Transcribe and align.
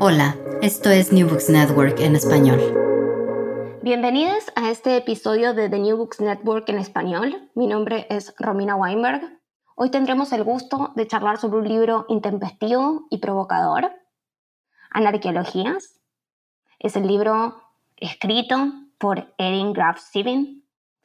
Hola, 0.00 0.36
esto 0.60 0.90
es 0.90 1.12
New 1.12 1.28
Books 1.28 1.48
Network 1.48 2.00
en 2.00 2.16
español. 2.16 2.60
Bienvenidos 3.80 4.44
a 4.56 4.70
este 4.70 4.96
episodio 4.96 5.54
de 5.54 5.68
The 5.68 5.78
New 5.78 5.96
Books 5.96 6.20
Network 6.20 6.68
en 6.68 6.78
español. 6.78 7.48
Mi 7.54 7.68
nombre 7.68 8.06
es 8.10 8.34
Romina 8.38 8.74
Weinberg. 8.74 9.22
Hoy 9.76 9.90
tendremos 9.90 10.32
el 10.32 10.42
gusto 10.42 10.92
de 10.96 11.06
charlar 11.06 11.38
sobre 11.38 11.58
un 11.58 11.68
libro 11.68 12.06
intempestivo 12.08 13.06
y 13.08 13.18
provocador, 13.18 13.92
Anarqueologías. 14.90 16.00
Es 16.80 16.96
el 16.96 17.06
libro 17.06 17.62
escrito 17.96 18.56
por 18.98 19.32
Erin 19.38 19.72
Graf 19.72 20.00
Sibin. 20.00 20.64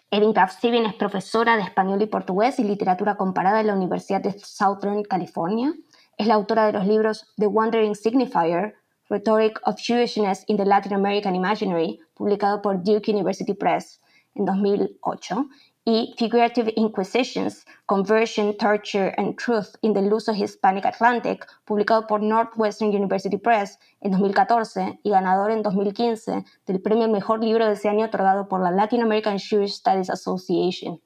Erin 0.09 0.33
Graf 0.33 0.59
Sibin 0.59 0.87
es 0.87 0.95
profesora 0.95 1.55
de 1.57 1.61
español 1.61 2.01
y 2.01 2.07
portugués 2.07 2.57
y 2.57 2.63
literatura 2.63 3.17
comparada 3.17 3.61
en 3.61 3.67
la 3.67 3.75
Universidad 3.75 4.21
de 4.21 4.37
Southern 4.39 5.03
California. 5.03 5.73
Es 6.17 6.27
la 6.27 6.33
autora 6.33 6.65
de 6.65 6.73
los 6.73 6.85
libros 6.85 7.33
The 7.37 7.47
Wandering 7.47 7.95
Signifier, 7.95 8.75
Rhetoric 9.09 9.59
of 9.63 9.75
Jewishness 9.77 10.43
in 10.47 10.57
the 10.57 10.65
Latin 10.65 10.93
American 10.93 11.35
Imaginary, 11.35 11.99
publicado 12.15 12.61
por 12.61 12.83
Duke 12.83 13.11
University 13.11 13.53
Press 13.53 13.99
en 14.35 14.45
2008, 14.45 15.49
y 15.85 16.13
Figurative 16.17 16.71
Inquisitions, 16.75 17.65
Conversion, 17.87 18.55
Torture 18.57 19.13
and 19.17 19.35
Truth 19.37 19.75
in 19.81 19.93
the 19.93 20.01
Luso-Hispanic 20.01 20.85
Atlantic, 20.85 21.47
publicado 21.65 22.05
por 22.05 22.21
Northwestern 22.21 22.91
University 22.91 23.37
Press 23.37 23.79
en 24.01 24.11
2014 24.11 24.99
y 25.01 25.09
ganador 25.09 25.49
en 25.49 25.63
2015 25.63 26.45
del 26.67 26.81
premio 26.81 27.07
Mejor 27.07 27.43
Libro 27.43 27.65
de 27.65 27.73
ese 27.73 27.89
año 27.89 28.05
otorgado 28.05 28.47
por 28.47 28.61
la 28.61 28.69
Latin 28.69 29.01
American 29.01 29.39
Jewish 29.39 29.73
Studies 29.73 30.11
Association. 30.11 31.01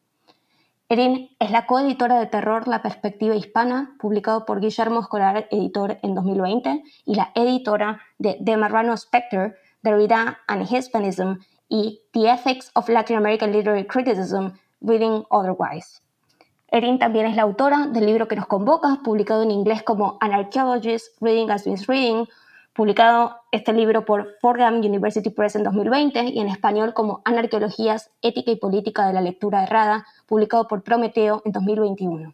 Erin 0.94 1.36
es 1.40 1.50
la 1.50 1.66
coeditora 1.66 2.20
de 2.20 2.28
Terror 2.28 2.68
La 2.68 2.84
Perspectiva 2.84 3.34
Hispana, 3.34 3.96
publicado 4.00 4.46
por 4.46 4.60
Guillermo 4.60 5.00
Escolar, 5.00 5.48
editor 5.50 5.98
en 6.04 6.14
2020, 6.14 6.84
y 7.06 7.16
la 7.16 7.32
editora 7.34 8.00
de 8.20 8.40
The 8.46 8.58
Marrano 8.58 8.96
Spectre, 8.96 9.56
Derrida 9.82 10.38
and 10.46 10.72
Hispanism 10.72 11.40
y 11.68 12.04
The 12.12 12.30
Ethics 12.30 12.70
of 12.76 12.90
Latin 12.90 13.18
American 13.18 13.52
Literary 13.52 13.88
Criticism, 13.88 14.50
Reading 14.82 15.24
Otherwise. 15.32 16.04
Erin 16.68 17.00
también 17.00 17.26
es 17.26 17.36
la 17.38 17.42
autora 17.42 17.88
del 17.88 18.06
libro 18.06 18.28
que 18.28 18.36
nos 18.36 18.46
convoca, 18.46 19.00
publicado 19.04 19.42
en 19.42 19.50
inglés 19.50 19.82
como 19.82 20.20
Anarchaeologists 20.22 21.18
Reading 21.20 21.50
as 21.50 21.66
Reading, 21.88 22.28
publicado 22.74 23.38
este 23.52 23.72
libro 23.72 24.06
por 24.06 24.36
Fordham 24.42 24.78
University 24.78 25.30
Press 25.30 25.56
en 25.56 25.64
2020 25.64 26.26
y 26.26 26.40
en 26.40 26.48
español 26.48 26.94
como 26.94 27.22
Anarqueologías, 27.24 28.12
Ética 28.22 28.52
y 28.52 28.56
Política 28.56 29.08
de 29.08 29.14
la 29.14 29.22
Lectura 29.22 29.64
Errada, 29.64 30.06
publicado 30.28 30.68
por 30.68 30.84
Prometeo 30.84 31.42
en 31.46 31.52
2021. 31.52 32.34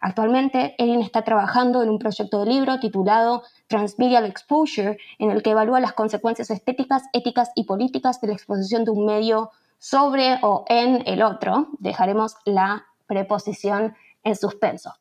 Actualmente, 0.00 0.76
Erin 0.78 1.00
está 1.00 1.22
trabajando 1.22 1.82
en 1.82 1.90
un 1.90 1.98
proyecto 1.98 2.44
de 2.44 2.50
libro 2.50 2.78
titulado 2.78 3.42
Transmedial 3.66 4.26
Exposure, 4.26 4.98
en 5.18 5.30
el 5.30 5.42
que 5.42 5.50
evalúa 5.50 5.80
las 5.80 5.92
consecuencias 5.92 6.50
estéticas, 6.50 7.02
éticas 7.12 7.50
y 7.56 7.64
políticas 7.64 8.20
de 8.20 8.28
la 8.28 8.34
exposición 8.34 8.84
de 8.84 8.92
un 8.92 9.06
medio 9.06 9.50
sobre 9.78 10.38
o 10.42 10.64
en 10.68 11.02
el 11.06 11.22
otro. 11.22 11.68
Dejaremos 11.80 12.36
la 12.44 12.86
preposición 13.06 13.96
en 14.22 14.36
suspenso. 14.36 14.94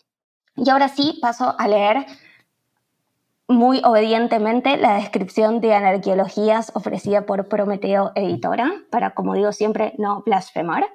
Y 0.56 0.67
ahora 0.72 0.88
sí, 0.88 1.19
paso 1.22 1.53
a 1.59 1.67
leer 1.67 2.07
muy 3.47 3.81
obedientemente 3.85 4.75
la 4.75 4.96
descripción 4.96 5.62
de 5.62 5.74
anarqueologías 5.74 6.72
ofrecida 6.75 7.25
por 7.25 7.47
Prometeo 7.47 8.12
Editora, 8.13 8.74
para, 8.90 9.12
como 9.12 9.35
digo 9.35 9.53
siempre, 9.53 9.94
no 9.97 10.22
blasfemar. 10.25 10.85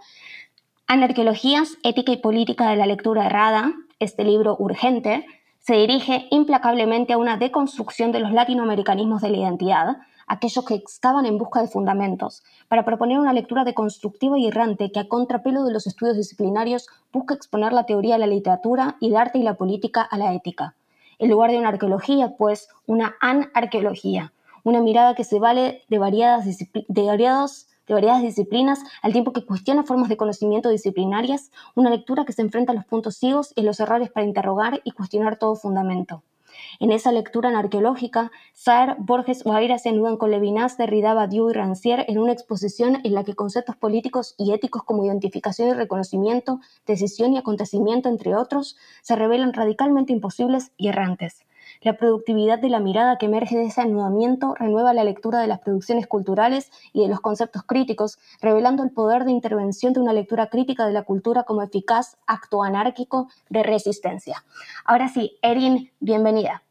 Anarqueologías, 0.87 1.79
ética 1.83 2.13
y 2.13 2.19
política 2.19 2.69
de 2.69 2.77
la 2.77 2.85
lectura 2.85 3.25
errada, 3.25 3.73
este 4.01 4.25
libro 4.25 4.55
urgente, 4.59 5.25
se 5.61 5.77
dirige 5.77 6.27
implacablemente 6.31 7.15
a 7.15 7.19
una 7.19 7.39
deconstrucción 7.39 8.13
de 8.13 8.21
los 8.21 8.33
latinoamericanismos 8.33 9.23
de 9.23 9.31
la 9.31 9.39
identidad, 9.39 9.97
aquellos 10.27 10.65
que 10.67 10.75
excavan 10.75 11.25
en 11.25 11.39
busca 11.39 11.63
de 11.63 11.69
fundamentos, 11.69 12.43
para 12.69 12.85
proponer 12.85 13.19
una 13.19 13.33
lectura 13.33 13.65
deconstructiva 13.65 14.39
y 14.39 14.49
errante 14.49 14.93
que 14.93 15.01
a 15.01 15.09
contrapelo 15.09 15.65
de 15.65 15.73
los 15.73 15.87
estudios 15.87 16.17
disciplinarios 16.17 16.89
busca 17.13 17.35
exponer 17.35 17.73
la 17.73 17.87
teoría 17.87 18.15
de 18.15 18.21
la 18.21 18.27
literatura 18.27 18.97
y 19.01 19.09
el 19.09 19.17
arte 19.17 19.39
y 19.39 19.43
la 19.43 19.55
política 19.55 20.03
a 20.03 20.19
la 20.19 20.35
ética 20.35 20.75
en 21.23 21.31
lugar 21.31 21.53
de 21.53 21.59
una 21.59 21.69
arqueología, 21.69 22.35
pues 22.37 22.69
una 22.85 23.15
anarqueología, 23.21 24.33
una 24.65 24.81
mirada 24.81 25.15
que 25.15 25.23
se 25.23 25.39
vale 25.39 25.85
de 25.89 25.99
variadas, 25.99 26.45
de, 26.45 27.03
variados, 27.05 27.69
de 27.87 27.95
variadas 27.95 28.23
disciplinas 28.23 28.81
al 29.03 29.13
tiempo 29.13 29.33
que 29.33 29.47
cuestiona 29.47 29.85
formas 29.85 30.09
de 30.09 30.17
conocimiento 30.17 30.69
disciplinarias, 30.69 31.53
una 31.77 31.91
lectura 31.91 32.25
que 32.25 32.33
se 32.33 32.43
enfrenta 32.43 32.73
a 32.73 32.75
los 32.75 32.87
puntos 32.87 33.17
ciegos 33.19 33.53
y 33.55 33.63
los 33.63 33.79
errores 33.79 34.11
para 34.11 34.27
interrogar 34.27 34.81
y 34.83 34.91
cuestionar 34.91 35.39
todo 35.39 35.55
fundamento. 35.55 36.25
En 36.81 36.93
esa 36.93 37.13
lectura 37.13 37.57
arqueológica, 37.57 38.31
Saer, 38.53 38.97
Borges 38.99 39.45
o 39.45 39.53
Aira 39.53 39.79
se 39.79 39.91
anudan 39.91 40.17
con 40.17 40.31
Levinas, 40.31 40.77
Derrida, 40.77 41.15
Badiou 41.15 41.51
y 41.51 41.53
Rancière 41.53 42.05
en 42.09 42.19
una 42.19 42.33
exposición 42.33 42.99
en 43.05 43.15
la 43.15 43.25
que 43.25 43.35
conceptos 43.35 43.77
políticos 43.77 44.35
y 44.39 44.53
éticos 44.53 44.83
como 44.85 45.05
identificación 45.05 45.69
y 45.69 45.73
reconocimiento, 45.73 46.61
decisión 46.87 47.33
y 47.33 47.39
acontecimiento, 47.39 48.09
entre 48.09 48.35
otros, 48.35 48.77
se 49.03 49.17
revelan 49.17 49.53
radicalmente 49.53 50.13
imposibles 50.13 50.73
y 50.77 50.89
errantes. 50.89 51.45
La 51.83 51.95
productividad 51.95 52.61
de 52.61 52.69
la 52.69 52.79
mirada 52.79 53.19
que 53.19 53.27
emerge 53.27 53.57
de 53.57 53.65
ese 53.65 53.81
anudamiento 53.81 54.55
renueva 54.55 54.95
la 54.95 55.03
lectura 55.03 55.41
de 55.41 55.49
las 55.49 55.59
producciones 55.59 56.07
culturales 56.07 56.71
y 56.93 57.03
de 57.03 57.09
los 57.09 57.21
conceptos 57.21 57.65
críticos, 57.65 58.19
revelando 58.41 58.85
el 58.85 58.91
poder 58.91 59.25
de 59.25 59.33
intervención 59.33 59.93
de 59.93 60.01
una 60.01 60.13
lectura 60.13 60.47
crítica 60.47 60.87
de 60.87 60.93
la 60.93 61.03
cultura 61.03 61.43
como 61.43 61.63
eficaz 61.63 62.17
acto 62.27 62.63
anárquico 62.63 63.29
de 63.49 63.65
resistencia. 63.65 64.45
Ahora 64.85 65.09
sí, 65.09 65.39
Erin, 65.43 65.91
bienvenida. 65.99 66.63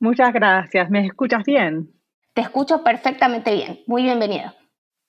Muchas 0.00 0.34
gracias. 0.34 0.90
¿Me 0.90 1.06
escuchas 1.06 1.42
bien? 1.44 1.90
Te 2.34 2.42
escucho 2.42 2.84
perfectamente 2.84 3.54
bien. 3.54 3.80
Muy 3.86 4.02
bienvenida. 4.02 4.54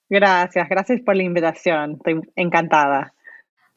Gracias, 0.10 0.70
gracias 0.70 1.02
por 1.02 1.18
la 1.18 1.24
invitación. 1.24 1.94
Estoy 1.94 2.22
encantada. 2.38 3.14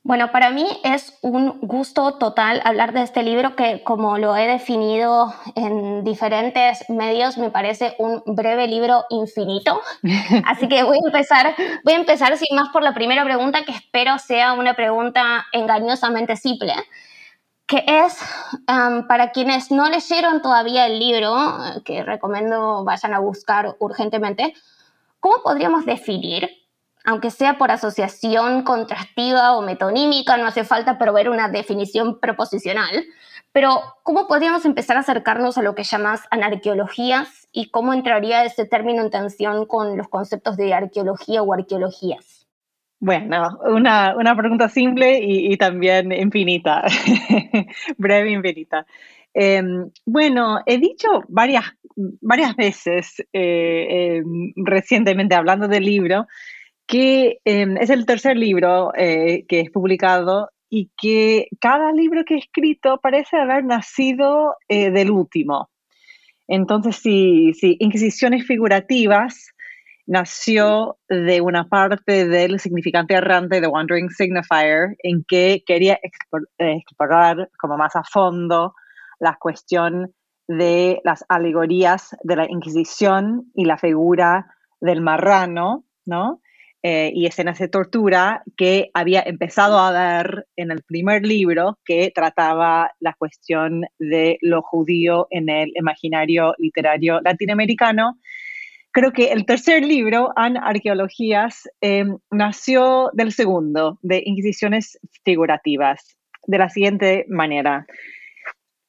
Bueno, 0.02 0.32
para 0.32 0.50
mí 0.50 0.66
es 0.82 1.18
un 1.20 1.60
gusto 1.60 2.16
total 2.16 2.62
hablar 2.64 2.94
de 2.94 3.02
este 3.02 3.22
libro 3.22 3.54
que, 3.54 3.82
como 3.84 4.16
lo 4.16 4.34
he 4.34 4.46
definido 4.46 5.34
en 5.56 6.04
diferentes 6.04 6.88
medios, 6.88 7.36
me 7.36 7.50
parece 7.50 7.96
un 7.98 8.22
breve 8.24 8.66
libro 8.66 9.04
infinito. 9.10 9.82
Así 10.46 10.68
que 10.68 10.82
voy 10.84 10.96
a 10.96 11.06
empezar, 11.06 11.54
voy 11.84 11.92
a 11.92 11.98
empezar 11.98 12.34
sin 12.38 12.56
más 12.56 12.70
por 12.70 12.82
la 12.82 12.94
primera 12.94 13.24
pregunta, 13.24 13.64
que 13.66 13.72
espero 13.72 14.18
sea 14.18 14.54
una 14.54 14.74
pregunta 14.74 15.46
engañosamente 15.52 16.34
simple, 16.36 16.72
que 17.66 17.84
es 17.86 18.18
para 19.06 19.32
quienes 19.32 19.70
no 19.70 19.90
leyeron 19.90 20.40
todavía 20.40 20.86
el 20.86 20.98
libro, 20.98 21.36
que 21.84 22.02
recomiendo 22.04 22.84
vayan 22.84 23.12
a 23.12 23.18
buscar 23.20 23.76
urgentemente, 23.78 24.54
¿cómo 25.20 25.42
podríamos 25.42 25.84
definir 25.84 26.48
aunque 27.04 27.30
sea 27.30 27.58
por 27.58 27.70
asociación 27.70 28.62
contrastiva 28.62 29.56
o 29.56 29.62
metonímica, 29.62 30.36
no 30.36 30.46
hace 30.46 30.64
falta 30.64 30.98
proveer 30.98 31.30
una 31.30 31.48
definición 31.48 32.20
proposicional. 32.20 33.04
Pero, 33.52 33.80
¿cómo 34.02 34.28
podríamos 34.28 34.64
empezar 34.64 34.96
a 34.96 35.00
acercarnos 35.00 35.58
a 35.58 35.62
lo 35.62 35.74
que 35.74 35.82
llamas 35.82 36.22
anarqueologías 36.30 37.48
y 37.52 37.70
cómo 37.70 37.92
entraría 37.92 38.44
ese 38.44 38.64
término 38.64 39.02
en 39.02 39.10
tensión 39.10 39.66
con 39.66 39.96
los 39.96 40.08
conceptos 40.08 40.56
de 40.56 40.72
arqueología 40.72 41.42
o 41.42 41.52
arqueologías? 41.52 42.46
Bueno, 43.00 43.58
una, 43.64 44.36
pregunta 44.36 44.68
simple 44.68 45.20
y, 45.22 45.56
también 45.56 46.12
infinita, 46.12 46.84
breve 47.96 48.28
e 48.28 48.32
infinita. 48.32 48.86
Em, 49.32 49.90
bueno, 50.04 50.60
he 50.66 50.76
dicho 50.78 51.08
varias, 51.28 51.64
varias 51.96 52.54
veces 52.56 53.24
eh, 53.32 54.18
em, 54.18 54.52
recientemente 54.56 55.34
hablando 55.34 55.66
del 55.66 55.84
libro 55.84 56.26
que 56.90 57.38
em, 57.44 57.76
es 57.76 57.88
el 57.88 58.04
tercer 58.04 58.36
libro 58.36 58.92
eh, 58.96 59.44
que 59.46 59.60
es 59.60 59.70
publicado 59.70 60.50
y 60.68 60.90
que 61.00 61.46
cada 61.60 61.92
libro 61.92 62.24
que 62.24 62.34
he 62.34 62.38
escrito 62.38 62.98
parece 63.00 63.36
haber 63.36 63.64
nacido 63.64 64.56
eh, 64.68 64.90
del 64.90 65.12
último. 65.12 65.70
Entonces, 66.48 66.96
sí, 66.96 67.52
sí, 67.54 67.76
Inquisiciones 67.78 68.44
Figurativas 68.44 69.52
nació 70.06 70.98
de 71.08 71.40
una 71.40 71.68
parte 71.68 72.26
del 72.26 72.58
significante 72.58 73.14
errante 73.14 73.60
de 73.60 73.68
Wandering 73.68 74.10
Signifier, 74.10 74.96
en 75.04 75.22
que 75.28 75.62
quería 75.64 76.00
explorar 76.58 77.50
como 77.56 77.76
más 77.76 77.94
a 77.94 78.02
fondo 78.02 78.74
la 79.20 79.36
cuestión 79.40 80.12
de 80.48 81.00
las 81.04 81.24
alegorías 81.28 82.16
de 82.24 82.34
la 82.34 82.50
Inquisición 82.50 83.52
y 83.54 83.64
la 83.64 83.78
figura 83.78 84.56
del 84.80 85.02
marrano, 85.02 85.84
¿no? 86.04 86.40
Eh, 86.82 87.12
y 87.14 87.26
escenas 87.26 87.58
de 87.58 87.68
tortura 87.68 88.42
que 88.56 88.90
había 88.94 89.20
empezado 89.20 89.78
a 89.78 89.92
ver 89.92 90.46
en 90.56 90.70
el 90.70 90.82
primer 90.82 91.26
libro 91.26 91.78
que 91.84 92.10
trataba 92.14 92.92
la 93.00 93.12
cuestión 93.12 93.84
de 93.98 94.38
lo 94.40 94.62
judío 94.62 95.26
en 95.28 95.50
el 95.50 95.72
imaginario 95.74 96.54
literario 96.56 97.20
latinoamericano. 97.20 98.18
Creo 98.92 99.12
que 99.12 99.30
el 99.30 99.44
tercer 99.44 99.84
libro, 99.84 100.32
An 100.36 100.56
Arqueologías, 100.56 101.68
eh, 101.82 102.06
nació 102.30 103.10
del 103.12 103.32
segundo, 103.32 103.98
de 104.00 104.22
Inquisiciones 104.24 104.98
Figurativas, 105.22 106.16
de 106.46 106.58
la 106.58 106.70
siguiente 106.70 107.26
manera. 107.28 107.84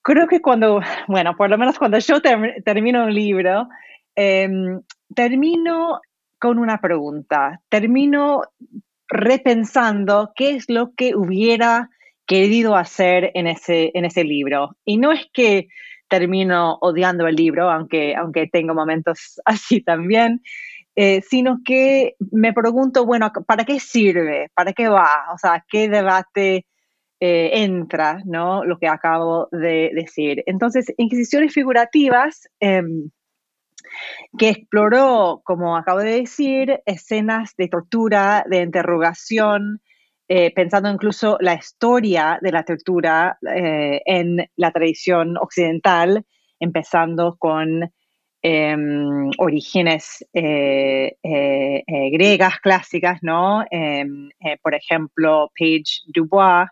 Creo 0.02 0.28
que 0.28 0.40
cuando, 0.40 0.80
bueno, 1.10 1.36
por 1.36 1.50
lo 1.50 1.58
menos 1.58 1.78
cuando 1.78 2.00
yo 2.00 2.22
termino 2.22 3.04
un 3.04 3.14
libro, 3.14 3.68
em, 4.16 4.82
termino 5.14 6.00
con 6.42 6.58
una 6.58 6.82
pregunta. 6.82 7.62
Termino 7.70 8.42
repensando 9.08 10.32
qué 10.36 10.56
es 10.56 10.70
lo 10.70 10.94
que 10.96 11.16
hubiera 11.16 11.90
querido 12.26 12.76
hacer 12.76 13.30
en 13.36 13.46
ese, 13.46 13.92
en 13.94 14.06
ese 14.06 14.24
libro. 14.24 14.76
Y 14.84 14.98
no 14.98 15.12
es 15.12 15.28
que 15.32 15.68
termino 16.10 16.80
odiando 16.82 17.28
el 17.28 17.36
libro, 17.36 17.70
aunque, 17.70 18.16
aunque 18.16 18.48
tengo 18.48 18.74
momentos 18.74 19.40
así 19.46 19.82
también, 19.84 20.42
eh, 20.96 21.22
sino 21.22 21.60
que 21.64 22.16
me 22.32 22.54
pregunto, 22.54 23.06
bueno, 23.06 23.32
¿para 23.46 23.64
qué 23.64 23.80
sirve? 23.80 24.50
¿Para 24.56 24.74
qué 24.74 24.88
va? 24.90 25.28
O 25.34 25.38
sea, 25.38 25.64
¿qué 25.70 25.90
debate 25.90 26.66
eh, 27.20 27.52
entra, 27.54 28.20
¿no? 28.26 28.66
Lo 28.66 28.80
que 28.80 28.88
acabo 28.88 29.48
de 29.52 29.92
decir. 29.94 30.44
Entonces, 30.48 30.92
Inquisiciones 30.98 31.54
figurativas 31.54 32.50
em, 32.60 33.12
que 34.38 34.50
exploró, 34.50 35.42
como 35.44 35.76
acabo 35.76 36.00
de 36.00 36.22
decir, 36.22 36.82
escenas 36.86 37.56
de 37.58 37.68
tortura, 37.68 38.46
de 38.50 38.62
interrogación, 38.62 39.82
eh, 40.34 40.54
pensando 40.54 40.90
incluso 40.90 41.38
la 41.42 41.56
historia 41.56 42.40
de 42.42 42.54
la 42.54 42.64
tortura 42.64 43.38
eh, 43.54 44.02
en 44.06 44.38
la 44.56 44.72
tradición 44.72 45.36
occidental, 45.36 46.26
empezando 46.58 47.36
con 47.38 47.92
em, 48.42 49.30
orígenes 49.38 50.26
eh, 50.32 51.18
griegas 52.14 52.62
clásicas, 52.62 53.20
¿no? 53.22 53.66
Em, 53.70 54.30
por 54.64 54.74
ejemplo, 54.74 55.52
Paige 55.54 56.00
Dubois, 56.08 56.70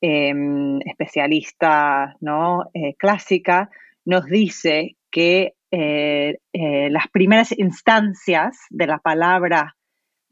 em, 0.00 0.78
especialista 0.86 2.14
¿no? 2.20 2.70
clásica, 2.96 3.68
nos 4.04 4.26
dice 4.26 4.96
que 5.10 5.55
eh, 5.70 6.38
eh, 6.52 6.90
las 6.90 7.08
primeras 7.08 7.56
instancias 7.58 8.56
de 8.70 8.86
la 8.86 8.98
palabra 8.98 9.76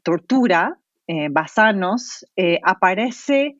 tortura, 0.03 0.77
eh, 1.07 1.27
basanos, 1.29 2.25
aparece 2.63 3.57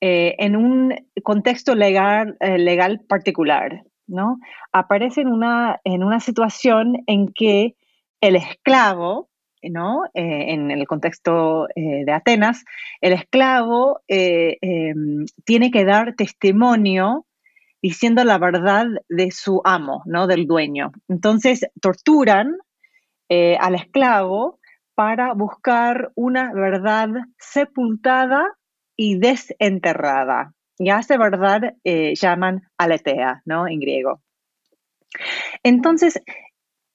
en 0.00 0.54
un 0.54 0.94
contexto 1.22 1.74
legal, 1.74 2.36
legal 2.40 3.00
particular, 3.08 3.84
¿no? 4.06 4.36
Aparece 4.70 5.22
en 5.22 5.28
una, 5.28 5.80
en 5.84 6.04
una 6.04 6.20
situación 6.20 7.02
en 7.06 7.32
que 7.32 7.74
el 8.20 8.36
esclavo, 8.36 9.30
¿no? 9.62 10.02
en 10.12 10.70
el 10.70 10.86
contexto 10.86 11.68
de 11.74 12.12
Atenas, 12.12 12.66
el 13.00 13.14
esclavo 13.14 14.00
em, 14.06 15.24
tiene 15.46 15.70
que 15.70 15.86
dar 15.86 16.14
testimonio 16.16 17.24
diciendo 17.84 18.24
la 18.24 18.38
verdad 18.38 18.86
de 19.10 19.30
su 19.30 19.60
amo, 19.62 20.02
¿no? 20.06 20.26
Del 20.26 20.46
dueño. 20.46 20.90
Entonces 21.06 21.66
torturan 21.82 22.56
eh, 23.28 23.58
al 23.60 23.74
esclavo 23.74 24.58
para 24.94 25.34
buscar 25.34 26.10
una 26.14 26.50
verdad 26.54 27.10
sepultada 27.38 28.56
y 28.96 29.18
desenterrada. 29.18 30.54
Y 30.78 30.88
a 30.88 31.00
esa 31.00 31.18
verdad 31.18 31.74
eh, 31.84 32.14
llaman 32.14 32.62
aletea, 32.78 33.42
¿no? 33.44 33.68
En 33.68 33.80
griego. 33.80 34.22
Entonces, 35.62 36.22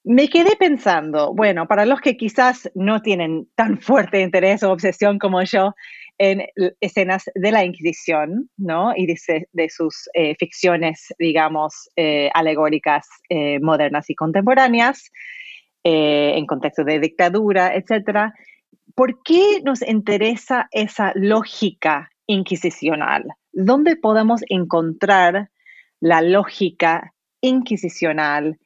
me 0.02 0.28
quedé 0.28 0.56
pensando, 0.56 1.32
bueno, 1.32 1.68
para 1.68 1.86
los 1.86 2.00
que 2.00 2.16
quizás 2.16 2.68
no 2.74 3.00
tienen 3.00 3.48
tan 3.54 3.78
fuerte 3.80 4.22
interés 4.22 4.64
o 4.64 4.72
obsesión 4.72 5.20
como 5.20 5.40
yo 5.42 5.76
en 6.20 6.42
escenas 6.80 7.24
de 7.34 7.50
la 7.50 7.64
Inquisición, 7.64 8.50
¿no? 8.58 8.92
Y 8.94 9.06
de, 9.06 9.68
sus 9.70 10.10
eh, 10.12 10.34
ficciones, 10.38 11.14
digamos, 11.18 11.88
eh, 11.96 12.28
alegóricas 12.34 13.08
eh, 13.30 13.58
modernas 13.60 14.10
y 14.10 14.14
contemporáneas, 14.14 15.10
en 15.82 16.44
contexto 16.44 16.84
de 16.84 17.00
dictadura, 17.00 17.74
etc. 17.74 18.34
¿Por 18.94 19.22
qué 19.22 19.62
nos 19.64 19.80
interesa 19.80 20.68
esa 20.72 21.12
lógica 21.14 22.10
inquisicional? 22.26 23.24
¿Dónde 23.50 23.96
podemos 23.96 24.42
encontrar 24.50 25.48
la 26.00 26.20
lógica 26.20 27.14
inquisicional 27.40 28.58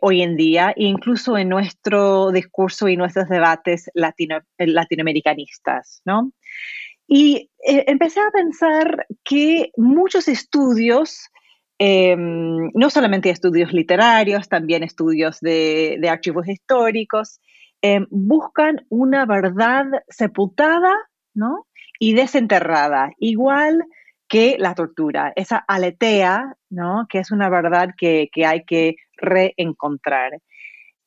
hoy 0.00 0.22
en 0.22 0.36
día, 0.36 0.72
incluso 0.76 1.38
en 1.38 1.48
nuestro 1.48 2.32
discurso 2.32 2.88
y 2.88 2.96
nuestros 2.96 3.28
debates 3.28 3.88
latinoamericanistas, 3.94 6.02
¿no? 6.04 6.32
Y 7.12 7.50
eh, 7.66 7.86
empecé 7.88 8.20
a 8.20 8.30
pensar 8.30 9.08
que 9.24 9.72
muchos 9.76 10.28
estudios, 10.28 11.28
em, 11.76 12.70
no 12.72 12.88
solamente 12.88 13.30
estudios 13.30 13.72
literarios, 13.72 14.48
también 14.48 14.84
estudios 14.84 15.40
de, 15.40 15.98
archivos 16.08 16.48
históricos, 16.48 17.40
em, 17.82 18.06
buscan 18.10 18.86
una 18.90 19.26
verdad 19.26 19.86
sepultada 20.08 20.92
¿no? 21.34 21.66
y 21.98 22.14
desenterrada, 22.14 23.10
igual 23.18 23.84
que 24.30 24.56
la 24.58 24.74
tortura, 24.74 25.34
esa 25.36 25.58
aletea, 25.58 26.54
¿no? 26.70 27.06
que 27.10 27.18
es 27.18 27.30
una 27.32 27.50
verdad 27.50 27.90
que, 27.98 28.30
que 28.32 28.46
hay 28.46 28.64
que 28.64 28.94
reencontrar 29.18 30.40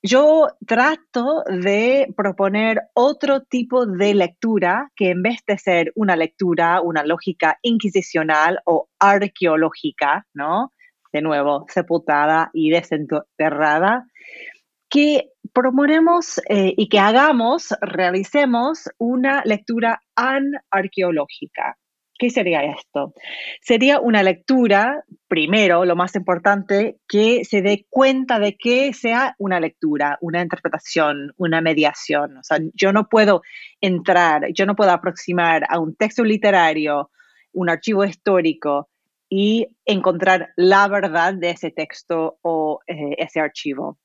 yo 0.05 0.49
trato 0.67 1.45
de 1.47 2.13
proponer 2.17 2.81
otro 2.93 3.43
tipo 3.43 3.85
de 3.85 4.13
lectura 4.13 4.91
que 4.97 5.11
en 5.11 5.21
vez 5.21 5.39
de 5.47 5.57
ser 5.57 5.93
una 5.95 6.17
lectura, 6.17 6.81
una 6.81 7.05
lógica 7.05 7.57
inquisicional 7.61 8.59
o 8.65 8.89
arqueológica, 8.99 10.27
¿no? 10.33 10.73
De 11.13 11.21
nuevo, 11.21 11.65
sepultada 11.69 12.51
y 12.53 12.69
desenterrada, 12.69 14.05
que 14.89 15.29
proponemos 15.53 16.41
eh, 16.49 16.73
y 16.75 16.89
que 16.89 16.99
hagamos, 16.99 17.73
realicemos 17.79 18.89
una 18.97 19.41
lectura 19.45 20.01
anarqueológica. 20.17 21.77
¿Qué 22.23 22.29
sería 22.29 22.61
esto? 22.61 23.13
Sería 23.59 23.99
una 23.99 24.23
lectura, 24.23 25.03
primero, 25.27 25.83
lo 25.83 25.97
más 25.97 26.15
importante, 26.15 26.95
que 27.05 27.43
se 27.43 27.61
dé 27.61 27.85
cuenta 27.89 28.39
de 28.39 28.55
que 28.55 28.93
sea 28.93 29.35
una 29.39 29.59
lectura, 29.59 30.17
una 30.21 30.41
interpretación, 30.41 31.33
una 31.35 31.59
mediación. 31.59 32.37
O 32.37 32.43
sea, 32.43 32.59
yo 32.75 32.93
no 32.93 33.09
puedo 33.09 33.41
entrar, 33.81 34.53
yo 34.53 34.65
no 34.65 34.77
puedo 34.77 34.91
aproximar 34.91 35.65
a 35.67 35.79
un 35.81 35.97
texto 35.97 36.23
literario, 36.23 37.11
un 37.51 37.69
archivo 37.69 38.05
histórico 38.05 38.87
y 39.27 39.67
encontrar 39.83 40.53
la 40.55 40.87
verdad 40.87 41.33
de 41.33 41.49
ese 41.49 41.71
texto 41.71 42.37
o 42.41 42.79
eh, 42.87 43.15
ese 43.17 43.41
archivo. 43.41 43.97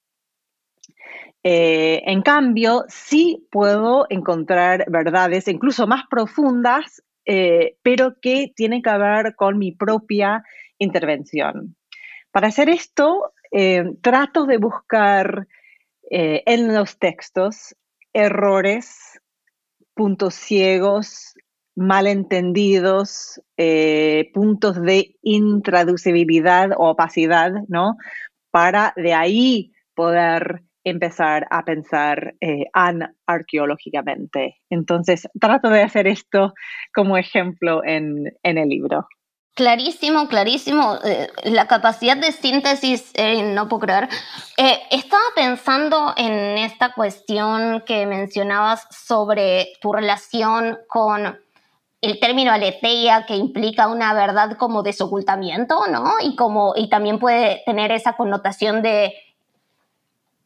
Eh, 1.45 2.03
en 2.05 2.23
cambio, 2.23 2.85
sí 2.89 3.47
puedo 3.53 4.07
encontrar 4.11 4.87
verdades 4.91 5.47
incluso 5.47 5.87
más 5.87 6.03
profundas 6.11 7.01
eh, 7.31 7.77
pero 7.83 8.19
que 8.23 8.51
tiene 8.57 8.81
que 8.81 8.97
ver 8.97 9.37
con 9.37 9.59
mi 9.59 9.71
propia 9.71 10.43
intervención. 10.79 11.77
Para 12.33 12.49
hacer 12.49 12.71
esto, 12.71 13.35
eh, 13.53 13.85
trato 14.01 14.47
de 14.47 14.57
buscar 14.57 15.47
eh, 16.11 16.43
en 16.47 16.75
los 16.75 16.99
textos 16.99 17.77
errores, 18.15 19.21
puntos 19.93 20.37
ciegos, 20.37 21.35
malentendidos, 21.77 23.43
puntos 24.33 24.81
de 24.81 25.15
intraducibilidad 25.23 26.71
o 26.79 26.91
opacidad, 26.91 27.53
¿no? 27.69 27.97
Para 28.51 28.95
de 28.97 29.13
ahí 29.13 29.73
poder 29.95 30.63
empezar 30.89 31.47
a 31.51 31.65
pensar 31.65 32.35
eh, 32.41 32.65
arqueológicamente. 33.27 34.57
Entonces, 34.71 35.29
trato 35.41 35.69
de 35.71 35.83
hacer 35.83 36.07
esto 36.07 36.55
como 36.95 37.17
ejemplo 37.17 37.83
en, 37.85 38.37
el 38.43 38.69
libro. 38.69 39.07
Clarísimo, 39.55 40.29
clarísimo. 40.29 40.99
Eh, 41.05 41.29
la 41.45 41.67
capacidad 41.67 42.17
de 42.17 42.33
síntesis, 42.33 43.11
eh, 43.15 43.43
no 43.43 43.69
puedo 43.69 43.81
creer. 43.81 44.09
Eh, 44.57 44.79
estaba 44.91 45.25
pensando 45.35 46.15
en 46.17 46.59
esta 46.59 46.93
cuestión 46.93 47.83
que 47.85 48.07
mencionabas 48.07 48.87
sobre 48.91 49.73
tu 49.81 49.93
relación 49.93 50.79
con 50.89 51.39
el 52.01 52.21
término 52.21 52.53
aletheia 52.53 53.27
que 53.27 53.35
implica 53.35 53.89
una 53.89 54.15
verdad 54.15 54.57
como 54.57 54.83
desocultamiento, 54.83 55.87
¿no? 55.91 56.13
Y, 56.23 56.37
como, 56.37 56.75
y 56.77 56.89
también 56.89 57.19
puede 57.19 57.63
tener 57.67 57.91
esa 57.91 58.13
connotación 58.13 58.83
de 58.83 59.15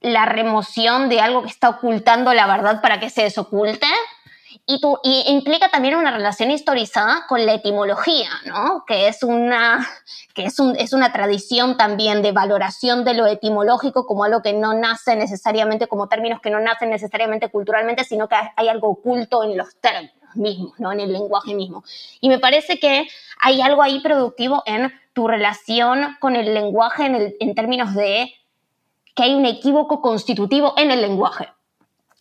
la 0.03 0.27
remoción 0.27 1.09
de 1.09 1.21
algo 1.21 1.43
que 1.43 1.49
está 1.49 1.69
ocultando 1.71 2.35
la 2.35 2.47
verdad 2.47 2.81
para 2.81 3.01
que 3.01 3.11
se 3.11 3.23
desoculte. 3.23 3.87
Y, 4.67 4.81
y, 5.03 5.25
implica 5.29 5.71
también 5.71 5.97
una 5.97 6.11
relación 6.11 6.51
historizada 6.51 7.27
con 7.27 7.45
la 7.47 7.55
etimología, 7.55 8.29
¿no? 8.45 8.85
que, 8.87 9.09
es 9.09 9.23
una, 9.23 9.89
que 10.35 10.45
es, 10.45 10.61
un, 10.61 10.77
es 10.77 10.93
una 10.93 11.13
tradición 11.13 11.77
también 11.77 12.23
de 12.23 12.33
valoración 12.33 13.05
de 13.05 13.15
lo 13.15 13.27
etimológico 13.27 14.07
como 14.07 14.25
algo 14.25 14.43
que 14.43 14.53
no 14.53 14.75
nace 14.75 15.17
necesariamente, 15.17 15.89
como 15.89 16.09
términos 16.09 16.41
que 16.41 16.51
no 16.51 16.61
nacen 16.61 16.91
necesariamente 16.91 17.49
culturalmente, 17.49 18.05
sino 18.05 18.29
que 18.29 18.37
hay 18.55 18.69
algo 18.69 18.89
oculto 18.91 19.43
en 19.43 19.57
los 19.57 19.75
términos 19.81 20.13
mismos, 20.35 20.79
¿no? 20.79 20.93
en 20.93 21.01
el 21.01 21.13
lenguaje 21.13 21.55
mismo. 21.55 21.83
Y 22.21 22.29
me 22.29 22.39
parece 22.39 22.79
que 22.79 23.09
hay 23.41 23.63
algo 23.63 23.83
ahí 23.83 24.01
productivo 24.01 24.63
en 24.67 24.93
tu 25.13 25.29
relación 25.29 26.17
con 26.21 26.37
el 26.37 26.55
lenguaje 26.55 27.07
en, 27.07 27.35
en 27.41 27.55
términos 27.55 27.95
de 27.95 28.33
que 29.15 29.23
hay 29.25 29.35
un 29.35 29.47
equívoco 29.47 30.01
constitutivo 30.01 30.75
en 30.77 30.91
el 30.91 31.01
lenguaje. 31.01 31.49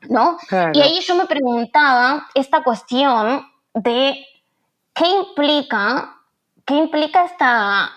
¿no? 0.10 0.38
Y 0.74 0.82
ahí 0.82 1.00
yo 1.02 1.16
me 1.16 1.26
preguntaba 1.26 2.28
esta 2.34 2.64
cuestión 2.64 3.46
de 3.74 4.26
qué 4.94 5.08
implica, 5.08 6.18
qué 6.66 6.76
implica 6.76 7.26
esta... 7.26 7.92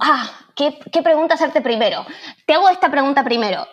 Ah, 0.00 0.30
¿qué, 0.56 0.76
¿qué, 0.92 1.02
pregunta 1.02 1.34
hacerte 1.34 1.60
primero? 1.60 2.04
Te 2.46 2.54
hago 2.54 2.68
esta 2.68 2.90
pregunta 2.90 3.22
primero. 3.22 3.66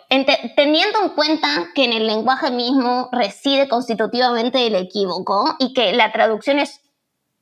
teniendo 0.54 1.02
en 1.02 1.08
cuenta 1.10 1.68
que 1.74 1.84
en 1.84 1.92
el 1.92 2.06
lenguaje 2.06 2.50
mismo 2.50 3.08
reside 3.12 3.68
constitutivamente 3.68 4.66
el 4.66 4.76
equívoco 4.76 5.56
y 5.58 5.72
que 5.72 5.92
la 5.94 6.12
traducción 6.12 6.58
es 6.60 6.80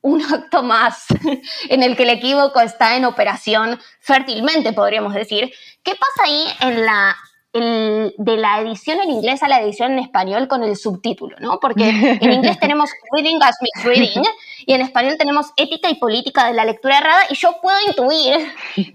un 0.05 0.21
acto 0.21 0.61
más 0.61 1.07
en 1.69 1.83
el 1.83 1.97
que 1.97 2.03
el 2.03 2.11
equívoco 2.11 2.61
está 2.61 2.95
en 2.95 3.05
operación 3.05 3.79
fértilmente, 3.99 4.71
podríamos 4.71 5.13
decir. 5.13 5.51
¿Qué 5.83 5.93
pasa 5.95 6.25
ahí 6.25 6.45
en 6.61 6.85
la 6.85 7.15
de 7.57 8.35
la 8.35 8.59
edición 8.59 8.99
en 8.99 9.09
inglés 9.09 9.41
a 9.41 9.47
la 9.47 9.61
edición 9.61 9.93
en 9.93 9.99
español 9.99 10.49
con 10.49 10.61
el 10.61 10.75
subtítulo, 10.75 11.37
¿no? 11.39 11.61
Porque 11.61 11.87
en 11.87 12.33
inglés 12.33 12.59
tenemos 12.59 12.89
reading 13.15 13.37
as 13.41 13.55
misreading 13.61 14.23
y 14.65 14.73
en 14.73 14.81
español 14.81 15.15
tenemos 15.17 15.53
ética 15.55 15.89
y 15.89 15.95
política 15.95 16.47
de 16.47 16.53
la 16.53 16.65
lectura 16.65 16.97
errada 16.97 17.21
y 17.29 17.35
yo 17.35 17.55
puedo 17.61 17.77
intuir 17.87 18.35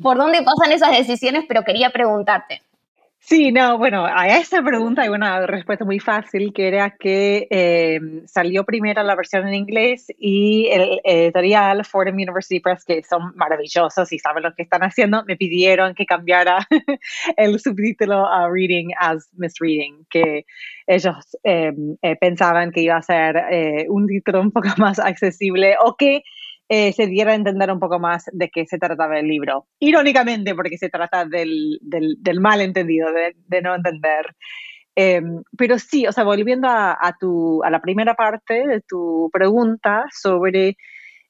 por 0.03 0.19
dónde 0.19 0.43
pasan 0.43 0.73
esas 0.73 0.91
decisiones, 0.91 1.45
pero 1.49 1.65
quería 1.65 1.89
preguntarte. 1.89 2.61
Sí, 3.31 3.53
no, 3.53 3.79
bueno, 3.79 4.07
a 4.07 4.27
esa 4.27 4.61
pregunta 4.61 5.03
hay 5.03 5.09
una 5.09 5.47
respuesta 5.47 5.85
muy 5.85 6.01
fácil, 6.01 6.53
que 6.53 6.67
era 6.67 6.97
que 6.99 7.47
eh, 7.49 8.01
salió 8.27 8.65
primero 8.65 9.05
la 9.05 9.15
versión 9.15 9.47
en 9.47 9.55
inglés 9.55 10.09
y 10.19 10.67
el 10.67 11.01
editorial 11.05 11.85
Fordham 11.85 12.17
University 12.17 12.59
Press, 12.59 12.85
que 12.85 13.05
son 13.05 13.33
maravillosos 13.37 14.13
y 14.13 14.19
saben 14.19 14.43
lo 14.43 14.53
que 14.53 14.65
están 14.65 14.83
haciendo, 14.83 15.25
me 15.27 15.37
pidieron 15.37 15.95
que 15.95 16.07
cambiara 16.07 16.67
el 17.37 17.61
subtítulo 17.61 18.27
a 18.27 18.51
Reading 18.51 18.89
as 18.99 19.31
Misreading, 19.35 20.07
que 20.11 20.45
ellos 20.89 21.39
eh, 21.45 21.73
eh, 22.03 22.17
pensaban 22.17 22.73
que 22.73 22.81
iba 22.81 22.97
a 22.97 23.03
ser 23.03 23.37
un 23.91 24.09
título 24.09 24.41
un 24.41 24.51
poco 24.51 24.71
más 24.79 24.99
accesible 24.99 25.77
o 25.81 25.95
que 25.95 26.25
eh, 26.73 26.93
se 26.93 27.09
diera 27.09 27.33
a 27.33 27.35
entender 27.35 27.69
un 27.73 27.81
poco 27.81 27.99
más 27.99 28.31
de 28.33 28.49
qué 28.49 28.65
se 28.65 28.79
trataba 28.79 29.19
el 29.19 29.27
libro. 29.27 29.67
Irónicamente, 29.81 30.55
porque 30.55 30.79
se 30.79 30.89
trata 30.89 31.25
del, 31.25 31.81
del, 31.83 32.41
malentendido, 32.41 33.09
de, 33.13 33.61
no 33.61 33.75
entender. 33.75 34.37
Em, 34.95 35.43
pero 35.59 35.81
sí, 35.81 36.07
o 36.07 36.13
sea, 36.13 36.23
volviendo 36.23 36.69
a, 36.69 36.93
a, 36.93 37.17
tu, 37.19 37.61
a 37.65 37.71
la 37.71 37.81
primera 37.81 38.15
parte 38.15 38.69
de 38.69 38.81
tu 38.83 39.29
pregunta 39.33 40.05
sobre 40.13 40.77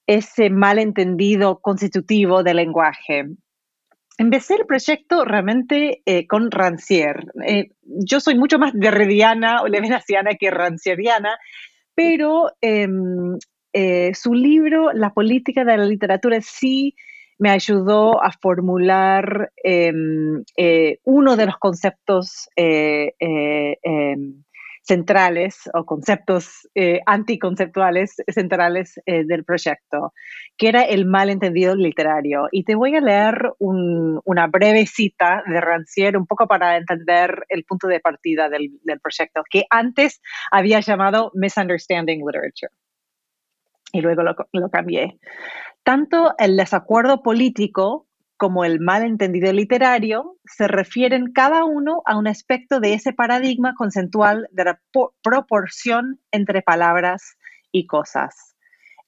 ese 0.07 0.51
malentendido 0.51 1.59
constitutivo 1.61 2.43
del 2.43 2.57
lenguaje. 2.57 3.25
Empecé 4.19 4.57
el 4.57 4.67
proyecto 4.67 5.25
realmente 5.25 6.03
eh, 6.05 6.27
con 6.27 6.51
Rancière. 6.51 7.25
Eh, 7.47 7.71
yo 7.83 8.21
soy 8.21 8.35
mucho 8.35 8.59
más 8.59 8.73
derridiana 8.75 9.63
o 9.63 9.69
levenasiana 9.69 10.35
que 10.35 10.51
rancieriana, 10.51 11.39
pero 11.95 12.51
em, 12.61 13.39
eh, 13.73 14.13
su 14.15 14.35
libro, 14.35 14.93
La 14.93 15.13
política 15.13 15.65
de 15.65 15.77
la 15.77 15.85
literatura, 15.85 16.39
sí 16.41 16.95
me 17.39 17.51
ayudó 17.51 18.23
a 18.23 18.33
formular 18.33 19.51
em, 19.63 20.45
eh, 20.57 20.99
uno 21.05 21.37
de 21.37 21.47
los 21.47 21.57
conceptos 21.57 22.49
eh, 22.57 23.13
em, 23.19 24.45
centrales 24.83 25.71
o 25.73 25.85
conceptos 25.85 26.69
anticonceptuales 27.07 28.17
centrales 28.29 29.01
del 29.07 29.45
proyecto, 29.45 30.13
que 30.57 30.69
era 30.69 30.83
el 30.83 31.07
malentendido 31.07 31.77
literario. 31.77 32.49
Y 32.51 32.65
te 32.65 32.75
voy 32.75 32.97
a 32.97 33.01
leer 33.01 33.53
una 33.59 34.47
breve 34.49 34.87
cita 34.87 35.45
de 35.47 35.61
Rancière, 35.61 36.17
un 36.19 36.27
poco 36.27 36.49
para 36.49 36.77
entender 36.77 37.45
el 37.51 37.65
punto 37.65 37.87
de 37.87 38.01
partida 38.01 38.49
del, 38.49 38.71
del 38.83 39.01
proyecto, 39.01 39.43
que 39.49 39.65
antes 39.71 40.21
había 40.51 40.81
llamado 40.81 41.31
Misunderstanding 41.35 42.23
Literature 42.27 42.73
y 43.93 44.01
luego 44.01 44.23
lo, 44.23 44.71
cambié. 44.71 45.19
Tanto 45.83 46.35
el 46.39 46.57
desacuerdo 46.57 47.23
político 47.23 48.07
como 48.37 48.65
el 48.65 48.81
malentendido 48.81 49.53
literario 49.53 50.37
se 50.45 50.67
refieren 50.67 51.33
cada 51.33 51.65
uno 51.65 52.03
a 52.07 52.17
un 52.17 52.27
aspecto 52.27 52.81
de 52.81 52.95
ese 52.95 53.13
paradigma 53.13 53.75
conceptual 53.75 54.49
de 54.53 54.65
la 54.65 54.81
proporción 55.23 56.21
entre 56.31 56.63
palabras 56.63 57.37
y 57.71 57.87
cosas. 57.87 58.57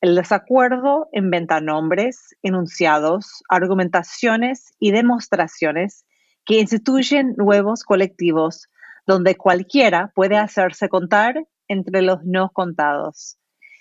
El 0.02 0.16
desacuerdo 0.16 1.08
inventa 1.12 1.60
nombres, 1.60 2.36
enunciados, 2.42 3.42
argumentaciones 3.48 4.74
y 4.80 4.90
demostraciones 4.90 6.04
que 6.44 6.58
instituyen 6.58 7.34
nuevos 7.36 7.84
colectivos 7.84 8.68
donde 9.06 9.36
cualquiera 9.36 10.12
puede 10.14 10.36
hacerse 10.36 10.88
contar 10.88 11.46
entre 11.68 12.02
los 12.02 12.24
no 12.24 12.50
contados. 12.50 13.38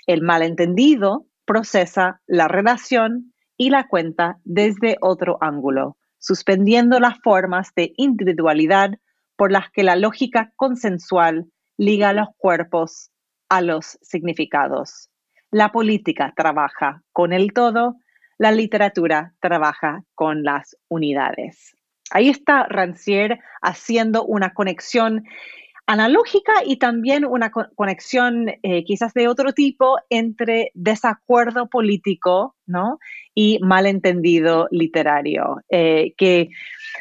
El 0.07 0.21
malentendido 0.21 1.25
procesa 1.45 2.21
la 2.27 2.47
relación 2.47 3.33
y 3.57 3.69
la 3.69 3.87
cuenta 3.87 4.37
desde 4.43 4.97
otro 5.01 5.37
ángulo, 5.41 5.97
suspendiendo 6.17 6.99
las 6.99 7.19
formas 7.23 7.73
de 7.75 7.93
individualidad 7.97 8.91
por 9.35 9.51
las 9.51 9.71
que 9.71 9.83
la 9.83 9.95
lógica 9.95 10.51
consensual 10.55 11.45
liga 11.77 12.13
los 12.13 12.29
cuerpos 12.37 13.11
a 13.49 13.61
los 13.61 13.97
significados. 14.01 15.09
La 15.51 15.71
política 15.71 16.33
trabaja 16.35 17.03
con 17.11 17.33
el 17.33 17.53
todo, 17.53 17.95
la 18.37 18.51
literatura 18.51 19.33
trabaja 19.41 20.03
con 20.15 20.43
las 20.43 20.77
unidades. 20.87 21.75
Ahí 22.11 22.29
está 22.29 22.67
Rancière 22.67 23.39
haciendo 23.61 24.23
una 24.25 24.53
conexión 24.53 25.23
analógica 25.91 26.53
y 26.65 26.77
también 26.77 27.25
una 27.25 27.51
conexión 27.51 28.47
eh, 28.63 28.85
quizás 28.85 29.13
de 29.13 29.27
otro 29.27 29.51
tipo 29.51 29.97
entre 30.09 30.71
desacuerdo 30.73 31.67
político 31.67 32.55
¿no? 32.65 32.97
y 33.35 33.59
malentendido 33.59 34.69
literario, 34.71 35.57
eh, 35.69 36.13
que, 36.15 36.47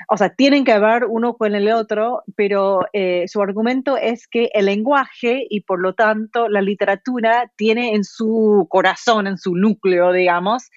o 0.08 0.16
sea, 0.16 0.34
tienen 0.34 0.64
que 0.64 0.76
ver 0.80 1.04
uno 1.04 1.34
con 1.34 1.54
el 1.54 1.70
otro, 1.70 2.24
pero 2.34 2.80
eh, 2.92 3.26
su 3.28 3.40
argumento 3.40 3.96
es 3.96 4.26
que 4.26 4.50
el 4.54 4.66
lenguaje 4.66 5.46
y 5.48 5.60
por 5.60 5.80
lo 5.80 5.94
tanto 5.94 6.48
la 6.48 6.60
literatura 6.60 7.52
tiene 7.56 7.94
en 7.94 8.02
su 8.02 8.66
corazón, 8.68 9.28
en 9.28 9.38
su 9.38 9.54
núcleo, 9.54 10.12
digamos, 10.12 10.68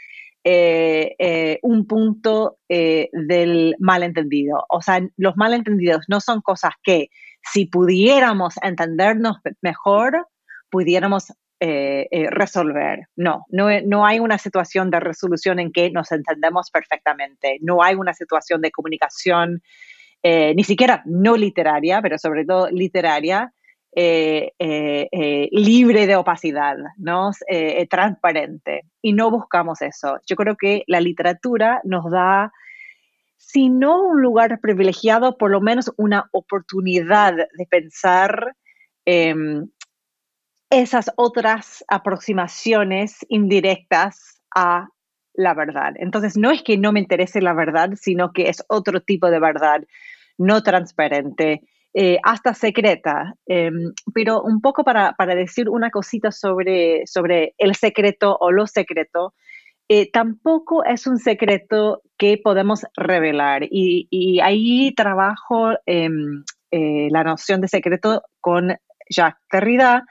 un 1.63 1.87
punto 1.87 2.57
del 2.67 3.75
malentendido. 3.79 4.65
O 4.67 4.81
sea, 4.81 4.99
los 5.15 5.37
malentendidos 5.37 6.03
no 6.09 6.19
son 6.19 6.41
cosas 6.41 6.73
que 6.83 7.07
si 7.43 7.65
pudiéramos 7.65 8.55
entendernos 8.61 9.37
mejor, 9.61 10.27
pudiéramos 10.69 11.31
eh, 11.59 12.07
eh, 12.11 12.27
resolver. 12.29 13.07
No, 13.15 13.45
no, 13.49 14.05
hay 14.05 14.19
una 14.19 14.37
situación 14.37 14.89
de 14.89 14.99
resolución 14.99 15.59
en 15.59 15.71
que 15.71 15.91
nos 15.91 16.11
entendemos 16.11 16.69
perfectamente. 16.69 17.57
No 17.61 17.81
hay 17.81 17.95
una 17.95 18.13
situación 18.13 18.59
de 18.59 18.71
comunicación, 18.71 19.61
eh, 20.23 20.53
ni 20.55 20.65
siquiera 20.65 21.01
no 21.05 21.37
literaria, 21.37 22.01
pero 22.01 22.17
sobre 22.17 22.43
todo 22.43 22.69
literaria, 22.69 23.53
libre 23.95 26.07
de 26.07 26.15
opacidad, 26.15 26.75
¿no? 26.97 27.31
transparente. 27.89 28.81
Y 29.01 29.13
no 29.13 29.31
buscamos 29.31 29.81
eso. 29.81 30.17
Yo 30.27 30.35
creo 30.35 30.57
que 30.57 30.83
la 30.87 30.99
literatura 30.99 31.79
nos 31.85 32.11
da 32.11 32.51
si 33.45 33.69
no 33.69 34.01
un 34.01 34.21
lugar 34.21 34.59
privilegiado, 34.61 35.37
por 35.37 35.51
lo 35.51 35.59
menos 35.59 35.91
una 35.97 36.29
oportunidad 36.31 37.33
de 37.35 37.65
pensar 37.69 38.55
em, 39.05 39.67
esas 40.69 41.11
otras 41.17 41.83
aproximaciones 41.87 43.17
indirectas 43.27 44.41
a 44.55 44.87
la 45.33 45.53
verdad. 45.53 45.93
Entonces, 45.97 46.37
no 46.37 46.51
es 46.51 46.63
que 46.63 46.77
no 46.77 46.91
me 46.91 47.01
interese 47.01 47.41
la 47.41 47.53
verdad, 47.53 47.91
sino 47.95 48.31
que 48.31 48.49
es 48.49 48.63
otro 48.69 49.01
tipo 49.01 49.29
de 49.29 49.39
verdad 49.39 49.83
no 50.37 50.63
transparente 50.63 51.61
eh, 51.93 52.17
hasta 52.23 52.53
secreta. 52.53 53.35
Em, 53.45 53.93
pero 54.13 54.41
un 54.41 54.61
poco 54.61 54.83
para, 54.83 55.13
decir 55.35 55.69
una 55.69 55.91
cosita 55.91 56.31
sobre, 56.31 57.05
sobre 57.07 57.55
el 57.57 57.75
secreto 57.75 58.37
o 58.39 58.51
lo 58.51 58.67
secreto, 58.67 59.33
eh, 59.89 60.09
tampoco 60.11 60.83
es 60.85 61.07
un 61.07 61.17
secreto 61.17 62.01
que 62.23 62.37
podemos 62.37 62.85
revelar. 62.95 63.63
Y, 63.69 64.39
ahí 64.41 64.93
trabajo 64.95 65.71
em, 65.85 66.45
eh, 66.71 67.09
la 67.11 67.25
noción 67.25 67.59
de 67.59 67.67
secreto 67.67 68.23
con 68.39 68.77
Jacques 69.09 69.43
Derrida. 69.51 70.05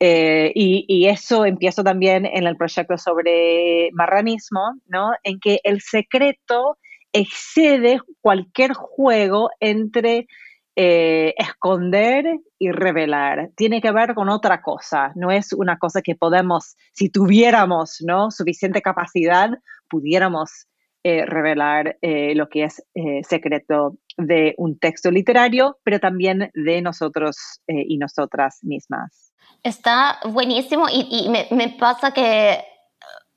y, 0.00 0.84
y, 0.88 1.06
eso 1.06 1.44
empiezo 1.44 1.84
también 1.84 2.26
en 2.26 2.44
el 2.48 2.56
proyecto 2.56 2.98
sobre 2.98 3.90
marranismo, 3.92 4.80
¿no? 4.88 5.12
En 5.22 5.38
que 5.38 5.60
el 5.62 5.80
secreto 5.80 6.76
excede 7.12 8.00
cualquier 8.20 8.72
juego 8.72 9.50
entre 9.60 10.26
eh, 10.74 11.34
esconder 11.36 12.24
y 12.58 12.72
revelar. 12.72 13.50
Tiene 13.56 13.80
que 13.80 13.92
ver 13.92 14.14
con 14.14 14.28
otra 14.28 14.60
cosa. 14.60 15.12
No 15.14 15.30
es 15.30 15.52
una 15.52 15.78
cosa 15.78 16.02
que 16.02 16.16
podemos, 16.16 16.76
si 16.94 17.10
tuviéramos 17.10 17.98
¿no? 18.04 18.32
suficiente 18.32 18.82
capacidad, 18.82 19.50
pudiéramos 19.88 20.66
eh, 21.04 21.24
revelar 21.26 21.96
eh, 22.02 22.34
lo 22.34 22.48
que 22.48 22.64
es 22.64 22.82
secreto 23.28 23.96
de 24.16 24.54
un 24.58 24.78
texto 24.78 25.10
literario, 25.10 25.78
pero 25.84 26.00
también 26.00 26.50
de 26.54 26.82
nosotros 26.82 27.60
y 27.66 27.98
nosotras 27.98 28.58
mismas. 28.62 29.28
Está 29.62 30.18
buenísimo 30.24 30.86
y, 30.90 31.28
me, 31.28 31.68
pasa 31.78 32.12
que 32.12 32.64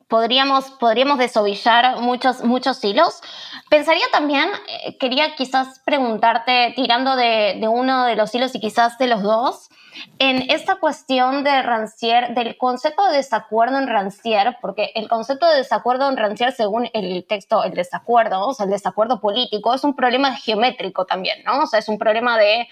podríamos, 0.07 0.69
podríamos 0.71 1.17
desovillar 1.17 1.99
muchos, 2.01 2.43
muchos 2.43 2.83
hilos. 2.83 3.21
Pensaría 3.69 4.05
también, 4.11 4.49
eh, 4.85 4.97
quería 4.99 5.35
quizás 5.35 5.81
preguntarte, 5.85 6.73
tirando 6.75 7.15
de, 7.15 7.57
de, 7.59 7.67
uno 7.67 8.05
de 8.05 8.15
los 8.15 8.33
hilos 8.35 8.53
y 8.53 8.59
quizás 8.59 8.97
de 8.97 9.07
los 9.07 9.23
dos, 9.23 9.69
en 10.19 10.49
esta 10.49 10.75
cuestión 10.77 11.43
de 11.43 11.61
Rancière, 11.61 12.33
del 12.33 12.57
concepto 12.57 13.07
de 13.07 13.17
desacuerdo 13.17 13.77
en 13.77 13.87
Rancière, 13.87 14.57
porque 14.61 14.91
el 14.95 15.07
concepto 15.09 15.47
de 15.47 15.57
desacuerdo 15.57 16.09
en 16.09 16.17
Rancière, 16.17 16.51
según 16.51 16.89
el 16.93 17.25
texto, 17.27 17.63
el 17.63 17.73
desacuerdo, 17.73 18.47
o 18.47 18.53
sea, 18.53 18.65
el 18.65 18.71
desacuerdo 18.71 19.19
político, 19.19 19.73
es 19.73 19.83
un 19.83 19.95
problema 19.95 20.35
geométrico 20.35 21.05
también, 21.05 21.43
¿no? 21.43 21.63
O 21.63 21.67
sea, 21.67 21.79
es 21.79 21.89
un 21.89 21.97
problema 21.97 22.37
de 22.37 22.67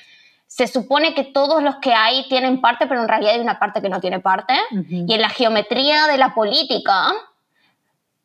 se 0.47 0.65
supone 0.65 1.13
que 1.13 1.23
todos 1.25 1.61
los 1.61 1.75
que 1.75 1.93
hay 1.93 2.27
tienen 2.27 2.59
parte, 2.59 2.88
pero 2.88 3.01
en 3.01 3.07
realidad 3.07 3.35
hay 3.35 3.39
una 3.39 3.59
parte 3.59 3.83
que 3.83 3.89
no 3.89 4.01
tiene 4.01 4.19
parte. 4.19 4.55
Y 4.71 5.13
en 5.13 5.21
la 5.21 5.29
geometría 5.29 6.07
de 6.07 6.17
la 6.17 6.33
política, 6.33 7.13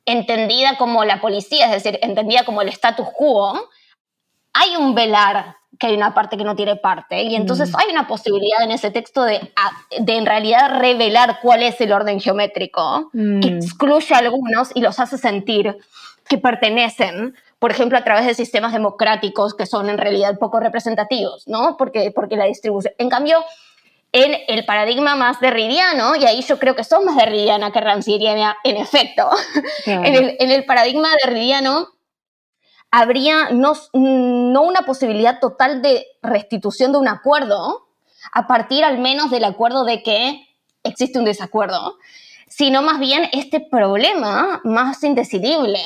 entendida 0.07 0.79
como 0.79 1.05
la 1.05 1.21
policía, 1.21 1.67
es 1.67 1.83
decir, 1.83 1.99
entendida 2.01 2.45
como 2.45 2.63
el 2.63 2.69
status 2.71 3.09
quo, 3.15 3.69
hay 4.55 4.75
un 4.77 4.95
velar 4.95 5.57
que 5.79 5.89
hay 5.89 5.95
una 5.95 6.15
parte 6.15 6.37
que 6.37 6.45
no 6.45 6.57
tiene 6.57 6.77
parte. 6.77 7.23
Y 7.23 7.35
entonces 7.35 7.71
mm. 7.71 7.77
hay 7.77 7.91
una 7.91 8.07
posibilidad 8.07 8.63
en 8.63 8.71
ese 8.71 8.91
texto 8.91 9.25
de, 9.25 9.53
de 9.99 10.17
en 10.17 10.27
realidad 10.27 10.79
revelar 10.79 11.39
cuál 11.43 11.63
es 11.63 11.81
el 11.81 11.93
orden 11.93 12.21
geométrico, 12.21 13.11
que 13.13 13.19
mm. 13.19 13.57
excluye 13.57 14.15
a 14.15 14.19
algunos 14.19 14.71
y 14.75 14.81
los 14.81 14.99
hace 15.01 15.19
sentir 15.19 15.77
que 16.29 16.39
pertenecen, 16.39 17.35
por 17.59 17.71
ejemplo, 17.71 17.99
a 17.99 18.05
través 18.05 18.27
de 18.27 18.35
sistemas 18.35 18.73
democráticos 18.73 19.55
que 19.55 19.67
son 19.67 19.89
en 19.89 19.99
realidad 19.99 20.39
poco 20.39 20.61
representativos, 20.61 21.47
¿no? 21.47 21.77
Porque, 21.77 22.11
porque 22.15 22.37
la 22.37 22.45
distribución... 22.45 22.95
En 22.99 23.11
cambio, 23.11 23.45
en 24.13 24.37
el 24.47 24.65
paradigma 24.65 25.17
más 25.17 25.41
derridiano, 25.41 26.15
y 26.15 26.25
ahí 26.25 26.41
yo 26.43 26.59
creo 26.61 26.77
que 26.77 26.85
son 26.85 27.05
más 27.05 27.17
derridiana 27.17 27.73
que 27.73 27.81
rancieriana, 27.81 28.57
en 28.63 28.77
efecto, 28.77 29.29
en, 29.87 30.05
el, 30.05 30.37
en, 30.39 30.51
el, 30.53 30.65
paradigma 30.65 31.09
derridiano 31.25 31.89
habría 32.97 33.51
no, 33.51 33.73
no 33.93 34.63
una 34.63 34.83
posibilidad 34.83 35.41
total 35.41 35.83
de 35.83 36.07
restitución 36.23 36.93
de 36.93 36.99
un 36.99 37.09
acuerdo, 37.09 37.89
a 38.33 38.47
partir 38.47 38.85
al 38.85 38.99
menos 38.99 39.33
del 39.33 39.43
acuerdo 39.43 39.85
de 39.85 40.05
que 40.05 40.47
existe 40.85 41.19
un 41.19 41.25
desacuerdo, 41.25 41.99
sino 42.47 42.83
más 42.83 43.01
bien 43.01 43.29
este 43.33 43.59
problema 43.59 44.61
más 44.63 45.03
indecidible. 45.03 45.81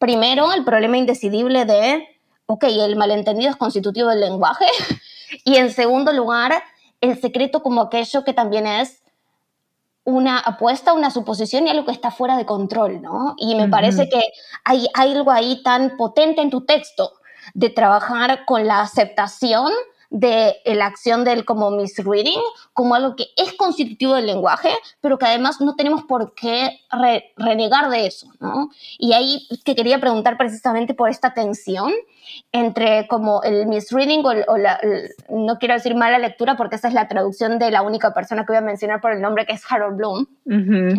Primero, 0.00 0.52
el 0.52 0.64
problema 0.64 0.96
indecidible 0.96 1.66
de, 1.66 2.04
ok, 2.46 2.64
el 2.64 2.96
malentendido 2.96 3.50
es 3.50 3.56
constitutivo 3.56 4.08
del 4.08 4.18
lenguaje, 4.18 4.66
y 5.44 5.54
en 5.54 5.70
segundo 5.70 6.12
lugar, 6.12 6.64
el 7.00 7.20
secreto 7.20 7.62
como 7.62 7.82
aquello 7.82 8.24
que 8.24 8.32
también 8.32 8.66
es 8.66 9.03
una 10.04 10.38
apuesta, 10.38 10.92
una 10.92 11.10
suposición 11.10 11.66
y 11.66 11.70
algo 11.70 11.86
que 11.86 11.92
está 11.92 12.10
fuera 12.10 12.36
de 12.36 12.46
control, 12.46 13.00
¿no? 13.00 13.34
Y 13.38 13.54
me 13.54 13.68
parece 13.68 14.08
que 14.08 14.22
hay, 14.64 14.86
hay 14.94 15.12
algo 15.12 15.30
ahí 15.30 15.62
tan 15.62 15.96
potente 15.96 16.42
en 16.42 16.50
tu 16.50 16.62
texto 16.62 17.12
de 17.54 17.70
trabajar 17.70 18.44
con 18.44 18.66
la 18.66 18.80
aceptación 18.80 19.72
de 20.10 20.54
la 20.64 20.86
acción 20.86 21.24
del 21.24 21.44
como 21.44 21.72
misreading 21.72 22.40
como 22.72 22.94
algo 22.94 23.16
que 23.16 23.28
es 23.36 23.52
constitutivo 23.54 24.14
del 24.14 24.26
lenguaje, 24.26 24.70
pero 25.00 25.18
que 25.18 25.26
además 25.26 25.60
no 25.60 25.74
tenemos 25.74 26.04
por 26.04 26.34
qué 26.34 26.80
renegar 27.36 27.90
de 27.90 28.06
eso, 28.06 28.28
¿no? 28.38 28.70
Y 28.98 29.12
ahí 29.14 29.48
que 29.64 29.74
quería 29.74 30.00
preguntar 30.00 30.36
precisamente 30.36 30.94
por 30.94 31.10
esta 31.10 31.34
tensión 31.34 31.92
entre 32.52 33.06
como 33.08 33.42
el 33.42 33.66
misreading 33.66 34.24
o, 34.24 34.56
la, 34.56 34.80
no 35.28 35.58
quiero 35.58 35.74
decir 35.74 35.94
mala 35.94 36.18
lectura 36.18 36.56
porque 36.56 36.76
esa 36.76 36.88
es 36.88 36.94
la 36.94 37.08
traducción 37.08 37.58
de 37.58 37.70
la 37.70 37.82
única 37.82 38.14
persona 38.14 38.42
que 38.42 38.52
voy 38.52 38.58
a 38.58 38.60
mencionar 38.60 39.00
por 39.00 39.12
el 39.12 39.20
nombre 39.20 39.46
que 39.46 39.52
es 39.52 39.62
Harold 39.68 39.96
Bloom, 39.96 40.26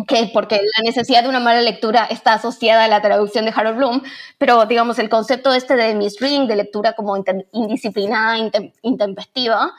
que 0.06 0.30
porque 0.32 0.56
la 0.56 0.82
necesidad 0.84 1.22
de 1.22 1.28
una 1.28 1.40
mala 1.40 1.62
lectura 1.62 2.06
está 2.10 2.34
asociada 2.34 2.84
a 2.84 2.88
la 2.88 3.02
traducción 3.02 3.44
de 3.44 3.52
Harold 3.54 3.76
Bloom, 3.78 4.02
pero 4.38 4.66
digamos 4.66 4.98
el 4.98 5.08
concepto 5.08 5.54
este 5.54 5.76
de 5.76 5.94
misreading, 5.94 6.46
de 6.46 6.56
lectura 6.56 6.92
como 6.94 7.16
indisciplinada, 7.52 8.36
intempestiva, 8.82 9.72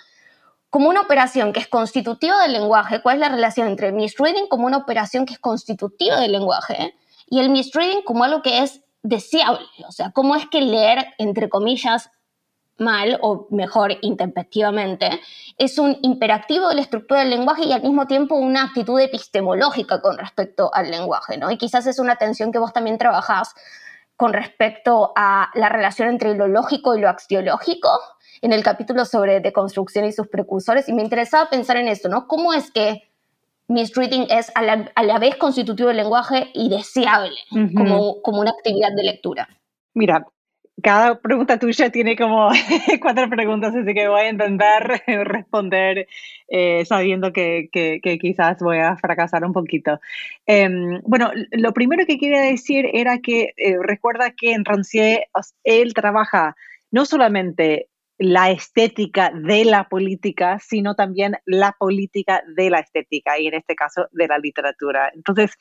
como 0.69 0.89
una 0.89 1.01
operación 1.01 1.53
que 1.53 1.59
es 1.59 1.67
constitutiva 1.67 2.41
del 2.43 2.53
lenguaje, 2.53 3.01
¿cuál 3.01 3.15
es 3.15 3.21
la 3.21 3.29
relación 3.29 3.67
entre 3.67 3.91
misreading 3.91 4.47
como 4.47 4.65
una 4.65 4.77
operación 4.77 5.25
que 5.25 5.33
es 5.33 5.39
constitutiva 5.39 6.19
del 6.19 6.33
lenguaje 6.33 6.93
y 7.29 7.39
el 7.39 7.49
misreading 7.49 8.01
como 8.03 8.23
algo 8.23 8.41
que 8.41 8.63
es 8.63 8.81
deseable? 9.03 9.67
O 9.87 9.91
sea, 9.91 10.11
¿cómo 10.11 10.35
es 10.35 10.47
que 10.47 10.61
leer, 10.61 11.13
entre 11.17 11.49
comillas, 11.49 12.11
mal 12.77 13.17
o 13.21 13.47
mejor 13.49 13.97
intempestivamente, 14.01 15.19
es 15.57 15.77
un 15.79 15.97
imperativo 16.01 16.69
de 16.69 16.75
la 16.75 16.81
estructura 16.81 17.21
del 17.21 17.31
lenguaje 17.31 17.65
y 17.65 17.73
al 17.73 17.81
mismo 17.81 18.07
tiempo 18.07 18.35
una 18.35 18.63
actitud 18.63 18.99
epistemológica 18.99 20.01
con 20.01 20.17
respecto 20.17 20.69
al 20.73 20.91
lenguaje, 20.91 21.37
¿no? 21.37 21.49
Y 21.51 21.57
quizás 21.57 21.87
es 21.87 21.99
una 21.99 22.17
tensión 22.17 22.51
que 22.51 22.59
vos 22.59 22.73
también 22.73 22.97
trabajás 22.97 23.53
con 24.15 24.33
respecto 24.33 25.13
a 25.15 25.49
la 25.53 25.69
relación 25.69 26.09
entre 26.09 26.35
lo 26.35 26.47
lógico 26.47 26.95
y 26.95 27.01
lo 27.01 27.09
axiológico, 27.09 27.89
en 28.41 28.53
el 28.53 28.63
capítulo 28.63 29.05
sobre 29.05 29.39
deconstrucción 29.39 30.05
y 30.05 30.11
sus 30.11 30.27
precursores 30.27 30.87
y 30.89 30.93
me 30.93 31.01
interesaba 31.01 31.49
pensar 31.49 31.77
en 31.77 31.87
esto, 31.87 32.09
¿no? 32.09 32.27
¿Cómo 32.27 32.53
es 32.53 32.71
que 32.71 33.06
misreading 33.67 34.27
es 34.29 34.51
a 34.55 34.63
la, 35.03 35.19
vez 35.19 35.35
constitutivo 35.35 35.89
del 35.89 35.97
lenguaje 35.97 36.49
y 36.53 36.69
deseable 36.69 37.37
como, 37.75 38.21
como 38.21 38.41
una 38.41 38.51
actividad 38.51 38.89
de 38.95 39.03
lectura? 39.03 39.47
Mira, 39.93 40.25
cada 40.83 41.19
pregunta 41.19 41.57
tuya 41.57 41.89
tiene 41.89 42.15
como 42.15 42.49
cuatro 43.01 43.29
preguntas, 43.29 43.75
así 43.75 43.93
que 43.93 44.07
voy 44.07 44.21
a 44.21 44.29
intentar 44.29 45.01
responder 45.07 46.07
eh, 46.49 46.85
sabiendo 46.85 47.33
que, 47.33 47.69
que, 47.71 48.17
quizás 48.19 48.59
voy 48.59 48.77
a 48.77 48.95
fracasar 48.97 49.43
un 49.43 49.53
poquito. 49.53 49.99
Em, 50.45 51.01
bueno, 51.03 51.31
lo 51.51 51.73
primero 51.73 52.05
que 52.05 52.19
quería 52.19 52.41
decir 52.41 52.89
era 52.93 53.19
que 53.19 53.53
eh, 53.57 53.75
recuerda 53.81 54.31
que 54.31 54.53
en 54.53 54.65
Rancière 54.65 55.27
él 55.63 55.93
trabaja 55.93 56.55
no 56.91 57.05
solamente 57.05 57.89
la 58.17 58.49
estética 58.49 59.31
de 59.31 59.65
la 59.65 59.87
política, 59.87 60.59
sino 60.59 60.95
también 60.95 61.37
la 61.45 61.75
política 61.77 62.43
de 62.55 62.69
la 62.69 62.79
estética 62.79 63.39
y 63.39 63.47
en 63.47 63.53
este 63.53 63.75
caso 63.75 64.07
de 64.11 64.27
la 64.27 64.39
literatura. 64.39 65.11
Entonces, 65.13 65.51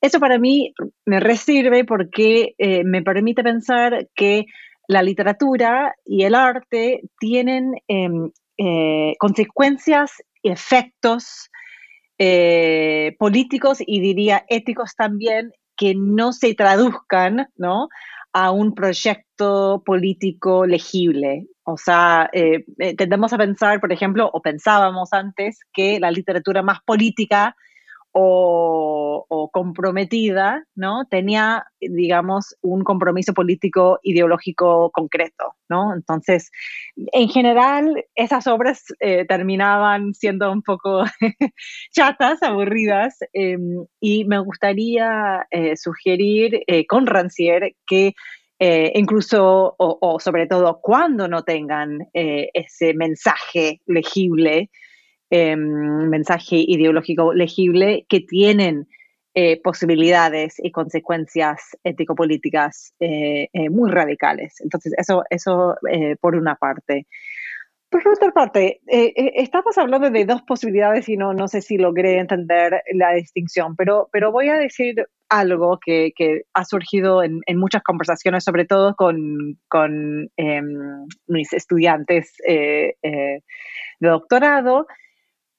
eso 0.00 0.18
para 0.18 0.38
mí 0.38 0.74
me 1.04 1.20
resirve 1.20 1.84
porque 1.84 2.54
eh, 2.58 2.82
me 2.84 3.02
permite 3.02 3.42
pensar 3.42 4.08
que 4.14 4.46
la 4.88 5.02
literatura 5.02 5.94
y 6.04 6.24
el 6.24 6.34
arte 6.34 7.02
tienen 7.20 7.74
em, 7.86 8.30
eh, 8.58 9.14
consecuencias 9.18 10.12
y 10.42 10.50
efectos 10.50 11.48
eh, 12.18 13.14
políticos 13.18 13.78
y 13.80 14.00
diría 14.00 14.44
éticos 14.48 14.96
también 14.96 15.52
que 15.76 15.94
no 15.94 16.32
se 16.32 16.54
traduzcan 16.54 17.48
¿no? 17.56 17.88
a 18.32 18.50
un 18.50 18.74
proyecto 18.74 19.82
político 19.84 20.66
legible. 20.66 21.46
O 21.72 21.76
sea, 21.76 22.28
eh, 22.32 22.64
eh, 22.78 22.96
tendemos 22.96 23.32
a 23.32 23.38
pensar, 23.38 23.80
por 23.80 23.92
ejemplo, 23.92 24.28
o 24.32 24.42
pensábamos 24.42 25.12
antes 25.12 25.60
que 25.72 26.00
la 26.00 26.10
literatura 26.10 26.62
más 26.62 26.78
política 26.84 27.54
o, 28.12 29.48
comprometida, 29.52 30.64
¿no? 30.74 31.04
Tenía, 31.08 31.64
digamos, 31.80 32.56
un 32.60 32.82
compromiso 32.82 33.32
político 33.34 34.00
ideológico 34.02 34.90
concreto, 34.90 35.54
¿no? 35.68 35.94
Entonces, 35.94 36.50
en 36.96 37.28
general, 37.28 38.04
esas 38.16 38.48
obras 38.48 38.84
eh, 38.98 39.24
terminaban 39.26 40.14
siendo 40.14 40.50
un 40.50 40.62
poco 40.62 41.04
chatas, 41.92 42.42
aburridas, 42.42 43.18
em, 43.32 43.86
y 44.00 44.24
me 44.24 44.40
gustaría 44.40 45.46
sugerir 45.76 46.64
con 46.88 47.06
Rancière 47.06 47.76
que 47.86 48.14
eh, 48.62 48.92
incluso 48.94 49.74
o, 49.78 50.20
sobre 50.20 50.46
todo 50.46 50.80
cuando 50.82 51.26
no 51.28 51.44
tengan 51.44 52.10
eh, 52.12 52.50
ese 52.52 52.92
mensaje 52.92 53.80
legible, 53.86 54.68
em, 55.30 56.10
mensaje 56.10 56.56
ideológico 56.68 57.32
legible, 57.32 58.04
que 58.06 58.20
tienen 58.20 58.86
eh, 59.32 59.58
posibilidades 59.62 60.56
y 60.58 60.72
consecuencias 60.72 61.74
ético-políticas 61.84 62.92
muy 63.70 63.90
radicales. 63.90 64.60
Entonces, 64.60 64.92
eso, 64.98 65.22
eso 65.30 65.76
por 66.20 66.34
una 66.34 66.56
parte. 66.56 67.06
Por 67.88 68.06
otra 68.06 68.30
parte, 68.32 68.80
estamos 68.86 69.78
hablando 69.78 70.10
de 70.10 70.24
dos 70.26 70.42
posibilidades 70.42 71.08
y 71.08 71.16
no, 71.16 71.32
no 71.32 71.48
sé 71.48 71.62
si 71.62 71.78
logré 71.78 72.18
entender 72.18 72.82
la 72.92 73.12
distinción, 73.14 73.74
pero, 73.74 74.10
pero 74.12 74.32
voy 74.32 74.48
a 74.48 74.58
decir 74.58 75.06
algo 75.30 75.78
que, 75.84 76.12
ha 76.52 76.64
surgido 76.64 77.22
en, 77.22 77.40
muchas 77.56 77.82
conversaciones, 77.82 78.44
sobre 78.44 78.66
todo 78.66 78.94
con, 78.96 80.30
em, 80.36 81.06
mis 81.26 81.52
estudiantes 81.52 82.34
eh, 82.46 82.94
de 83.02 83.42
doctorado, 84.00 84.86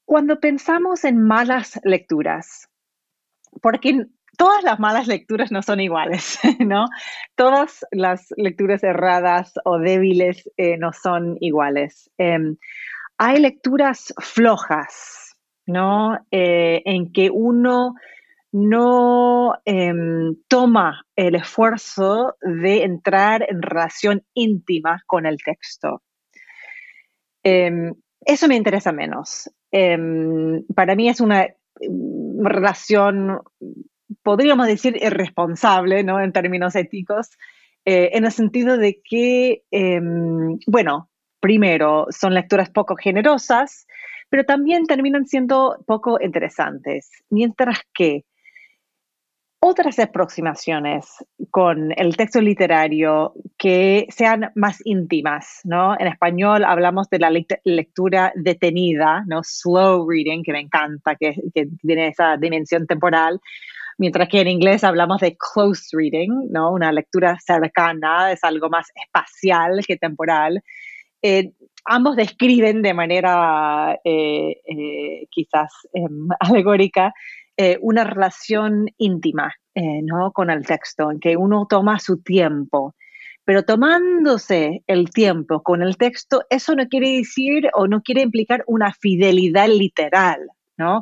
cuando 0.06 0.40
pensamos 0.40 1.06
en 1.06 1.24
malas 1.24 1.80
lecturas. 1.84 2.68
Porque 3.62 4.06
todas 4.38 4.64
las 4.64 4.80
malas 4.80 5.08
lecturas 5.08 5.52
no 5.52 5.62
son 5.62 5.80
iguales, 5.80 6.40
¿no? 6.60 6.86
Todas 7.36 7.86
las 7.92 8.28
lecturas 8.38 8.84
erradas 8.84 9.54
o 9.66 9.78
débiles 9.78 10.50
eh, 10.58 10.78
no 10.78 10.94
son 10.94 11.38
iguales. 11.40 12.10
Em, 12.18 12.58
hay 13.18 13.40
lecturas 13.40 14.14
flojas, 14.20 15.36
¿no? 15.66 16.18
Eh, 16.32 16.82
en 16.86 17.12
que 17.14 17.30
uno 17.30 17.94
no 18.52 19.56
em, 19.66 20.36
toma 20.48 21.06
el 21.16 21.36
esfuerzo 21.36 22.36
de 22.42 22.84
entrar 22.84 23.46
en 23.50 23.62
relación 23.62 24.24
íntima 24.34 25.04
con 25.08 25.26
el 25.26 25.38
texto. 25.44 26.02
Em, 27.44 27.94
eso 28.26 28.48
me 28.48 28.56
interesa 28.56 28.92
menos. 28.92 29.50
para 30.76 30.96
mí 30.96 31.08
es 31.08 31.22
una 31.22 31.48
relación 32.44 33.40
podríamos 34.24 34.68
decir, 34.68 34.98
irresponsable, 35.02 36.04
¿no? 36.04 36.22
En 36.22 36.32
términos 36.32 36.76
éticos, 36.76 37.30
eh, 37.86 38.12
en 38.14 38.26
el 38.26 38.32
sentido 38.32 38.78
de 38.78 39.02
que, 39.04 39.64
em, 39.72 40.60
bueno, 40.68 41.10
primero, 41.40 42.08
son 42.10 42.34
lecturas 42.34 42.70
poco 42.70 42.96
generosas, 42.96 43.88
pero 44.30 44.46
también 44.46 44.86
terminan 44.86 45.26
siendo 45.26 45.84
poco 45.88 46.20
interesantes, 46.22 47.10
mientras 47.30 47.80
que 47.94 48.24
otras 49.64 50.00
aproximaciones 50.00 51.24
con 51.52 51.94
el 51.96 52.18
texto 52.18 52.42
literario 52.42 53.34
que 53.60 54.08
sean 54.10 54.52
más 54.56 54.82
íntimas, 54.86 55.62
¿no? 55.64 55.96
En 56.00 56.08
español 56.08 56.64
hablamos 56.64 57.10
de 57.12 57.20
la 57.20 57.30
lectura 57.30 58.34
detenida, 58.36 59.24
¿no? 59.28 59.42
Slow 59.44 60.10
reading, 60.10 60.42
que 60.42 60.52
me 60.52 60.62
encanta, 60.62 61.16
que, 61.16 61.36
tiene 61.82 62.08
esa 62.08 62.38
dimensión 62.38 62.88
temporal, 62.88 63.40
mientras 64.00 64.30
que 64.30 64.42
en 64.42 64.48
inglés 64.48 64.84
hablamos 64.84 65.22
de 65.22 65.38
close 65.38 65.96
reading, 65.96 66.50
¿no? 66.50 66.72
Una 66.72 66.92
lectura 66.92 67.38
cercana, 67.40 68.32
es 68.32 68.44
algo 68.44 68.68
más 68.70 68.88
espacial 68.96 69.82
que 69.86 69.96
temporal. 69.96 70.64
Eh, 71.22 71.52
ambos 71.86 72.16
describen 72.16 72.82
de 72.82 72.96
manera 72.96 74.00
eh, 74.04 74.58
eh, 74.66 75.28
quizás 75.30 75.72
em, 75.94 76.30
alegórica 77.58 77.80
una 77.82 78.04
relación 78.04 78.88
íntima 78.98 79.54
¿no? 79.76 80.32
con 80.32 80.50
el 80.50 80.66
texto, 80.66 81.12
en 81.12 81.20
que 81.20 81.38
uno 81.38 81.68
toma 81.70 82.00
su 82.00 82.22
tiempo. 82.22 82.96
Pero 83.44 83.64
tomándose 83.64 84.84
el 84.88 85.10
tiempo 85.10 85.64
con 85.64 85.82
el 85.82 85.98
texto, 85.98 86.44
eso 86.50 86.76
no 86.76 86.88
quiere 86.88 87.18
decir 87.18 87.70
o 87.74 87.88
no 87.88 88.02
quiere 88.02 88.22
implicar 88.22 88.64
una 88.68 88.94
fidelidad 88.94 89.68
literal, 89.68 90.40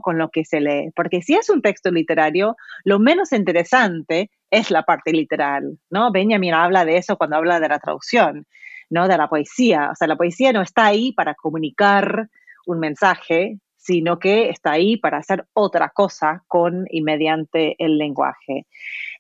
con 0.02 0.18
lo 0.18 0.30
que 0.30 0.46
se 0.46 0.60
lee. 0.60 0.92
Porque 0.96 1.22
si 1.22 1.36
es 1.36 1.50
un 1.50 1.62
texto 1.62 1.92
literario, 1.92 2.56
lo 2.84 3.00
menos 3.00 3.32
interesante 3.32 4.30
es 4.52 4.72
la 4.72 4.84
parte 4.84 5.12
literal, 5.12 5.78
¿no? 5.90 6.12
Benjamin 6.12 6.54
habla 6.54 6.86
de 6.86 6.98
eso 6.98 7.18
cuando 7.18 7.38
habla 7.38 7.60
de 7.60 7.70
la 7.70 7.80
traducción, 7.80 8.46
¿no? 8.90 9.08
De 9.08 9.18
la 9.18 9.30
poesía. 9.30 9.90
O 9.92 9.96
sea, 9.96 10.08
la 10.08 10.18
poesía 10.18 10.52
no 10.52 10.62
está 10.62 10.86
ahí 10.88 11.14
para 11.14 11.36
comunicar 11.36 12.28
un 12.66 12.80
mensaje, 12.80 13.58
sino 13.89 14.19
que 14.19 14.52
está 14.52 14.73
ahí 14.73 14.97
para 14.97 15.17
hacer 15.17 15.47
otra 15.54 15.89
cosa 15.89 16.43
con 16.47 16.86
y 16.91 17.02
mediante 17.02 17.75
el 17.80 17.97
lenguaje. 17.97 18.67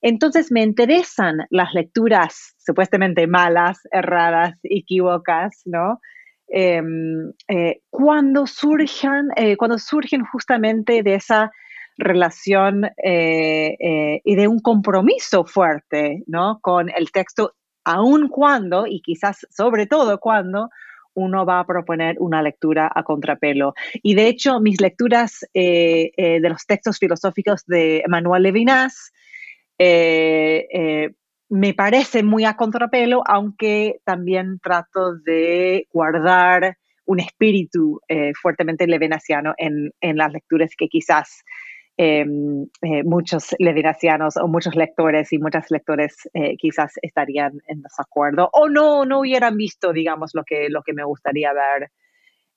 Entonces 0.03 0.51
me 0.51 0.61
interesan 0.61 1.39
las 1.49 1.73
lecturas 1.73 2.53
supuestamente 2.59 3.25
malas, 3.25 3.79
erradas, 3.91 4.59
equivocas, 4.61 5.63
¿no? 5.65 5.99
Em, 6.47 7.33
eh, 7.47 7.81
cuando, 7.89 8.45
surjan, 8.45 9.29
eh, 9.35 9.57
cuando 9.57 9.79
surgen 9.79 10.23
justamente 10.23 11.01
de 11.01 11.15
esa 11.15 11.51
relación 11.97 12.91
eh, 13.03 14.21
y 14.23 14.35
de 14.35 14.47
un 14.47 14.59
compromiso 14.59 15.45
fuerte 15.45 16.23
¿no? 16.27 16.59
con 16.61 16.89
el 16.95 17.11
texto, 17.11 17.55
aun 17.83 18.29
cuando, 18.29 18.85
y 18.85 19.01
quizás 19.01 19.47
sobre 19.49 19.87
todo 19.87 20.19
cuando, 20.19 20.69
uno 21.19 21.45
va 21.45 21.59
a 21.59 21.65
proponer 21.65 22.15
una 22.19 22.41
lectura 22.41 22.91
a 22.93 23.03
contrapelo. 23.03 23.73
Y 24.01 24.15
de 24.15 24.27
hecho, 24.27 24.59
mis 24.59 24.81
lecturas 24.81 25.45
de 25.53 26.39
los 26.41 26.65
textos 26.65 26.97
filosóficos 26.97 27.65
de 27.65 28.03
Manuel 28.07 28.43
Levinas 28.43 29.11
me 31.49 31.73
parece 31.73 32.23
muy 32.23 32.45
a 32.45 32.55
contrapelo, 32.55 33.23
aunque 33.25 33.99
también 34.05 34.59
trato 34.59 35.15
de 35.15 35.87
guardar 35.91 36.77
un 37.05 37.19
espíritu 37.19 37.99
eh, 38.07 38.33
fuertemente 38.39 38.85
levenaciano 38.85 39.55
en, 39.57 39.91
en, 39.99 40.17
las 40.17 40.31
lecturas 40.31 40.69
que 40.77 40.87
quizás 40.87 41.43
em, 42.01 42.63
eh, 42.81 43.03
muchos 43.03 43.53
levenacianos 43.59 44.37
o 44.37 44.47
muchos 44.47 44.73
lectores 44.73 45.33
y 45.33 45.37
muchas 45.37 45.69
lectores 45.69 46.29
eh, 46.33 46.55
quizás 46.55 46.93
estarían 47.01 47.51
en 47.67 47.81
desacuerdo 47.81 48.49
o 48.53 48.69
no, 48.69 49.03
no 49.03 49.19
hubieran 49.19 49.57
visto, 49.57 49.91
digamos, 49.91 50.31
lo 50.33 50.45
que, 50.45 50.69
lo 50.69 50.81
que 50.81 50.93
me 50.93 51.03
gustaría 51.03 51.51
ver 51.51 51.91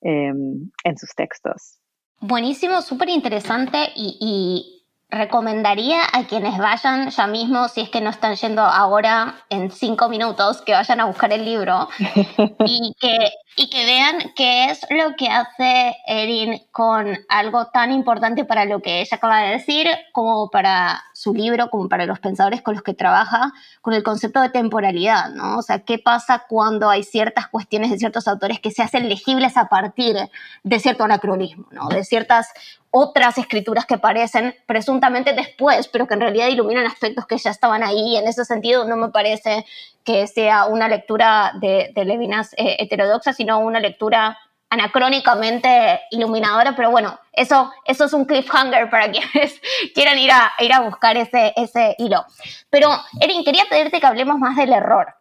em, 0.00 0.70
en 0.84 0.96
sus 0.96 1.10
textos. 1.16 1.80
Buenísimo, 2.20 2.82
súper 2.82 3.08
interesante 3.08 3.78
y 3.96 4.81
recomendaría 5.12 6.00
a 6.10 6.24
quienes 6.24 6.56
vayan 6.56 7.10
ya 7.10 7.26
mismo, 7.26 7.68
si 7.68 7.82
es 7.82 7.90
que 7.90 8.00
no 8.00 8.10
están 8.10 8.34
yendo 8.34 8.62
ahora 8.62 9.44
en 9.50 9.70
cinco 9.70 10.08
minutos, 10.08 10.62
que 10.62 10.72
vayan 10.72 11.00
a 11.00 11.04
buscar 11.04 11.32
el 11.32 11.44
libro 11.44 11.88
y 12.66 12.94
que, 12.98 13.30
y 13.56 13.68
que 13.68 13.84
vean 13.84 14.32
qué 14.34 14.70
es 14.70 14.80
lo 14.90 15.14
que 15.16 15.28
hace 15.28 15.96
Erin 16.06 16.62
con 16.72 17.14
algo 17.28 17.66
tan 17.66 17.92
importante 17.92 18.46
para 18.46 18.64
lo 18.64 18.80
que 18.80 19.02
ella 19.02 19.18
acaba 19.18 19.40
de 19.40 19.50
decir, 19.50 19.86
como 20.12 20.48
para 20.48 21.04
su 21.22 21.32
libro, 21.34 21.70
como 21.70 21.88
para 21.88 22.04
los 22.04 22.18
pensadores 22.18 22.62
con 22.62 22.74
los 22.74 22.82
que 22.82 22.94
trabaja, 22.94 23.52
con 23.80 23.94
el 23.94 24.02
concepto 24.02 24.40
de 24.40 24.48
temporalidad, 24.48 25.30
¿no? 25.30 25.58
O 25.58 25.62
sea, 25.62 25.78
qué 25.78 25.98
pasa 25.98 26.46
cuando 26.48 26.90
hay 26.90 27.04
ciertas 27.04 27.46
cuestiones 27.46 27.92
de 27.92 27.98
ciertos 27.98 28.26
autores 28.26 28.58
que 28.58 28.72
se 28.72 28.82
hacen 28.82 29.08
legibles 29.08 29.56
a 29.56 29.68
partir 29.68 30.16
de 30.64 30.80
cierto 30.80 31.04
anacronismo, 31.04 31.68
¿no? 31.70 31.88
De 31.88 32.02
ciertas 32.02 32.48
otras 32.90 33.38
escrituras 33.38 33.86
que 33.86 33.94
aparecen 33.94 34.56
presuntamente 34.66 35.32
después, 35.32 35.86
pero 35.86 36.08
que 36.08 36.14
en 36.14 36.20
realidad 36.22 36.48
iluminan 36.48 36.86
aspectos 36.86 37.24
que 37.26 37.38
ya 37.38 37.50
estaban 37.50 37.84
ahí. 37.84 38.16
En 38.16 38.26
ese 38.26 38.44
sentido, 38.44 38.84
no 38.84 38.96
me 38.96 39.10
parece 39.10 39.64
que 40.02 40.26
sea 40.26 40.66
una 40.66 40.88
lectura 40.88 41.52
de, 41.60 41.92
Levinas 41.94 42.52
eh, 42.54 42.78
heterodoxa, 42.80 43.32
sino 43.32 43.60
una 43.60 43.78
lectura 43.78 44.38
anacrónicamente 44.72 46.00
iluminadora, 46.10 46.74
pero 46.74 46.90
bueno, 46.90 47.18
eso, 47.34 47.70
eso 47.84 48.06
es 48.06 48.12
un 48.14 48.24
cliffhanger 48.24 48.88
para 48.88 49.10
quienes 49.12 49.60
quieran 49.94 50.18
ir 50.18 50.30
a, 50.30 50.50
ir 50.60 50.72
a 50.72 50.80
buscar 50.80 51.14
ese, 51.18 51.52
ese 51.56 51.94
hilo. 51.98 52.24
Pero, 52.70 52.88
Erin, 53.20 53.44
quería 53.44 53.64
pedirte 53.68 54.00
que 54.00 54.06
hablemos 54.06 54.38
más 54.38 54.56
del 54.56 54.72
error. 54.72 55.14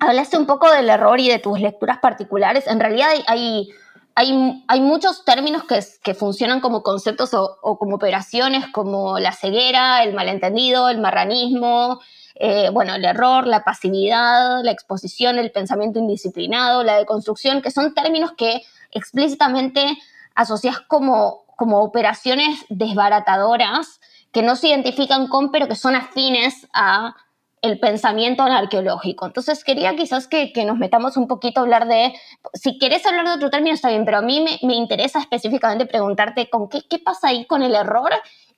Hablaste 0.00 0.38
un 0.38 0.46
poco 0.46 0.70
del 0.70 0.88
error 0.88 1.20
y 1.20 1.28
de 1.28 1.38
tus 1.38 1.60
lecturas 1.60 1.98
particulares. 1.98 2.66
En 2.66 2.80
realidad 2.80 3.10
hay 3.26 3.68
hay, 4.14 4.64
hay 4.68 4.80
muchos 4.80 5.24
términos 5.24 5.64
que, 5.64 5.80
que 6.02 6.14
funcionan 6.14 6.60
como 6.60 6.82
conceptos 6.82 7.32
o, 7.34 7.58
o, 7.62 7.78
como 7.78 7.96
operaciones, 7.96 8.66
como 8.68 9.18
la 9.18 9.32
ceguera, 9.32 10.02
el 10.02 10.12
malentendido, 10.12 10.90
el 10.90 10.98
marranismo, 10.98 12.00
eh, 12.34 12.70
bueno, 12.70 12.94
el 12.94 13.04
error, 13.04 13.46
la 13.46 13.64
pasividad, 13.64 14.62
la 14.62 14.70
exposición, 14.70 15.38
el 15.38 15.50
pensamiento 15.50 15.98
indisciplinado, 15.98 16.82
la 16.82 16.96
deconstrucción, 16.96 17.62
que 17.62 17.70
son 17.70 17.94
términos 17.94 18.32
que 18.36 18.62
explícitamente 18.90 19.98
asocias 20.34 20.80
como, 20.80 21.44
como 21.56 21.80
operaciones 21.80 22.64
desbaratadoras 22.68 24.00
que 24.32 24.42
no 24.42 24.56
se 24.56 24.68
identifican 24.68 25.28
con, 25.28 25.50
pero 25.50 25.68
que 25.68 25.76
son 25.76 25.94
afines 25.94 26.66
a 26.72 27.14
el 27.60 27.78
pensamiento 27.78 28.42
arqueológico. 28.42 29.24
Entonces 29.24 29.62
quería 29.62 29.94
quizás 29.94 30.26
que, 30.26 30.52
nos 30.66 30.78
metamos 30.78 31.16
un 31.16 31.28
poquito 31.28 31.60
a 31.60 31.62
hablar 31.62 31.86
de, 31.86 32.12
si 32.54 32.76
querés 32.76 33.06
hablar 33.06 33.26
de 33.28 33.34
otro 33.34 33.50
término 33.50 33.74
está 33.74 33.88
bien, 33.88 34.04
pero 34.04 34.18
a 34.18 34.22
mí 34.22 34.44
me, 34.62 34.74
interesa 34.74 35.20
específicamente 35.20 35.86
preguntarte 35.86 36.50
con 36.50 36.68
qué, 36.68 36.82
qué 36.90 36.98
pasa 36.98 37.28
ahí 37.28 37.46
con 37.46 37.62
el 37.62 37.76
error 37.76 38.10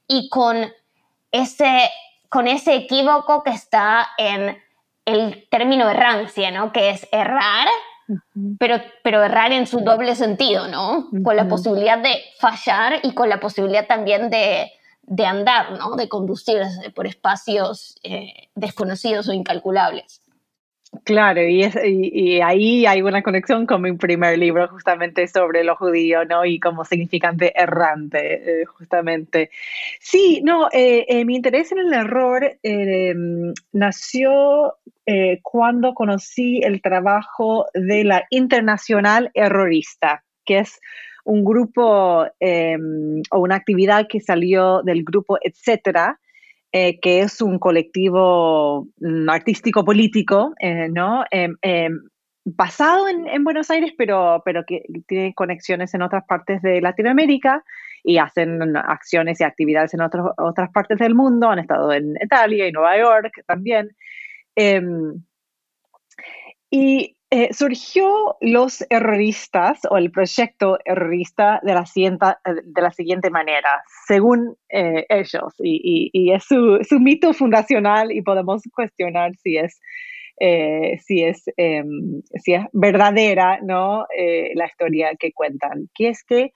y 0.09 0.31
con 0.31 0.73
ese, 1.33 1.91
con 2.35 2.49
ese 2.49 2.75
equívoco 2.75 3.44
que 3.44 3.51
está 3.51 4.09
en 4.18 4.59
el 5.05 5.47
término 5.51 5.88
errancia, 5.88 6.51
¿no? 6.51 6.73
Que 6.73 6.90
es 6.90 7.07
errar, 7.12 7.68
pero, 8.59 8.83
pero 9.05 9.23
errar 9.23 9.53
en 9.53 9.68
su 9.68 9.83
doble 9.83 10.16
sentido, 10.16 10.66
¿no? 10.66 11.11
Con 11.23 11.37
la 11.37 11.47
posibilidad 11.47 11.97
de 11.97 12.16
fallar 12.40 12.94
y 13.05 13.14
con 13.14 13.29
la 13.29 13.38
posibilidad 13.38 13.87
también 13.87 14.31
de, 14.31 14.73
de 15.03 15.27
andar, 15.27 15.79
¿no? 15.79 15.94
De 15.94 16.09
conducirse 16.09 16.90
por 16.90 17.07
espacios 17.07 18.01
eh, 18.03 18.49
desconocidos 18.57 19.29
o 19.29 19.33
incalculables. 19.33 20.20
Claro, 21.02 21.42
y, 21.42 21.64
y, 21.85 22.40
ahí 22.40 22.87
hay 22.87 23.02
una 23.02 23.22
conexión 23.22 23.66
con 23.66 23.83
mi 23.83 23.92
primer 23.96 24.38
libro 24.38 24.68
justamente 24.68 25.26
sobre 25.26 25.64
lo 25.64 25.76
judío, 25.76 26.24
¿no? 26.24 26.44
Y 26.44 26.61
como 26.61 26.85
significante 26.85 27.52
errante, 27.61 28.61
eh, 28.62 28.64
justamente. 28.66 29.50
Sí, 30.00 30.40
no, 30.44 30.68
eh, 30.72 31.04
eh, 31.09 31.24
mi 31.24 31.37
interés 31.37 31.72
en 31.72 31.78
el 31.78 31.92
error 31.92 32.59
nació 33.72 34.74
cuando 35.42 35.94
conocí 35.94 36.61
el 36.62 36.80
trabajo 36.80 37.66
de 37.74 38.04
la 38.04 38.24
Internacional 38.30 39.30
Errorista, 39.35 40.24
que 40.44 40.61
es 40.61 40.80
un 41.24 41.44
grupo 41.44 42.26
o 42.26 43.38
una 43.38 43.57
actividad 43.57 44.07
que 44.09 44.20
salió 44.20 44.83
del 44.83 45.04
grupo 45.04 45.38
Etcétera, 45.42 46.20
eh, 46.77 46.99
que 46.99 47.21
es 47.21 47.41
un 47.41 47.61
colectivo 47.61 48.89
mm, 48.99 49.31
artístico-político, 49.31 50.55
eh, 50.59 50.89
¿no? 50.91 51.25
Em, 51.31 51.55
em, 51.63 52.01
basado 52.45 53.07
en, 53.07 53.45
Buenos 53.45 53.71
Aires, 53.71 53.93
pero, 53.97 54.43
pero 54.45 54.65
que 54.67 54.83
tiene 55.07 55.35
conexiones 55.35 55.95
en 55.95 56.03
otras 56.03 56.25
partes 56.27 56.61
de 56.63 56.81
Latinoamérica 56.81 57.63
y 58.03 58.19
hacen 58.19 58.77
acciones 58.77 59.41
y 59.41 59.45
actividades 59.45 59.95
en 59.95 60.01
otras 60.01 60.71
partes 60.73 60.99
del 60.99 61.15
mundo. 61.15 61.49
Han 61.49 61.61
estado 61.61 61.93
en 61.93 62.17
Italia 62.21 62.67
y 62.67 62.73
Nueva 62.73 62.99
York 62.99 63.45
también. 63.47 63.91
Em, 64.57 65.23
y 66.73 67.13
eh, 67.31 67.53
surgió 67.53 68.37
los 68.41 68.85
erroristas 68.91 69.81
o 69.91 69.97
el 69.97 70.13
proyecto 70.13 70.79
errorista 70.85 71.59
de 71.65 71.75
la 71.75 71.87
siguiente, 71.87 72.27
de 72.65 72.83
la 72.83 72.93
siguiente 72.93 73.31
manera, 73.31 73.83
según 74.07 74.57
eh, 74.69 75.05
ellos, 75.09 75.53
y, 75.59 76.31
es 76.31 76.45
su, 76.45 77.01
mito 77.01 77.33
fundacional 77.33 78.13
y 78.13 78.23
podemos 78.23 78.63
cuestionar 78.73 79.35
si 79.43 79.57
es, 79.57 79.81
eh, 80.39 80.99
si 81.05 81.25
es, 81.25 81.45
em, 81.57 82.23
si 82.37 82.55
es 82.55 82.67
verdadera 82.73 83.59
¿no? 83.63 84.07
la 84.55 84.67
historia 84.67 85.17
que 85.19 85.33
cuentan, 85.33 85.89
que 85.95 86.11
es 86.11 86.23
que 86.25 86.53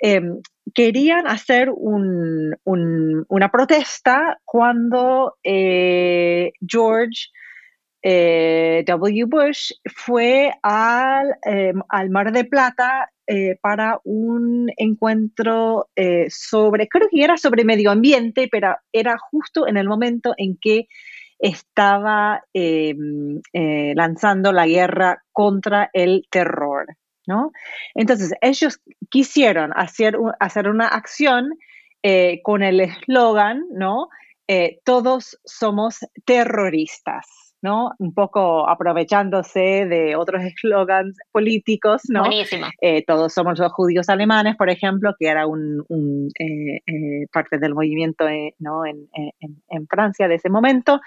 em, 0.00 0.42
querían 0.74 1.28
hacer 1.28 1.70
una 1.72 3.50
protesta 3.50 4.38
cuando 4.44 5.34
George 5.42 7.30
eh, 8.02 8.82
W. 8.86 9.24
Bush 9.26 9.72
fue 9.94 10.52
al, 10.62 11.36
em, 11.42 11.80
al 11.88 12.10
Mar 12.10 12.32
de 12.32 12.44
Plata 12.44 13.10
eh, 13.26 13.58
para 13.60 14.00
un 14.04 14.70
encuentro 14.76 15.88
eh, 15.94 16.26
sobre, 16.30 16.88
creo 16.88 17.08
que 17.10 17.22
era 17.22 17.36
sobre 17.36 17.64
medio 17.64 17.90
ambiente, 17.90 18.48
pero 18.50 18.76
era 18.92 19.18
justo 19.18 19.68
en 19.68 19.76
el 19.76 19.86
momento 19.86 20.32
en 20.38 20.56
que 20.58 20.88
estaba 21.38 22.42
em, 22.52 23.40
lanzando 23.94 24.52
la 24.52 24.66
guerra 24.66 25.22
contra 25.32 25.90
el 25.92 26.26
terror. 26.30 26.86
¿no? 27.26 27.52
Entonces, 27.94 28.32
ellos 28.40 28.80
quisieron 29.10 29.72
hacer, 29.74 30.16
hacer 30.38 30.68
una 30.68 30.88
acción 30.88 31.50
con 32.42 32.62
el 32.62 32.80
eslogan, 32.80 33.64
¿no? 33.72 34.08
todos 34.84 35.38
somos 35.44 36.00
terroristas. 36.24 37.49
¿No? 37.62 37.92
Un 37.98 38.14
poco 38.14 38.68
aprovechándose 38.68 39.86
de 39.86 40.16
otros 40.16 40.42
eslogans 40.44 41.16
políticos, 41.32 42.02
¿no? 42.08 42.24
Eh, 42.80 43.04
todos 43.06 43.32
somos 43.32 43.58
los 43.58 43.72
judíos 43.72 44.08
alemanes, 44.08 44.56
por 44.56 44.70
ejemplo, 44.70 45.14
que 45.18 45.28
era 45.28 45.46
un, 45.46 45.84
eh, 46.38 46.80
eh, 46.86 47.26
parte 47.32 47.58
del 47.58 47.74
movimiento 47.74 48.24
¿no? 48.58 48.84
en, 48.86 49.08
en, 49.12 49.86
Francia 49.88 50.28
de 50.28 50.36
ese 50.36 50.50
momento 50.50 51.00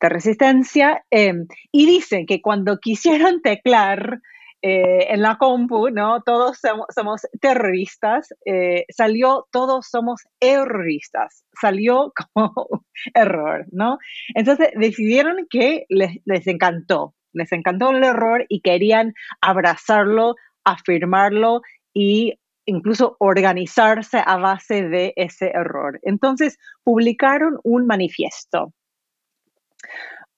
de 0.00 0.08
resistencia. 0.08 1.02
y 1.10 1.86
dicen 1.86 2.26
que 2.26 2.40
cuando 2.40 2.78
quisieron 2.78 3.40
teclar 3.42 4.20
eh, 4.62 5.12
en 5.12 5.22
la 5.22 5.36
compu, 5.38 5.90
¿no? 5.90 6.20
Todos 6.22 6.58
somos, 6.94 7.20
terroristas, 7.40 8.28
eh, 8.44 8.84
salió 8.88 9.46
todos 9.52 9.86
somos 9.88 10.22
erroristas, 10.40 11.44
salió 11.60 12.12
como 12.34 12.84
error, 13.14 13.66
¿no? 13.70 13.98
Entonces 14.34 14.70
decidieron 14.74 15.46
que 15.48 15.86
les, 15.88 16.18
les 16.24 16.46
encantó, 16.46 17.14
les 17.32 17.52
encantó 17.52 17.90
el 17.90 18.02
error 18.02 18.44
y 18.48 18.60
querían 18.60 19.14
abrazarlo, 19.40 20.34
afirmarlo 20.64 21.62
y 21.94 22.38
incluso 22.66 23.16
organizarse 23.18 24.22
a 24.24 24.36
base 24.36 24.82
de 24.88 25.12
ese 25.16 25.46
error. 25.48 25.98
Entonces 26.02 26.58
publicaron 26.84 27.58
un 27.64 27.86
manifiesto. 27.86 28.72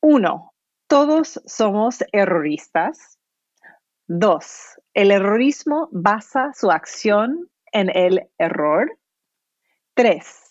Uno, 0.01 0.53
todos 0.87 1.41
somos 1.47 2.05
erroristas. 2.13 3.19
Dos, 4.13 4.81
el 4.93 5.13
errorismo 5.13 5.89
basa 5.93 6.51
su 6.53 6.73
acción 6.73 7.49
en 7.71 7.97
el 7.97 8.29
error. 8.39 8.99
Tres, 9.95 10.51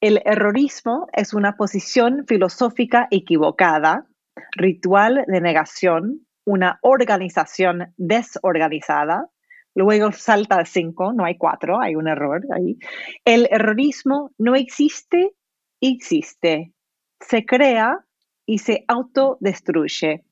el 0.00 0.20
errorismo 0.24 1.06
es 1.12 1.32
una 1.32 1.56
posición 1.56 2.24
filosófica 2.26 3.06
equivocada, 3.12 4.08
ritual 4.50 5.24
de 5.28 5.40
negación, 5.40 6.26
una 6.44 6.80
organización 6.82 7.94
desorganizada. 7.98 9.28
Luego 9.76 10.10
salta 10.10 10.56
al 10.56 10.66
cinco, 10.66 11.12
no 11.12 11.24
hay 11.24 11.38
cuatro, 11.38 11.80
hay 11.80 11.94
un 11.94 12.08
error 12.08 12.42
ahí. 12.52 12.80
El 13.24 13.46
errorismo 13.52 14.32
no 14.38 14.56
existe, 14.56 15.36
existe. 15.80 16.72
Se 17.20 17.46
crea 17.46 18.04
y 18.44 18.58
se 18.58 18.84
autodestruye. 18.88 20.24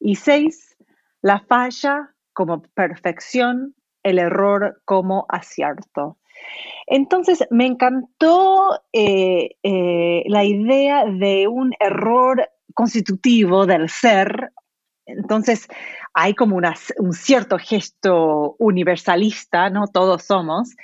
Y 0.00 0.16
seis, 0.16 0.76
la 1.22 1.40
falla 1.40 2.14
como 2.32 2.62
perfección, 2.62 3.74
el 4.02 4.18
error 4.18 4.80
como 4.84 5.26
acierto. 5.28 6.18
Entonces, 6.86 7.44
me 7.50 7.66
encantó 7.66 8.80
eh, 8.92 9.56
eh, 9.62 10.22
la 10.26 10.44
idea 10.44 11.04
de 11.04 11.48
un 11.48 11.74
error 11.80 12.48
constitutivo 12.74 13.66
del 13.66 13.88
ser. 13.88 14.52
Entonces, 15.06 15.66
hay 16.14 16.34
como 16.34 16.56
un 16.56 17.12
cierto 17.12 17.58
gesto 17.58 18.56
universalista, 18.58 19.70
¿no? 19.70 19.88
Todos 19.88 20.22
somos. 20.22 20.74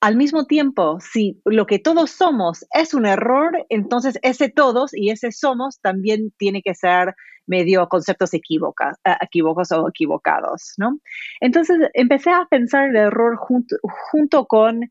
Al 0.00 0.16
mismo 0.16 0.46
tiempo, 0.46 0.98
si 1.00 1.42
lo 1.44 1.66
que 1.66 1.78
todos 1.78 2.10
somos 2.10 2.64
es 2.72 2.94
un 2.94 3.04
error, 3.04 3.66
entonces 3.68 4.18
ese 4.22 4.48
todos 4.48 4.94
y 4.94 5.10
ese 5.10 5.30
somos 5.30 5.78
también 5.80 6.32
tiene 6.38 6.62
que 6.62 6.74
ser 6.74 7.14
medio 7.50 7.88
conceptos 7.88 8.32
equívocos, 8.32 8.96
eh, 9.04 9.16
equívocos 9.20 9.72
o 9.72 9.88
equivocados, 9.88 10.74
¿no? 10.78 10.98
Entonces 11.40 11.76
empecé 11.94 12.30
a 12.30 12.46
pensar 12.48 12.88
el 12.88 12.96
error 12.96 13.36
junto, 13.36 13.76
junto 14.10 14.46
con, 14.46 14.88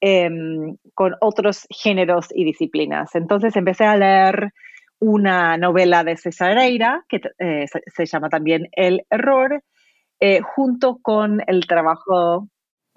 em, 0.00 0.76
con 0.94 1.14
otros 1.20 1.66
géneros 1.70 2.28
y 2.34 2.44
disciplinas. 2.44 3.14
Entonces 3.14 3.56
empecé 3.56 3.84
a 3.84 3.96
leer 3.96 4.52
una 5.00 5.56
novela 5.56 6.04
de 6.04 6.16
Cesareira, 6.16 7.04
que 7.08 7.20
eh, 7.38 7.66
se, 7.66 8.06
llama 8.06 8.28
también 8.28 8.68
El 8.72 9.04
Error, 9.10 9.62
eh, 10.20 10.40
junto 10.42 10.98
con 11.02 11.42
el 11.48 11.66
trabajo... 11.66 12.46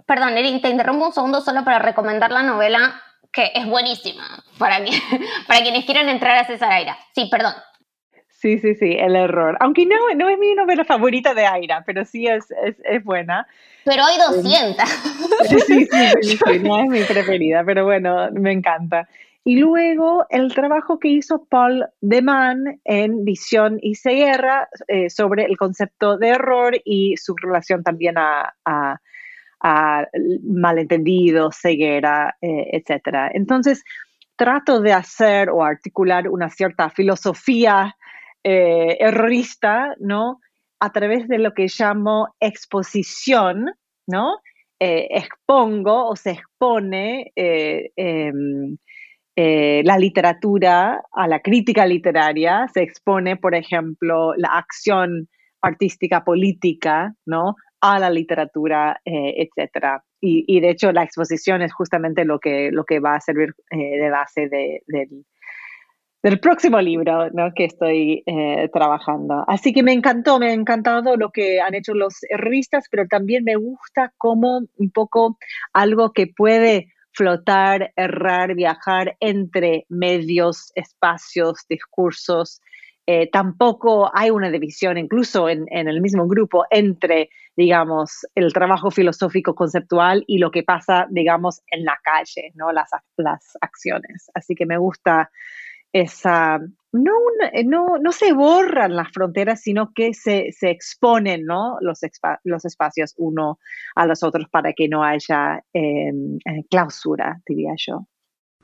Perdón, 0.05 0.37
Erin, 0.37 0.61
te 0.61 0.69
interrumpo 0.69 1.07
un 1.07 1.13
segundo 1.13 1.41
solo 1.41 1.63
para 1.63 1.79
recomendar 1.79 2.31
la 2.31 2.43
novela 2.43 3.01
que 3.35 3.51
es 3.53 3.67
buenísima 3.67 4.23
para, 4.57 4.77
para 5.47 5.61
quienes 5.61 5.85
quieran 5.85 6.09
entrar 6.09 6.37
a 6.37 6.45
Cesareira. 6.45 6.97
Sí, 7.13 7.27
perdón. 7.29 7.53
Sí, 8.37 8.59
sí, 8.59 8.75
sí, 8.75 8.97
el 8.99 9.15
error. 9.15 9.57
Aunque 9.61 9.85
no, 9.85 9.95
no 10.15 10.29
es 10.29 10.37
mi 10.37 10.53
novela 10.53 10.83
favorita 10.83 11.33
de 11.33 11.45
Aira, 11.45 11.83
pero 11.85 12.03
sí 12.03 12.27
es, 12.27 12.45
es, 12.63 12.75
es 12.83 13.03
buena. 13.03 13.47
Pero 13.85 14.03
hay 14.03 14.17
200. 14.17 14.89
Sí, 15.47 15.59
sí, 15.67 15.87
sí, 16.21 16.59
no 16.61 16.79
es 16.79 16.87
mi 16.87 17.01
preferida, 17.03 17.63
pero 17.65 17.85
bueno, 17.85 18.29
me 18.33 18.51
encanta. 18.51 19.07
Y 19.45 19.57
luego 19.57 20.25
el 20.29 20.53
trabajo 20.53 20.99
que 20.99 21.07
hizo 21.07 21.45
Paul 21.45 21.85
Deman 22.01 22.81
en 22.83 23.23
Visión 23.23 23.77
y 23.81 23.95
Ceguera 23.95 24.67
eh, 24.87 25.09
sobre 25.09 25.45
el 25.45 25.55
concepto 25.55 26.17
de 26.17 26.29
error 26.29 26.75
y 26.83 27.15
su 27.17 27.35
relación 27.35 27.83
también 27.83 28.17
a, 28.17 28.53
a, 28.65 28.99
a 29.61 30.07
malentendido, 30.43 31.51
ceguera, 31.51 32.35
eh, 32.41 32.71
etc. 32.73 33.31
Entonces, 33.33 33.83
trato 34.35 34.81
de 34.81 34.93
hacer 34.93 35.49
o 35.49 35.63
articular 35.63 36.27
una 36.27 36.49
cierta 36.49 36.89
filosofía 36.89 37.95
eh, 38.47 38.97
errorista, 38.99 39.95
¿no? 39.99 40.39
A 40.79 40.91
través 40.91 41.27
de 41.27 41.39
lo 41.39 41.55
que 41.55 41.65
llamo 41.65 42.27
exposición, 42.39 43.71
¿no? 44.05 44.37
Eh, 44.79 45.07
expongo 45.09 46.07
o 46.07 46.15
se 46.15 46.31
expone 46.33 47.31
eh, 47.35 47.89
em, 47.95 48.77
la 49.35 49.97
literatura, 49.97 51.01
a 51.11 51.27
la 51.27 51.39
crítica 51.39 51.87
literaria, 51.87 52.67
se 52.71 52.83
expone, 52.83 53.35
por 53.35 53.55
ejemplo, 53.55 54.35
la 54.35 54.49
acción 54.49 55.27
artística 55.63 56.23
política, 56.23 57.15
¿no? 57.25 57.55
A 57.81 57.97
la 57.97 58.11
literatura, 58.11 59.01
etcétera. 59.03 60.03
Y, 60.21 60.59
de 60.59 60.69
hecho 60.69 60.91
la 60.91 61.03
exposición 61.03 61.63
es 61.63 61.73
justamente 61.73 62.25
lo 62.25 62.39
que, 62.39 62.69
lo 62.71 62.83
que 62.83 62.99
va 62.99 63.15
a 63.15 63.21
servir 63.21 63.53
de 63.71 64.09
base 64.09 64.47
del, 66.29 66.39
próximo 66.39 66.81
libro 66.81 67.29
¿no? 67.31 67.53
que 67.55 67.65
estoy 67.65 68.23
trabajando. 68.73 69.43
Así 69.47 69.73
que 69.73 69.83
me 69.83 69.93
encantó, 69.93 70.39
me 70.39 70.49
ha 70.49 70.53
encantado 70.53 71.15
lo 71.17 71.31
que 71.31 71.61
han 71.61 71.75
hecho 71.75 71.93
los 71.93 72.15
revistas, 72.29 72.85
pero 72.89 73.07
también 73.07 73.43
me 73.43 73.55
gusta 73.55 74.13
como 74.17 74.61
un 74.77 74.91
poco 74.91 75.37
algo 75.73 76.11
que 76.13 76.27
puede 76.27 76.87
flotar, 77.15 77.93
errar, 77.95 78.55
viajar 78.55 79.15
entre 79.19 79.85
medios, 79.89 80.71
espacios, 80.75 81.65
discursos. 81.69 82.61
Eh, 83.07 83.29
tampoco 83.31 84.11
hay 84.13 84.31
una 84.31 84.49
división, 84.49 84.97
incluso 84.97 85.47
en, 85.47 85.67
el 85.69 86.01
mismo 86.01 86.27
grupo, 86.27 86.65
entre, 86.69 87.29
digamos, 87.55 88.25
el 88.35 88.51
trabajo 88.51 88.91
filosófico 88.91 89.55
conceptual 89.55 90.23
y 90.27 90.39
lo 90.39 90.51
que 90.51 90.63
pasa, 90.63 91.07
digamos, 91.09 91.61
en 91.67 91.85
la 91.85 91.97
calle, 92.03 92.51
¿no? 92.55 92.71
Las, 92.71 92.89
las 93.15 93.57
acciones. 93.61 94.29
Así 94.33 94.55
que 94.55 94.65
me 94.65 94.77
gusta 94.77 95.29
esa, 95.95 96.59
no, 96.91 97.13
eh, 97.53 97.63
no, 97.63 97.97
no 98.01 98.11
se 98.11 98.33
borran 98.33 98.97
las 98.97 99.13
fronteras, 99.13 99.61
sino 99.61 99.93
que 99.93 100.13
se, 100.13 100.51
se 100.51 100.69
exponen 100.69 101.45
¿no? 101.45 101.77
los, 101.79 102.01
los 102.43 102.65
espacios 102.65 103.13
uno 103.17 103.59
a 103.95 104.05
los 104.05 104.21
otros 104.21 104.49
para 104.51 104.73
que 104.73 104.89
no 104.89 105.05
haya 105.05 105.63
em, 105.71 106.35
eh, 106.45 106.65
clausura, 106.69 107.41
diría 107.47 107.75
yo. 107.77 108.07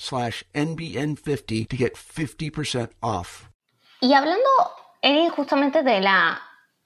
slash 0.00 0.42
NBN50 0.54 1.68
to 1.68 1.76
get 1.76 1.94
50% 1.94 2.90
off. 3.00 3.48
Y 4.00 4.14
hablando 4.14 4.48
eh, 5.02 5.28
justamente 5.28 5.82
de 5.82 6.00
la, 6.00 6.40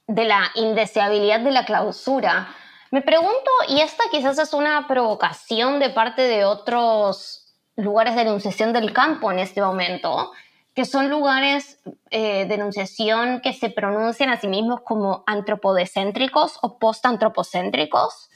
de 0.07 0.25
la 0.25 0.51
indeseabilidad 0.57 1.41
de 1.41 1.53
la 1.53 1.65
clausura, 1.65 2.49
me 2.91 3.03
pregunto, 3.03 3.51
y 3.69 3.81
esta 3.81 4.05
quizás 4.11 4.39
es 4.39 4.53
una 4.53 4.87
provocación 4.87 5.79
de 5.79 5.91
parte 5.91 6.23
de 6.23 6.45
otros 6.45 7.55
lugares 7.77 8.15
de 8.15 8.23
enunciación 8.23 8.73
del 8.73 8.93
campo 8.93 9.33
en 9.33 9.39
este 9.39 9.61
momento, 9.61 10.33
que 10.75 10.85
son 10.85 11.09
lugares 11.09 11.81
eh, 12.11 12.47
de 12.47 12.55
enunciación 12.55 13.41
que 13.41 13.53
se 13.53 13.71
pronuncian 13.71 14.31
a 14.31 14.41
sí 14.41 14.49
mismos 14.49 14.81
como 14.85 15.23
antropodecéntricos 15.27 16.59
o 16.63 16.79
postantropocéntricos, 16.79 18.29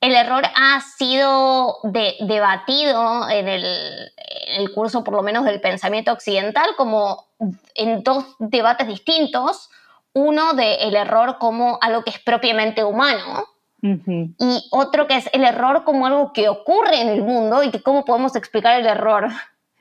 el 0.00 0.14
error 0.14 0.42
ha 0.56 0.80
sido 0.80 1.78
debatido 1.82 3.28
en 3.30 3.48
el, 3.48 4.72
curso, 4.74 5.04
por 5.04 5.14
lo 5.14 5.22
menos, 5.22 5.44
del 5.44 5.60
pensamiento 5.60 6.12
occidental, 6.12 6.70
como 6.76 7.26
en 7.74 8.02
dos 8.02 8.24
debates 8.38 8.88
distintos. 8.88 9.70
Uno 10.12 10.54
de 10.54 10.74
el 10.74 10.96
error 10.96 11.38
como 11.38 11.78
algo 11.80 12.02
que 12.02 12.10
es 12.10 12.18
propiamente 12.18 12.84
humano, 12.84 13.46
y 13.82 14.68
otro 14.70 15.08
que 15.08 15.16
es 15.16 15.30
el 15.32 15.44
error 15.44 15.82
como 15.84 16.06
algo 16.06 16.32
que 16.32 16.48
ocurre 16.48 17.00
en 17.00 17.08
el 17.08 17.22
mundo 17.22 17.64
y 17.64 17.70
que 17.70 17.82
cómo 17.82 18.04
podemos 18.04 18.36
explicar 18.36 18.78
el 18.78 18.86
error 18.86 19.28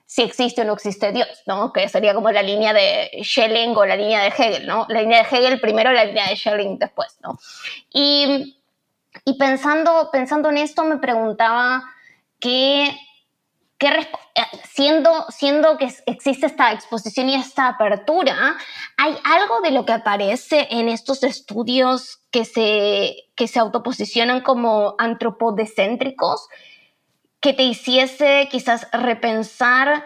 si 0.08 0.24
existe 0.24 0.62
o 0.62 0.66
no 0.66 0.74
existe 0.74 1.12
Dios, 1.12 1.44
¿no? 1.46 1.72
Que 1.72 1.88
sería 1.88 2.14
como 2.14 2.32
la 2.32 2.42
línea 2.42 2.74
de 2.74 3.10
Schelling 3.24 3.78
o 3.78 3.86
la 3.86 3.96
línea 3.96 4.24
de 4.24 4.28
Hegel, 4.28 4.68
¿no? 4.68 4.86
La 4.90 5.02
línea 5.02 5.24
de 5.24 5.30
Hegel 5.30 5.62
primero, 5.62 5.92
la 5.94 6.04
línea 6.04 6.28
de 6.28 6.36
Schelling 6.36 6.80
después, 6.80 7.18
¿no? 7.24 7.40
Y 7.94 8.61
y 9.26 9.38
pensando, 9.38 10.10
pensando 10.12 10.50
en 10.50 10.58
esto, 10.58 10.84
me 10.84 10.98
preguntaba 10.98 11.84
qué, 12.40 12.96
qué 13.78 13.88
eh, 13.88 14.42
siendo, 14.70 15.26
siendo 15.30 15.78
que 15.78 15.94
existe 16.06 16.48
esta 16.48 16.72
exposición 16.72 17.30
y 17.30 17.36
esta 17.36 17.68
apertura, 17.68 18.58
¿hay 18.98 19.16
algo 19.24 19.62
de 19.62 19.72
lo 19.72 19.86
que 19.86 19.94
aparece 19.94 20.68
en 20.72 20.90
estos 20.90 21.24
estudios 21.24 22.22
que 22.32 22.46
se, 22.46 23.16
que 23.36 23.48
se 23.48 23.60
autoposicionan 23.60 24.42
como 24.42 24.96
antropodecéntricos 24.98 26.48
que 27.40 27.54
te 27.54 27.64
hiciese 27.64 28.48
quizás 28.52 28.88
repensar 28.92 30.06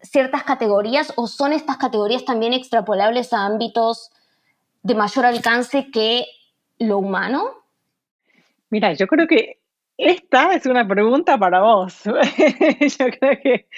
ciertas 0.00 0.44
categorías 0.44 1.12
o 1.16 1.26
son 1.26 1.52
estas 1.52 1.76
categorías 1.76 2.24
también 2.24 2.52
extrapolables 2.52 3.32
a 3.32 3.44
ámbitos 3.44 4.10
de 4.82 4.94
mayor 4.94 5.26
alcance 5.26 5.90
que 5.90 6.26
lo 6.78 6.98
humano? 6.98 7.65
Mira, 8.76 8.92
yo 8.92 9.06
creo 9.06 9.26
que 9.26 9.56
esta 9.96 10.52
es 10.52 10.66
una 10.66 10.86
pregunta 10.86 11.38
para 11.38 11.62
vos. 11.62 12.02
yo, 12.04 13.06
creo 13.18 13.40
que, 13.42 13.68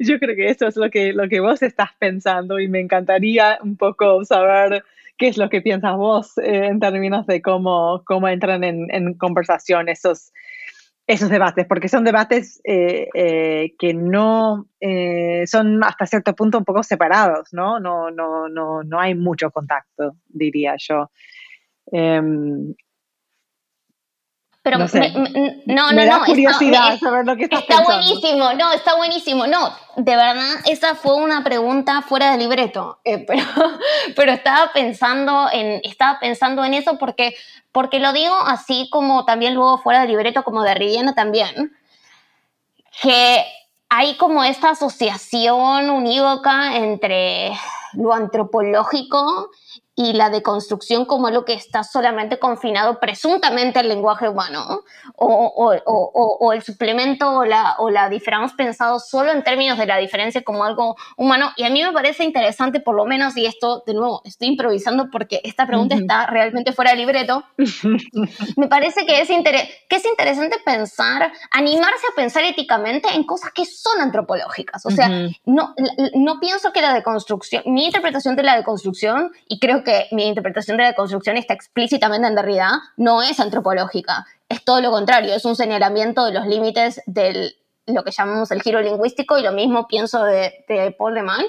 yo 0.00 0.18
creo 0.18 0.34
que 0.34 0.48
eso 0.48 0.66
es 0.66 0.76
lo 0.76 0.88
que, 0.88 1.12
lo 1.12 1.28
que 1.28 1.40
vos 1.40 1.62
estás 1.62 1.90
pensando 1.98 2.58
y 2.58 2.66
me 2.66 2.80
encantaría 2.80 3.58
un 3.62 3.76
poco 3.76 4.24
saber 4.24 4.82
qué 5.18 5.28
es 5.28 5.36
lo 5.36 5.50
que 5.50 5.60
piensas 5.60 5.94
vos 5.98 6.38
eh, 6.38 6.68
en 6.68 6.80
términos 6.80 7.26
de 7.26 7.42
cómo, 7.42 8.02
cómo 8.06 8.28
entran 8.28 8.64
en, 8.64 9.12
conversación 9.18 9.90
esos, 9.90 10.32
esos 11.06 11.28
debates, 11.28 11.66
porque 11.66 11.90
son 11.90 12.04
debates 12.04 12.58
eh, 12.64 13.08
eh, 13.12 13.74
que 13.78 13.92
no 13.92 14.68
son 15.44 15.84
hasta 15.84 16.06
cierto 16.06 16.34
punto 16.34 16.56
un 16.56 16.64
poco 16.64 16.82
separados, 16.82 17.52
¿no? 17.52 17.78
No, 17.78 18.10
no, 18.10 18.48
no, 18.48 18.82
no 18.82 18.98
hay 18.98 19.14
mucho 19.14 19.50
contacto, 19.50 20.16
diría 20.30 20.76
yo. 20.78 21.10
Em, 21.92 22.74
pero 24.66 24.78
no, 24.78 24.86
me, 24.92 25.62
no, 25.66 25.92
no, 25.92 26.04
da 26.04 26.24
curiosidad 26.24 26.94
está, 26.94 27.06
saber 27.06 27.24
lo 27.24 27.36
que 27.36 27.44
estás 27.44 27.60
Está 27.60 27.84
buenísimo, 27.84 28.52
no, 28.54 28.72
está 28.72 28.96
buenísimo. 28.96 29.46
No, 29.46 29.72
de 29.94 30.16
verdad, 30.16 30.56
esa 30.64 30.96
fue 30.96 31.14
una 31.14 31.44
pregunta 31.44 32.02
fuera 32.02 32.32
de 32.32 32.38
libreto. 32.38 32.98
Eh, 33.04 33.18
pero, 33.28 33.44
pero 34.16 34.32
estaba 34.32 34.72
pensando 34.72 35.46
en, 35.52 35.80
estaba 35.84 36.18
pensando 36.18 36.64
en 36.64 36.74
eso 36.74 36.98
porque, 36.98 37.36
porque 37.70 38.00
lo 38.00 38.12
digo 38.12 38.34
así 38.34 38.88
como 38.90 39.24
también 39.24 39.54
luego 39.54 39.78
fuera 39.78 40.00
de 40.00 40.08
libreto, 40.08 40.42
como 40.42 40.64
de 40.64 40.74
relleno 40.74 41.14
también. 41.14 41.72
Que 43.00 43.44
hay 43.88 44.16
como 44.16 44.42
esta 44.42 44.70
asociación 44.70 45.90
unívoca 45.90 46.76
entre 46.76 47.52
lo 47.92 48.12
antropológico 48.12 49.48
y 49.96 50.12
la 50.12 50.30
deconstrucción 50.30 51.04
como 51.04 51.26
algo 51.26 51.44
que 51.44 51.54
está 51.54 51.82
solamente 51.82 52.38
confinado 52.38 53.00
presuntamente 53.00 53.80
al 53.80 53.88
lenguaje 53.88 54.28
humano, 54.28 54.82
o, 55.16 55.26
o, 55.26 55.74
o, 55.84 56.36
o 56.40 56.52
el 56.52 56.62
suplemento 56.62 57.38
o 57.38 57.44
la, 57.44 57.76
o 57.78 57.90
la 57.90 58.08
diferencia 58.08 58.36
pensado 58.56 58.98
solo 58.98 59.32
en 59.32 59.42
términos 59.42 59.78
de 59.78 59.86
la 59.86 59.96
diferencia 59.98 60.42
como 60.42 60.64
algo 60.64 60.96
humano. 61.16 61.52
Y 61.56 61.64
a 61.64 61.70
mí 61.70 61.82
me 61.82 61.92
parece 61.92 62.24
interesante, 62.24 62.80
por 62.80 62.94
lo 62.94 63.04
menos, 63.04 63.36
y 63.36 63.46
esto, 63.46 63.82
de 63.86 63.94
nuevo, 63.94 64.20
estoy 64.24 64.48
improvisando 64.48 65.08
porque 65.10 65.40
esta 65.44 65.66
pregunta 65.66 65.94
está 65.94 66.26
realmente 66.26 66.72
fuera 66.72 66.90
de 66.90 66.96
libreto, 66.98 67.44
me 68.56 68.68
parece 68.68 69.06
que 69.06 69.20
es, 69.20 69.28
que 69.28 69.96
es 69.96 70.04
interesante 70.04 70.56
pensar, 70.64 71.32
animarse 71.50 72.06
a 72.12 72.16
pensar 72.16 72.44
éticamente 72.44 73.08
en 73.14 73.24
cosas 73.24 73.52
que 73.52 73.64
son 73.64 74.00
antropológicas. 74.00 74.84
O 74.86 74.90
sea, 74.90 75.08
no, 75.44 75.74
no 76.14 76.40
pienso 76.40 76.72
que 76.72 76.80
la 76.80 76.92
deconstrucción, 76.92 77.62
mi 77.66 77.86
interpretación 77.86 78.36
de 78.36 78.42
la 78.42 78.56
deconstrucción, 78.56 79.30
y 79.48 79.58
creo 79.60 79.84
que 79.84 79.85
que 79.86 80.08
mi 80.10 80.26
interpretación 80.26 80.76
de 80.76 80.82
la 80.82 80.94
construcción 80.94 81.38
está 81.38 81.54
explícitamente 81.54 82.28
en 82.28 82.34
Derrida, 82.34 82.82
no 82.98 83.22
es 83.22 83.40
antropológica, 83.40 84.26
es 84.48 84.62
todo 84.64 84.82
lo 84.82 84.90
contrario, 84.90 85.32
es 85.34 85.46
un 85.46 85.56
señalamiento 85.56 86.26
de 86.26 86.32
los 86.32 86.46
límites 86.46 87.00
de 87.06 87.54
lo 87.86 88.04
que 88.04 88.10
llamamos 88.10 88.50
el 88.50 88.62
giro 88.62 88.82
lingüístico 88.82 89.38
y 89.38 89.42
lo 89.42 89.52
mismo 89.52 89.86
pienso 89.86 90.24
de, 90.24 90.64
Paul 90.98 91.14
de 91.14 91.22
Man. 91.22 91.44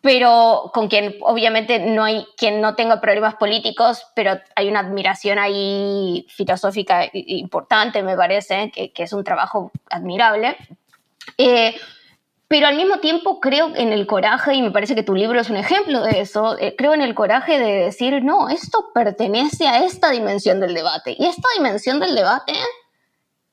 pero 0.00 0.70
con 0.72 0.88
quien 0.88 1.16
obviamente 1.22 1.80
no 1.80 2.04
hay 2.04 2.26
quien 2.36 2.60
no 2.60 2.76
tenga 2.76 3.00
problemas 3.00 3.34
políticos, 3.34 4.06
pero 4.14 4.38
hay 4.54 4.68
una 4.68 4.80
admiración 4.80 5.38
ahí 5.38 6.26
filosófica 6.30 7.10
importante, 7.12 8.02
me 8.02 8.16
parece, 8.16 8.70
que, 8.70 8.92
es 8.96 9.12
un 9.12 9.24
trabajo 9.24 9.72
admirable. 9.90 10.56
Eh, 11.38 11.74
pero 12.48 12.66
al 12.66 12.76
mismo 12.76 12.98
tiempo 12.98 13.40
creo 13.40 13.74
en 13.74 13.92
el 13.92 14.06
coraje, 14.06 14.54
y 14.54 14.62
me 14.62 14.70
parece 14.70 14.94
que 14.94 15.02
tu 15.02 15.14
libro 15.14 15.40
es 15.40 15.50
un 15.50 15.56
ejemplo 15.56 16.02
de 16.02 16.20
eso, 16.20 16.58
eh, 16.58 16.74
creo 16.76 16.92
en 16.94 17.00
el 17.00 17.14
coraje 17.14 17.58
de 17.58 17.84
decir, 17.84 18.22
no, 18.22 18.48
esto 18.48 18.90
pertenece 18.92 19.66
a 19.66 19.84
esta 19.84 20.10
dimensión 20.10 20.60
del 20.60 20.74
debate. 20.74 21.16
Y 21.18 21.26
esta 21.26 21.48
dimensión 21.56 22.00
del 22.00 22.14
debate 22.14 22.52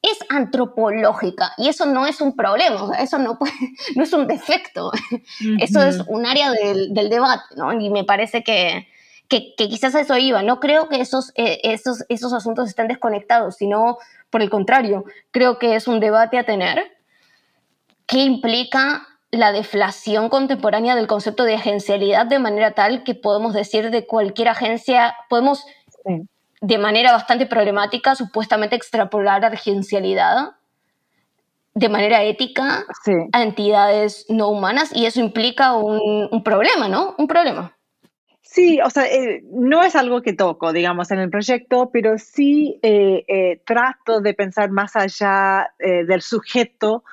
es 0.01 0.17
antropológica 0.29 1.53
y 1.57 1.69
eso 1.69 1.85
no 1.85 2.07
es 2.07 2.21
un 2.21 2.35
problema, 2.35 2.95
eso 2.97 3.17
no, 3.19 3.37
no 3.95 4.03
es 4.03 4.13
un 4.13 4.27
defecto, 4.27 4.91
eso 5.59 5.81
es 5.83 5.99
un 6.07 6.25
área 6.25 6.51
del, 6.51 6.93
debate, 6.93 7.43
¿no? 7.55 7.71
Y 7.79 7.89
me 7.89 8.03
parece 8.03 8.43
que, 8.43 8.87
que, 9.29 9.53
quizás 9.55 9.95
a 9.95 10.01
eso 10.01 10.17
iba. 10.17 10.41
No 10.41 10.59
creo 10.59 10.89
que 10.89 10.99
esos, 10.99 11.31
eh, 11.35 11.61
esos, 11.63 12.03
esos 12.09 12.33
asuntos 12.33 12.67
estén 12.67 12.87
desconectados, 12.87 13.55
sino 13.55 13.99
por 14.29 14.41
el 14.41 14.49
contrario, 14.49 15.05
creo 15.31 15.59
que 15.59 15.75
es 15.75 15.87
un 15.87 15.99
debate 15.99 16.37
a 16.37 16.45
tener 16.45 16.91
que 18.11 18.19
implica 18.19 19.07
la 19.31 19.53
deflación 19.53 20.27
contemporánea 20.27 20.95
del 20.95 21.07
concepto 21.07 21.45
de 21.45 21.55
agencialidad 21.55 22.25
de 22.25 22.39
manera 22.39 22.73
tal 22.73 23.05
que 23.05 23.15
podemos 23.15 23.53
decir 23.53 23.89
de 23.89 24.05
cualquier 24.05 24.49
agencia, 24.49 25.15
podemos 25.29 25.65
de 26.59 26.77
manera 26.77 27.13
bastante 27.13 27.45
problemática 27.45 28.15
supuestamente 28.15 28.75
extrapolar 28.75 29.45
agencialidad 29.45 30.51
de 31.73 31.87
manera 31.87 32.21
ética 32.23 32.83
a 33.31 33.43
entidades 33.43 34.25
no 34.27 34.49
humanas 34.49 34.91
y 34.93 35.05
eso 35.05 35.21
implica 35.21 35.73
un, 35.73 36.43
problema, 36.43 36.89
¿no? 36.89 37.15
Un 37.17 37.27
problema. 37.27 37.77
Sí, 38.41 38.81
o 38.85 38.89
sea, 38.89 39.05
eh, 39.05 39.41
no 39.53 39.83
es 39.83 39.95
algo 39.95 40.21
que 40.21 40.33
toco, 40.33 40.73
digamos, 40.73 41.11
en 41.11 41.19
el 41.19 41.29
proyecto, 41.29 41.89
pero 41.93 42.17
sí 42.17 42.77
eh, 42.81 43.23
eh, 43.29 43.61
trato 43.65 44.19
de 44.19 44.33
pensar 44.33 44.69
más 44.69 44.97
allá 44.97 45.71
del 45.79 46.21
sujeto 46.21 47.05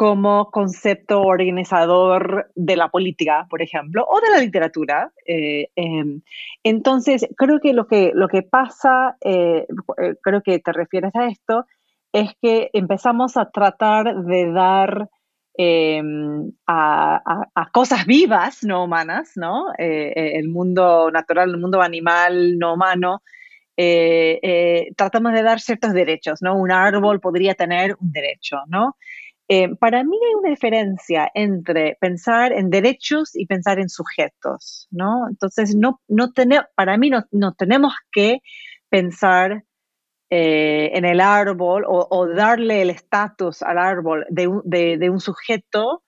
como 0.00 0.50
concepto 0.50 1.20
organizador 1.20 2.50
de 2.54 2.74
la 2.74 2.88
política, 2.88 3.46
por 3.50 3.60
ejemplo, 3.60 4.06
o 4.08 4.18
de 4.18 4.30
la 4.30 4.38
literatura. 4.38 5.12
Eh, 5.26 5.68
em, 5.76 6.22
entonces, 6.64 7.26
creo 7.36 7.60
que 7.60 7.74
lo 7.74 7.86
que, 7.86 8.10
lo 8.14 8.26
que 8.28 8.40
pasa, 8.40 9.18
eh, 9.20 9.66
eh, 10.02 10.14
creo 10.22 10.40
que 10.42 10.58
te 10.58 10.72
refieres 10.72 11.14
a 11.14 11.26
esto, 11.26 11.66
es 12.14 12.30
que 12.40 12.70
empezamos 12.72 13.36
a 13.36 13.50
tratar 13.50 14.24
de 14.24 14.50
dar 14.50 15.10
em, 15.58 16.50
a, 16.66 17.20
cosas 17.70 18.06
vivas, 18.06 18.64
no 18.64 18.84
humanas, 18.84 19.32
¿no? 19.36 19.66
el 19.76 20.48
mundo 20.48 21.10
natural, 21.10 21.50
el 21.50 21.58
mundo 21.58 21.82
animal 21.82 22.58
no 22.58 22.72
humano, 22.72 23.22
tratamos 24.96 25.32
de 25.34 25.42
dar 25.42 25.60
ciertos 25.60 25.92
derechos, 25.92 26.40
¿no? 26.40 26.56
Un 26.56 26.72
árbol 26.72 27.20
podría 27.20 27.54
tener 27.54 27.96
un 28.00 28.12
derecho, 28.12 28.56
¿no? 28.68 28.96
Eh, 29.52 29.74
para 29.80 30.04
mí 30.04 30.16
hay 30.24 30.34
una 30.34 30.50
diferencia 30.50 31.28
entre 31.34 31.96
pensar 32.00 32.52
en 32.52 32.70
derechos 32.70 33.34
y 33.34 33.46
pensar 33.46 33.80
en 33.80 33.88
sujetos, 33.88 34.86
¿no? 34.92 35.26
Entonces, 35.28 35.74
no, 35.74 36.00
no 36.06 36.28
para 36.76 36.96
mí 36.96 37.10
no, 37.10 37.54
tenemos 37.54 37.92
que 38.12 38.42
pensar 38.90 39.64
eh, 40.30 40.92
en 40.94 41.04
el 41.04 41.20
árbol 41.20 41.82
o, 41.84 42.28
darle 42.28 42.82
el 42.82 42.90
estatus 42.90 43.62
al 43.62 43.78
árbol 43.78 44.24
de 44.28 44.46
un, 45.10 45.18
sujeto 45.18 46.04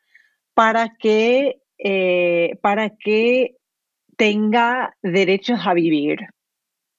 para 0.54 0.90
que, 0.96 1.62
eh, 1.78 2.60
para 2.62 2.90
que 2.90 3.56
tenga 4.16 4.94
derechos 5.02 5.66
a 5.66 5.74
vivir, 5.74 6.28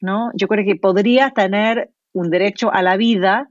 ¿no? 0.02 0.30
Yo 0.36 0.50
creo 0.50 0.66
que 0.66 0.76
podría 0.76 1.30
tener 1.30 1.92
un 2.12 2.30
derecho 2.30 2.70
a 2.70 2.82
la 2.82 2.98
vida 2.98 3.50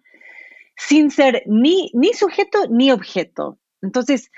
sin 0.86 1.10
ser 1.10 1.42
ni, 1.46 1.90
ni 1.94 2.12
sujeto 2.12 2.66
ni 2.68 2.90
objeto. 2.90 3.58
Entonces, 3.82 4.30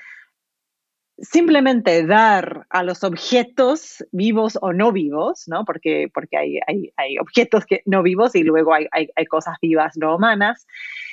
simplemente 1.18 2.05
dar 2.07 2.66
a 2.70 2.82
los 2.82 3.05
objetos 3.05 4.05
vivos 4.12 4.59
o 4.61 4.72
no 4.72 4.92
vivos, 4.92 5.45
¿no? 5.47 5.64
Porque, 5.64 6.09
porque 6.12 6.36
hay, 6.36 6.59
hay, 6.97 7.18
objetos 7.18 7.64
que, 7.66 7.82
no 7.86 8.03
vivos 8.03 8.34
y 8.34 8.42
luego 8.42 8.74
hay, 8.74 8.86
cosas 9.26 9.57
vivas 9.62 9.97
no 9.97 10.16
humanas, 10.16 10.66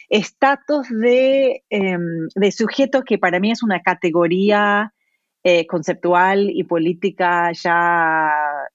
estatus 0.09 0.89
de, 0.89 1.63
em, 1.69 2.27
de, 2.35 2.51
sujeto 2.51 3.03
que 3.03 3.17
para 3.17 3.39
mí 3.39 3.51
es 3.51 3.63
una 3.63 3.81
categoría 3.81 4.93
eh, 5.43 5.65
conceptual 5.67 6.49
y 6.49 6.63
política 6.63 7.51
ya 7.53 8.29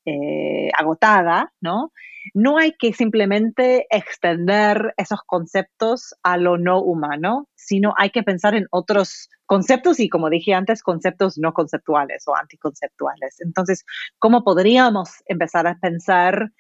eh, 0.05 0.71
agotada, 0.75 1.53
¿no? 1.61 1.93
No 2.35 2.59
hay 2.59 2.73
que 2.79 2.93
simplemente 2.93 3.87
extender 3.91 4.95
esos 4.97 5.21
conceptos 5.27 6.15
a 6.23 6.37
lo 6.37 6.59
no 6.59 6.81
humano, 6.81 7.49
sino 7.55 7.95
hay 7.97 8.11
que 8.11 8.23
pensar 8.23 8.55
en 8.55 8.67
otros 8.71 9.29
conceptos 9.47 10.01
y, 10.01 10.09
como 10.09 10.31
dije 10.31 10.55
antes, 10.55 10.83
conceptos 10.83 11.39
no 11.39 11.53
conceptuales 11.53 12.25
o 12.27 12.37
anticonceptuales. 12.37 13.41
Entonces, 13.41 13.85
¿cómo 14.19 14.45
podríamos 14.45 15.11
empezar 15.27 15.67
a 15.67 15.79
pensar 15.79 16.51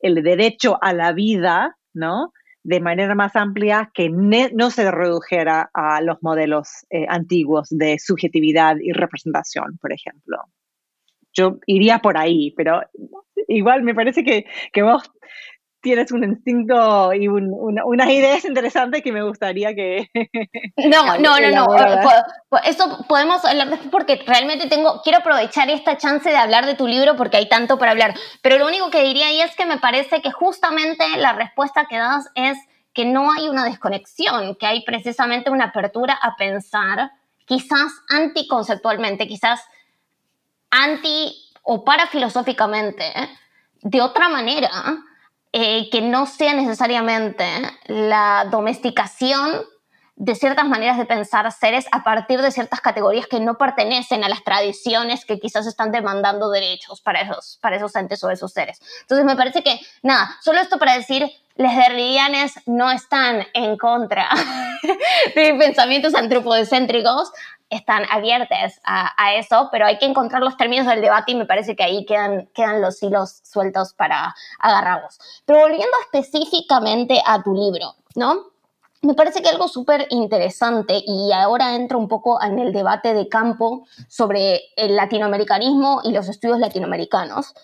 el 0.00 0.22
derecho 0.22 0.78
a 0.82 0.92
la 0.92 1.12
vida, 1.12 1.76
¿no? 1.92 2.32
de 2.62 2.80
manera 2.80 3.14
más 3.14 3.36
amplia 3.36 3.90
que 3.94 4.10
no 4.10 4.70
se 4.70 4.90
redujera 4.90 5.70
a 5.72 6.02
los 6.02 6.18
modelos 6.22 6.68
eh, 6.90 7.06
antiguos 7.08 7.68
de 7.70 7.98
subjetividad 7.98 8.76
y 8.78 8.92
representación, 8.92 9.78
por 9.80 9.94
ejemplo 9.94 10.44
yo 11.32 11.58
iría 11.66 12.00
por 12.00 12.16
ahí, 12.16 12.52
pero 12.56 12.80
igual 13.48 13.82
me 13.82 13.94
parece 13.94 14.24
que, 14.24 14.46
que 14.72 14.82
vos 14.82 15.10
tienes 15.80 16.12
un 16.12 16.24
instinto 16.24 17.12
y 17.12 17.28
un, 17.28 17.50
una, 17.52 17.84
unas 17.84 18.08
ideas 18.10 18.44
interesantes 18.44 19.02
que 19.02 19.12
me 19.12 19.22
gustaría 19.22 19.74
que... 19.74 20.08
No, 20.76 21.16
no, 21.18 21.38
no, 21.40 21.50
no. 21.50 21.66
Eso 22.64 23.04
podemos 23.08 23.44
hablar 23.44 23.70
después 23.70 23.90
porque 23.90 24.22
realmente 24.26 24.68
tengo, 24.68 25.00
quiero 25.02 25.18
aprovechar 25.18 25.70
esta 25.70 25.96
chance 25.96 26.28
de 26.28 26.36
hablar 26.36 26.66
de 26.66 26.74
tu 26.74 26.86
libro 26.86 27.16
porque 27.16 27.38
hay 27.38 27.48
tanto 27.48 27.78
para 27.78 27.92
hablar. 27.92 28.14
Pero 28.42 28.58
lo 28.58 28.66
único 28.66 28.90
que 28.90 29.02
diría 29.02 29.28
ahí 29.28 29.40
es 29.40 29.56
que 29.56 29.66
me 29.66 29.78
parece 29.78 30.20
que 30.20 30.30
justamente 30.30 31.04
la 31.16 31.32
respuesta 31.32 31.86
que 31.88 31.96
das 31.96 32.30
es 32.34 32.58
que 32.92 33.04
no 33.04 33.32
hay 33.32 33.48
una 33.48 33.64
desconexión, 33.64 34.56
que 34.56 34.66
hay 34.66 34.84
precisamente 34.84 35.50
una 35.50 35.66
apertura 35.66 36.18
a 36.20 36.36
pensar 36.36 37.10
quizás 37.46 37.92
anticonceptualmente, 38.08 39.26
quizás 39.26 39.64
anti 40.70 41.49
o 41.62 41.84
para 41.84 42.06
filosóficamente 42.06 43.12
de 43.82 44.00
otra 44.00 44.28
manera 44.28 44.70
eh, 45.52 45.88
que 45.90 46.00
no 46.00 46.26
sea 46.26 46.54
necesariamente 46.54 47.44
la 47.86 48.46
domesticación 48.50 49.62
de 50.20 50.34
ciertas 50.34 50.68
maneras 50.68 50.98
de 50.98 51.06
pensar 51.06 51.50
seres 51.50 51.86
a 51.92 52.04
partir 52.04 52.42
de 52.42 52.50
ciertas 52.50 52.82
categorías 52.82 53.26
que 53.26 53.40
no 53.40 53.56
pertenecen 53.56 54.22
a 54.22 54.28
las 54.28 54.44
tradiciones 54.44 55.24
que 55.24 55.40
quizás 55.40 55.66
están 55.66 55.92
demandando 55.92 56.50
derechos 56.50 57.00
para 57.00 57.22
esos, 57.22 57.58
para 57.62 57.76
esos 57.76 57.96
entes 57.96 58.22
o 58.22 58.30
esos 58.30 58.52
seres. 58.52 58.82
Entonces 59.00 59.24
me 59.24 59.34
parece 59.34 59.62
que, 59.62 59.80
nada, 60.02 60.36
solo 60.42 60.60
esto 60.60 60.78
para 60.78 60.94
decir, 60.94 61.26
los 61.56 61.74
derridianes 61.74 62.52
no 62.66 62.90
están 62.90 63.46
en 63.54 63.78
contra 63.78 64.28
de 65.34 65.54
pensamientos 65.54 66.14
antropocéntricos, 66.14 67.32
están 67.70 68.04
abiertas 68.10 68.80
a, 68.84 69.34
eso, 69.34 69.68
pero 69.70 69.86
hay 69.86 69.98
que 69.98 70.06
encontrar 70.06 70.42
los 70.42 70.56
términos 70.56 70.86
del 70.86 71.00
debate 71.00 71.32
y 71.32 71.36
me 71.36 71.46
parece 71.46 71.76
que 71.76 71.84
ahí 71.84 72.04
quedan, 72.04 72.48
quedan 72.52 72.82
los 72.82 73.00
hilos 73.02 73.40
sueltos 73.44 73.94
para 73.94 74.34
agarrarlos. 74.58 75.18
Pero 75.46 75.60
volviendo 75.60 75.96
específicamente 76.02 77.22
a 77.24 77.42
tu 77.42 77.54
libro, 77.54 77.94
¿no? 78.16 78.50
Me 79.02 79.14
parece 79.14 79.40
que 79.40 79.48
algo 79.48 79.68
súper 79.68 80.06
interesante 80.10 81.00
y 81.06 81.32
ahora 81.32 81.74
entro 81.74 81.98
un 81.98 82.08
poco 82.08 82.42
en 82.42 82.58
el 82.58 82.72
debate 82.72 83.14
de 83.14 83.28
campo 83.28 83.86
sobre 84.08 84.60
el 84.76 84.94
latinoamericanismo 84.94 86.02
y 86.04 86.12
los 86.12 86.28
estudios 86.28 86.58
latinoamericanos. 86.58 87.54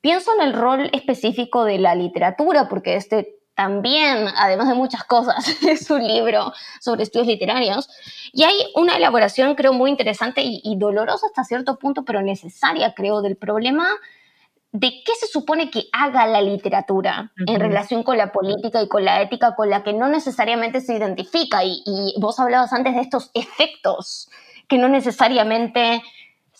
Pienso 0.00 0.32
en 0.34 0.42
el 0.42 0.52
rol 0.52 0.90
específico 0.92 1.64
de 1.64 1.78
la 1.78 1.96
literatura, 1.96 2.68
porque 2.68 2.94
este 2.94 3.37
también, 3.58 4.28
además 4.36 4.68
de 4.68 4.74
muchas 4.76 5.02
cosas, 5.02 5.44
es 5.68 5.90
un 5.90 6.06
libro 6.06 6.52
sobre 6.80 7.02
estudios 7.02 7.26
literarios. 7.26 7.88
Y 8.32 8.44
hay 8.44 8.54
una 8.76 8.96
elaboración, 8.96 9.56
creo, 9.56 9.72
muy 9.72 9.90
interesante 9.90 10.42
y, 10.44 10.76
dolorosa 10.78 11.26
hasta 11.26 11.42
cierto 11.42 11.76
punto, 11.76 12.04
pero 12.04 12.22
necesaria, 12.22 12.94
creo, 12.94 13.20
del 13.20 13.36
problema 13.36 13.88
de 14.70 15.02
qué 15.04 15.12
se 15.18 15.26
supone 15.26 15.72
que 15.72 15.86
haga 15.92 16.24
la 16.28 16.40
literatura 16.40 17.32
en 17.48 17.58
relación 17.58 18.04
con 18.04 18.16
la 18.16 18.30
política 18.30 18.80
y 18.80 18.86
con 18.86 19.04
la 19.04 19.22
ética 19.22 19.56
con 19.56 19.70
la 19.70 19.82
que 19.82 19.92
no 19.92 20.06
necesariamente 20.06 20.80
se 20.80 20.94
identifica. 20.94 21.64
Y, 21.64 21.82
y 21.84 22.14
vos 22.20 22.38
hablabas 22.38 22.72
antes 22.72 22.94
de 22.94 23.00
estos 23.00 23.32
efectos 23.34 24.30
que 24.68 24.78
no 24.78 24.88
necesariamente 24.88 26.00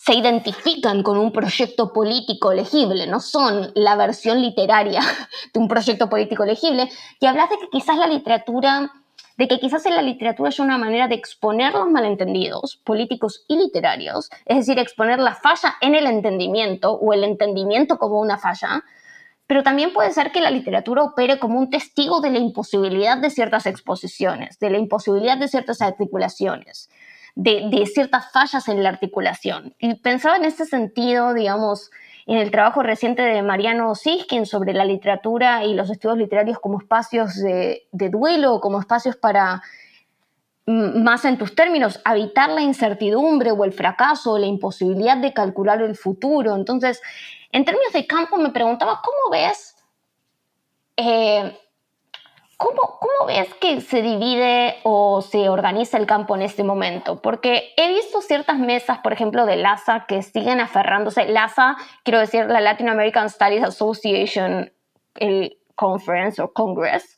se 0.01 0.13
identifican 0.13 1.03
con 1.03 1.17
un 1.17 1.33
proyecto 1.33 1.91
político 1.91 2.53
legible, 2.53 3.05
no 3.05 3.19
son 3.19 3.71
la 3.75 3.97
versión 3.97 4.41
literaria 4.41 5.01
de 5.53 5.59
un 5.59 5.67
proyecto 5.67 6.09
político 6.09 6.45
legible, 6.45 6.89
y 7.19 7.25
hablas 7.25 7.49
de 7.49 7.57
que 7.57 7.69
quizás 7.69 7.97
la 7.97 8.07
literatura 8.07 8.93
de 9.35 9.47
que 9.47 9.59
quizás 9.59 9.85
en 9.85 9.95
la 9.95 10.01
literatura 10.01 10.49
haya 10.49 10.63
una 10.63 10.77
manera 10.77 11.07
de 11.07 11.15
exponer 11.15 11.73
los 11.73 11.89
malentendidos 11.89 12.77
políticos 12.77 13.45
y 13.47 13.55
literarios, 13.57 14.29
es 14.45 14.57
decir, 14.57 14.77
exponer 14.79 15.19
la 15.19 15.33
falla 15.33 15.75
en 15.79 15.95
el 15.95 16.07
entendimiento 16.07 16.91
o 16.91 17.13
el 17.13 17.23
entendimiento 17.23 17.97
como 17.97 18.19
una 18.19 18.37
falla, 18.37 18.83
pero 19.47 19.63
también 19.63 19.93
puede 19.93 20.11
ser 20.11 20.31
que 20.31 20.41
la 20.41 20.51
literatura 20.51 21.03
opere 21.03 21.39
como 21.39 21.57
un 21.57 21.69
testigo 21.69 22.19
de 22.19 22.31
la 22.31 22.39
imposibilidad 22.39 23.17
de 23.17 23.29
ciertas 23.29 23.65
exposiciones, 23.65 24.59
de 24.59 24.69
la 24.71 24.77
imposibilidad 24.77 25.37
de 25.37 25.47
ciertas 25.47 25.81
articulaciones, 25.81 26.89
de, 27.35 27.85
ciertas 27.93 28.31
fallas 28.31 28.67
en 28.67 28.83
la 28.83 28.89
articulación. 28.89 29.75
Y 29.79 29.95
pensaba 29.95 30.35
en 30.35 30.45
este 30.45 30.65
sentido, 30.65 31.33
digamos, 31.33 31.91
en 32.25 32.37
el 32.37 32.51
trabajo 32.51 32.83
reciente 32.83 33.21
de 33.21 33.41
Mariano 33.41 33.95
Siskin 33.95 34.45
sobre 34.45 34.73
la 34.73 34.85
literatura 34.85 35.63
y 35.65 35.73
los 35.73 35.89
estudios 35.89 36.17
literarios 36.17 36.59
como 36.59 36.79
espacios 36.79 37.35
de, 37.35 37.87
duelo, 37.91 38.59
como 38.59 38.79
espacios 38.79 39.15
para, 39.15 39.63
mm, 40.65 41.01
más 41.01 41.25
en 41.25 41.37
tus 41.37 41.55
términos, 41.55 42.01
habitar 42.05 42.49
la 42.49 42.61
incertidumbre 42.61 43.51
o 43.51 43.63
el 43.63 43.73
fracaso, 43.73 44.37
la 44.37 44.45
imposibilidad 44.45 45.17
de 45.17 45.33
calcular 45.33 45.81
el 45.81 45.95
futuro. 45.95 46.55
Entonces, 46.55 47.01
en 47.51 47.65
términos 47.65 47.93
de 47.93 48.05
campo, 48.05 48.37
me 48.37 48.51
preguntaba, 48.51 49.01
¿cómo 49.03 49.31
ves, 49.31 49.75
eh, 50.97 51.57
cómo, 52.59 52.99
cómo 52.99 53.27
ves 53.27 53.53
que 53.55 53.79
se 53.79 54.01
divide 54.01 54.75
o 54.83 55.21
se 55.21 55.47
organiza 55.47 55.97
el 55.97 56.05
campo 56.05 56.35
en 56.35 56.41
este 56.41 56.65
momento? 56.65 57.21
Porque 57.21 57.73
he 57.77 57.87
visto 57.87 58.21
ciertas 58.21 58.59
mesas, 58.59 58.99
por 58.99 59.13
ejemplo, 59.13 59.45
de 59.45 59.55
LASA 59.55 60.05
que 60.07 60.21
siguen 60.21 60.59
aferrándose. 60.59 61.25
LASA, 61.29 61.77
quiero 62.03 62.19
decir, 62.19 62.47
la 62.47 62.59
Latin 62.59 62.89
American 62.89 63.29
Studies 63.29 63.63
Association, 63.63 64.71
el 65.15 65.57
Conference 65.75 66.41
o 66.41 66.51
Congress, 66.51 67.17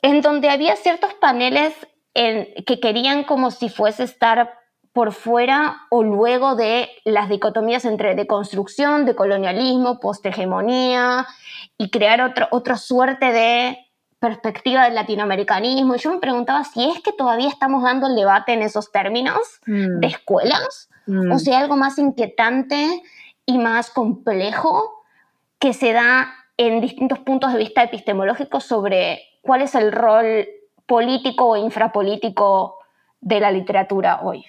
en 0.00 0.20
donde 0.20 0.48
había 0.48 0.76
ciertos 0.76 1.12
paneles 1.14 1.74
que 2.14 2.80
querían 2.80 3.24
como 3.24 3.50
si 3.50 3.68
fuese 3.68 4.04
estar 4.04 4.60
por 4.92 5.12
fuera 5.12 5.88
o 5.90 6.04
luego 6.04 6.54
de 6.54 6.88
las 7.04 7.28
dicotomías 7.28 7.84
entre 7.84 8.14
deconstrucción, 8.14 9.06
de 9.06 9.16
colonialismo, 9.16 9.98
posthegemonía 9.98 11.26
y 11.76 11.90
crear 11.90 12.22
otro, 12.22 12.46
otra 12.52 12.76
suerte 12.78 13.32
de 13.32 13.85
perspectiva 14.18 14.84
del 14.84 14.94
latinoamericanismo. 14.94 15.94
Y 15.94 15.98
yo 15.98 16.10
me 16.10 16.18
preguntaba 16.18 16.64
si 16.64 16.88
es 16.90 17.00
que 17.02 17.12
todavía 17.12 17.48
estamos 17.48 17.82
dando 17.82 18.06
el 18.06 18.16
debate 18.16 18.52
en 18.52 18.62
esos 18.62 18.90
términos 18.90 19.60
mm. 19.66 20.00
de 20.00 20.06
escuelas 20.06 20.88
mm. 21.06 21.32
o 21.32 21.38
si 21.38 21.50
hay 21.50 21.62
algo 21.62 21.76
más 21.76 21.98
inquietante 21.98 23.02
y 23.44 23.58
más 23.58 23.90
complejo 23.90 25.04
que 25.58 25.72
se 25.72 25.92
da 25.92 26.32
en 26.56 26.80
distintos 26.80 27.18
puntos 27.20 27.52
de 27.52 27.58
vista 27.58 27.82
epistemológicos 27.82 28.64
sobre 28.64 29.22
cuál 29.42 29.62
es 29.62 29.74
el 29.74 29.92
rol 29.92 30.46
político 30.86 31.46
o 31.48 31.56
infrapolítico 31.56 32.78
de 33.20 33.40
la 33.40 33.50
literatura 33.50 34.20
hoy. 34.22 34.46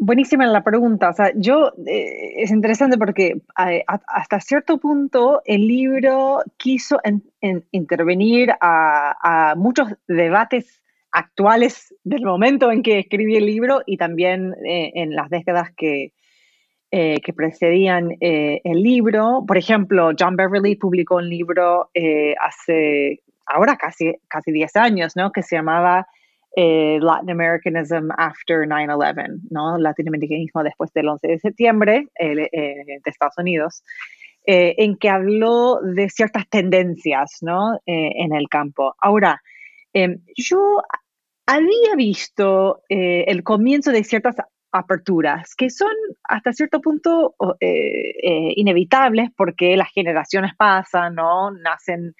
Buenísima 0.00 0.46
la 0.46 0.62
pregunta. 0.62 1.10
O 1.10 1.12
sea, 1.12 1.32
yo 1.34 1.72
eh, 1.84 2.34
es 2.36 2.52
interesante 2.52 2.96
porque 2.96 3.40
hasta 3.56 4.40
cierto 4.40 4.78
punto 4.78 5.42
el 5.44 5.66
libro 5.66 6.40
quiso 6.56 7.00
intervenir 7.72 8.52
a, 8.60 9.54
muchos 9.56 9.88
debates 10.06 10.80
actuales 11.10 11.94
del 12.04 12.22
momento 12.22 12.70
en 12.70 12.82
que 12.82 13.00
escribí 13.00 13.36
el 13.36 13.46
libro 13.46 13.82
y 13.86 13.96
también 13.96 14.54
eh, 14.64 14.92
en 14.94 15.16
las 15.16 15.30
décadas 15.30 15.70
que, 15.76 16.12
eh, 16.92 17.20
que 17.20 17.32
precedían 17.32 18.10
el 18.20 18.82
libro. 18.82 19.44
Por 19.48 19.58
ejemplo, 19.58 20.12
John 20.16 20.36
Beverly 20.36 20.76
publicó 20.76 21.16
un 21.16 21.28
libro 21.28 21.90
hace 22.40 23.22
ahora 23.46 23.76
casi, 23.76 24.14
casi 24.28 24.52
10 24.52 24.76
años, 24.76 25.16
¿no? 25.16 25.32
Que 25.32 25.42
se 25.42 25.56
llamaba 25.56 26.06
eh, 26.56 26.98
Latin 27.00 27.30
Americanism 27.30 28.10
after 28.16 28.66
9-11, 28.66 29.42
¿no? 29.50 29.78
Latinoamericanismo 29.78 30.62
después 30.62 30.92
del 30.92 31.08
11 31.08 31.28
de 31.28 31.38
septiembre 31.38 32.08
eh, 32.18 32.34
de 32.34 33.00
Estados 33.04 33.36
Unidos, 33.38 33.84
eh, 34.46 34.74
en 34.78 34.96
que 34.96 35.10
habló 35.10 35.78
de 35.82 36.08
ciertas 36.08 36.48
tendencias, 36.48 37.38
¿no? 37.42 37.78
en 37.86 38.34
el 38.34 38.48
campo. 38.48 38.94
Ahora, 38.98 39.42
em, 39.92 40.20
yo 40.36 40.82
había 41.46 41.94
visto 41.96 42.80
el 42.88 43.42
comienzo 43.42 43.92
de 43.92 44.04
ciertas 44.04 44.36
aperturas 44.72 45.54
que 45.54 45.70
son 45.70 45.92
hasta 46.24 46.52
cierto 46.52 46.80
punto 46.80 47.34
inevitables 47.60 49.30
porque 49.36 49.76
las 49.76 49.90
generaciones 49.92 50.52
pasan, 50.56 51.14
¿no? 51.14 51.50
Nacen 51.52 52.14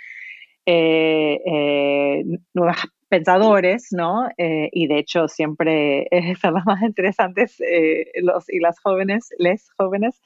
nuevas 2.55 2.79
pensadores, 3.09 3.89
¿no? 3.91 4.29
Eh, 4.37 4.69
y 4.73 4.87
de 4.87 4.99
hecho 4.99 5.29
siempre 5.29 6.07
eh, 6.11 6.35
son 6.41 6.55
las 6.55 6.67
más 6.67 6.83
interesantes 6.83 7.61
eh, 7.61 8.11
los 8.23 8.49
y 8.49 8.61
las 8.61 8.79
jóvenes, 8.81 9.29
les 9.39 9.71
jóvenes. 9.77 10.21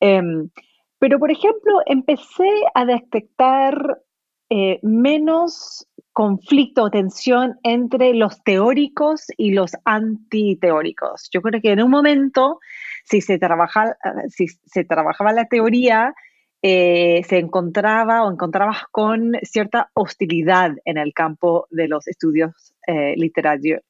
Em, 0.00 0.50
pero, 0.98 1.18
por 1.18 1.30
ejemplo, 1.30 1.80
empecé 1.86 2.50
a 2.74 2.84
detectar 2.84 4.00
menos 4.82 5.88
conflicto 6.12 6.84
o 6.84 6.90
tensión 6.90 7.58
entre 7.64 8.14
los 8.14 8.42
teóricos 8.44 9.26
y 9.36 9.52
los 9.52 9.72
antiteóricos. 9.84 11.28
Yo 11.32 11.42
creo 11.42 11.60
que 11.60 11.72
en 11.72 11.82
un 11.82 11.90
momento, 11.90 12.60
si 13.04 13.20
se, 13.20 13.38
trabaja, 13.38 13.96
si 14.28 14.46
se 14.46 14.84
trabajaba 14.84 15.32
la 15.32 15.46
teoría, 15.46 16.14
eh, 16.62 17.22
se 17.28 17.38
encontraba 17.38 18.24
o 18.24 18.32
encontrabas 18.32 18.84
con 18.90 19.32
cierta 19.42 19.90
hostilidad 19.94 20.72
en 20.84 20.96
el 20.96 21.12
campo 21.12 21.66
de 21.70 21.86
los 21.86 22.08
estudios 22.08 22.74
eh, 22.86 23.14
literarios, 23.16 23.82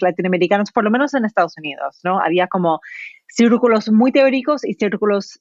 latinoamericanos, 0.00 0.70
por 0.70 0.84
lo 0.84 0.90
menos 0.90 1.14
en 1.14 1.24
Estados 1.24 1.54
Unidos, 1.58 1.98
¿no? 2.04 2.20
Había 2.20 2.46
como 2.46 2.80
círculos 3.26 3.90
muy 3.90 4.12
teóricos 4.12 4.64
y 4.64 4.74
círculos 4.74 5.40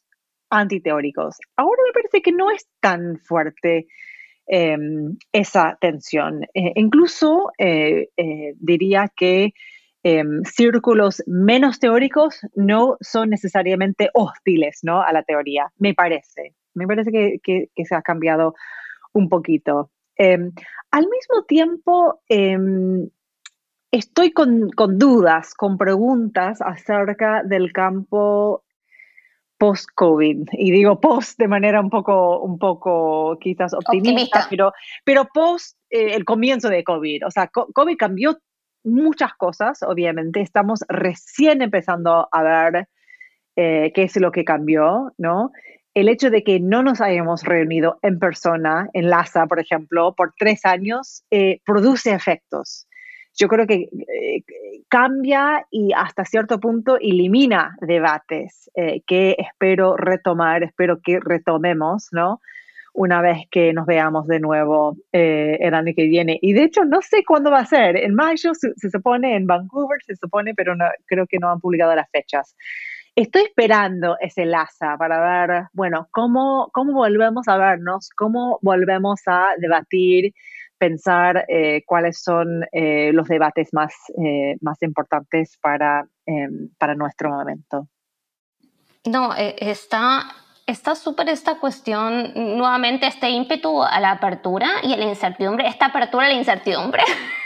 antiteóricos. 0.50 1.38
Ahora 1.56 1.82
me 1.86 1.94
parece 1.94 2.22
que 2.22 2.32
no 2.32 2.50
es 2.50 2.68
tan 2.80 3.20
fuerte 3.20 3.88
em, 4.48 5.18
esa 5.32 5.78
tensión. 5.80 6.44
Eh, 6.54 6.74
incluso 6.76 7.52
diría 8.60 9.12
que 9.16 9.54
em, 10.06 10.44
círculos 10.44 11.24
menos 11.26 11.80
teóricos 11.80 12.40
no 12.54 12.96
son 13.02 13.32
necesariamente 13.32 14.12
hostiles 14.14 14.82
¿no? 14.84 15.02
a 15.02 15.12
la 15.12 15.24
teoría, 15.24 15.72
me 15.80 15.96
parece. 15.96 16.54
Me 16.76 16.86
parece 16.86 17.12
que, 17.42 17.70
se 17.84 17.96
ha 17.96 18.04
cambiado 18.04 18.54
un 19.14 19.30
poquito. 19.30 19.90
Em, 20.16 20.52
al 20.92 21.08
mismo 21.08 21.44
tiempo, 21.48 22.22
em, 22.30 23.10
estoy 23.90 24.32
con, 24.32 24.70
dudas, 24.90 25.56
con 25.56 25.80
preguntas 25.80 26.62
acerca 26.62 27.42
del 27.44 27.74
campo 27.74 28.64
post-COVID. 29.58 30.50
Y 30.52 30.70
digo 30.70 31.02
post 31.02 31.40
de 31.40 31.48
manera 31.48 31.82
un 31.82 31.90
poco, 31.90 32.42
un 32.42 32.60
poco 32.60 33.40
quizás 33.40 33.74
optimista, 33.74 34.46
Pero, 34.52 34.72
pero 35.04 35.26
post 35.34 35.80
eh, 35.90 36.14
el 36.14 36.26
comienzo 36.26 36.70
de 36.70 36.84
COVID. 36.84 37.26
O 37.26 37.32
sea, 37.32 37.48
COVID 37.48 37.98
cambió 37.98 38.38
muchas 38.86 39.34
cosas, 39.34 39.84
obviamente. 39.84 40.42
Estamos 40.42 40.84
recién 40.88 41.62
empezando 41.62 42.28
a 42.32 42.44
ver 42.44 42.88
eh, 43.56 43.92
qué 43.94 44.04
es 44.04 44.16
lo 44.18 44.32
que 44.32 44.46
cambió, 44.46 45.12
¿no? 45.18 45.52
el 45.96 46.10
hecho 46.10 46.30
de 46.30 46.44
que 46.44 46.60
no 46.60 46.84
nos 46.84 47.00
hayamos 47.00 47.44
reunido 47.44 47.98
en 48.02 48.20
persona, 48.20 48.90
en 48.94 49.10
LASA, 49.10 49.48
por 49.48 49.60
ejemplo, 49.60 50.14
por 50.14 50.34
tres 50.38 50.66
años, 50.66 51.24
eh, 51.32 51.62
produce 51.66 52.14
efectos. 52.14 52.86
Yo 53.38 53.48
creo 53.48 53.66
que 53.66 53.88
eh, 53.90 54.44
cambia 54.90 55.66
y 55.72 55.94
hasta 55.94 56.26
cierto 56.26 56.60
punto 56.60 56.98
elimina 56.98 57.78
debates 57.80 58.70
eh, 58.76 59.04
que 59.08 59.38
espero 59.40 59.96
retomar, 59.96 60.64
espero 60.64 61.00
que 61.02 61.20
retomemos, 61.22 62.10
¿no? 62.12 62.42
Una 62.98 63.22
vez 63.22 63.40
que 63.52 63.74
nos 63.74 63.86
veamos 63.86 64.26
de 64.28 64.40
nuevo 64.40 64.96
el 65.12 65.74
año 65.74 65.92
que 65.96 66.06
viene. 66.06 66.40
Y 66.42 66.54
de 66.54 66.64
hecho, 66.64 66.86
no 66.86 67.02
sé 67.02 67.24
cuándo 67.28 67.52
va 67.52 67.60
a 67.60 67.66
ser. 67.66 67.98
En 67.98 68.16
mayo 68.16 68.54
se, 68.54 68.74
se 68.76 68.90
supone, 68.90 69.36
en 69.36 69.46
Vancouver 69.46 70.00
se 70.06 70.16
supone, 70.16 70.54
pero 70.56 70.76
no, 70.76 70.86
creo 71.06 71.28
que 71.28 71.38
no 71.38 71.50
han 71.52 71.60
publicado 71.60 71.94
las 71.94 72.10
fechas. 72.10 72.56
Estoy 73.16 73.44
esperando 73.44 74.18
ese 74.20 74.46
LASA 74.46 74.98
para 74.98 75.48
ver, 75.48 75.68
bueno, 75.72 76.10
cómo, 76.12 76.70
cómo 76.74 76.92
volvemos 76.92 77.48
a 77.48 77.56
vernos, 77.56 78.10
cómo 78.10 78.60
volvemos 78.62 79.22
a 79.26 79.54
debatir, 79.58 80.34
pensar 80.78 81.46
eh, 81.48 81.84
cuáles 81.86 82.22
son 82.22 82.66
eh, 82.74 83.14
los 83.14 83.30
debates 83.30 83.70
más, 83.72 83.94
eh, 84.22 84.58
más 84.60 84.82
importantes 84.82 85.58
para, 85.62 86.06
em, 86.26 86.70
para 86.78 86.94
nuestro 86.96 87.30
momento. 87.30 87.88
No, 89.06 89.34
está 89.34 90.24
está 90.66 90.96
súper 90.96 91.30
esta 91.30 91.60
cuestión, 91.60 92.32
nuevamente 92.36 93.08
este 93.08 93.30
ímpetu 93.30 93.84
a 93.84 94.00
la 94.00 94.12
apertura 94.12 94.68
y 94.84 94.94
a 94.94 94.98
la 94.98 95.06
incertidumbre, 95.06 95.68
esta 95.68 95.88
apertura 95.88 96.26
a 96.26 96.30
la 96.30 96.36
incertidumbre, 96.36 97.04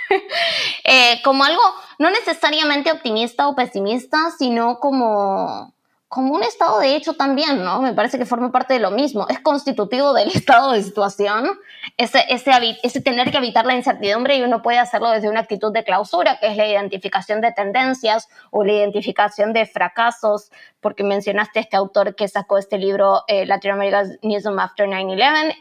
como 1.24 1.44
algo 1.44 1.62
no 2.00 2.10
necesariamente 2.10 2.92
optimista 2.92 3.48
o 3.48 3.56
pesimista, 3.56 4.32
sino 4.38 4.80
como, 4.80 5.74
como 6.10 6.34
un 6.34 6.42
estado 6.42 6.80
de 6.80 6.96
hecho 6.96 7.14
también, 7.14 7.64
¿no? 7.64 7.84
Me 7.84 7.94
parece 7.94 8.18
que 8.18 8.26
forma 8.26 8.52
parte 8.52 8.74
de 8.74 8.80
lo 8.80 8.90
mismo. 8.90 9.28
Es 9.30 9.40
constitutivo 9.42 10.12
del 10.14 10.30
estado 10.36 10.72
de 10.72 10.82
situación, 10.82 11.60
ese, 11.98 12.26
ese, 12.30 13.02
tener 13.02 13.30
que 13.30 13.38
evitar 13.38 13.68
la 13.68 13.76
incertidumbre 13.76 14.36
y 14.36 14.42
uno 14.42 14.64
puede 14.64 14.80
hacerlo 14.80 15.12
desde 15.12 15.30
una 15.30 15.42
actitud 15.42 15.72
de 15.72 15.84
clausura, 15.84 16.40
que 16.40 16.48
es 16.48 16.58
la 16.58 16.68
identificación 16.68 17.42
de 17.42 17.52
tendencias 17.52 18.28
o 18.50 18.64
la 18.66 18.74
identificación 18.74 19.54
de 19.54 19.68
fracasos, 19.68 20.52
porque 20.82 21.04
mencionaste 21.04 21.60
este 21.60 21.78
autor 21.78 22.16
que 22.16 22.28
sacó 22.28 22.58
este 22.58 22.80
libro, 22.80 23.24
eh, 23.28 23.46
Latin 23.46 23.72
America's 23.72 24.10
Newsroom 24.24 24.58
After 24.58 24.88
9-11, 24.88 25.56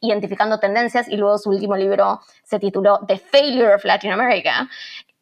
identificando 0.00 0.60
tendencias, 0.60 1.08
y 1.08 1.16
luego 1.16 1.38
su 1.38 1.50
último 1.50 1.74
libro 1.74 2.20
se 2.44 2.60
tituló 2.60 3.00
The 3.08 3.18
Failure 3.18 3.74
of 3.74 3.84
Latin 3.84 4.12
America. 4.12 4.68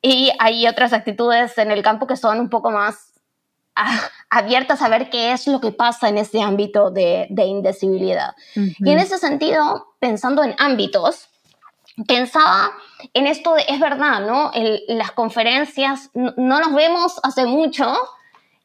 Y 0.03 0.33
hay 0.39 0.69
otras 0.69 0.93
actitudes 0.93 1.57
en 1.57 1.71
el 1.71 1.83
campo 1.83 2.07
que 2.07 2.17
son 2.17 2.41
un 2.41 2.51
poco 2.51 2.71
más 2.71 3.16
abiertas 4.31 4.83
a 4.83 4.89
ver 4.89 5.11
qué 5.11 5.33
es 5.33 5.47
lo 5.47 5.61
que 5.61 5.73
pasa 5.73 6.09
en 6.09 6.19
ese 6.19 6.43
ámbito 6.43 6.91
de, 6.91 7.27
de 7.31 7.45
indecibilidad. 7.45 8.35
Y 8.55 8.91
en 8.91 8.99
ese 8.99 9.19
sentido, 9.19 9.95
pensando 10.01 10.43
en 10.43 10.55
ámbitos, 10.59 11.29
pensaba 12.07 12.73
en 13.15 13.27
esto 13.27 13.55
de, 13.55 13.65
es 13.69 13.81
verdad, 13.81 14.21
¿no? 14.27 14.51
las 14.89 15.13
conferencias 15.13 16.11
no, 16.15 16.33
nos 16.37 16.75
vemos 16.75 17.19
hace 17.23 17.47
mucho, 17.47 17.95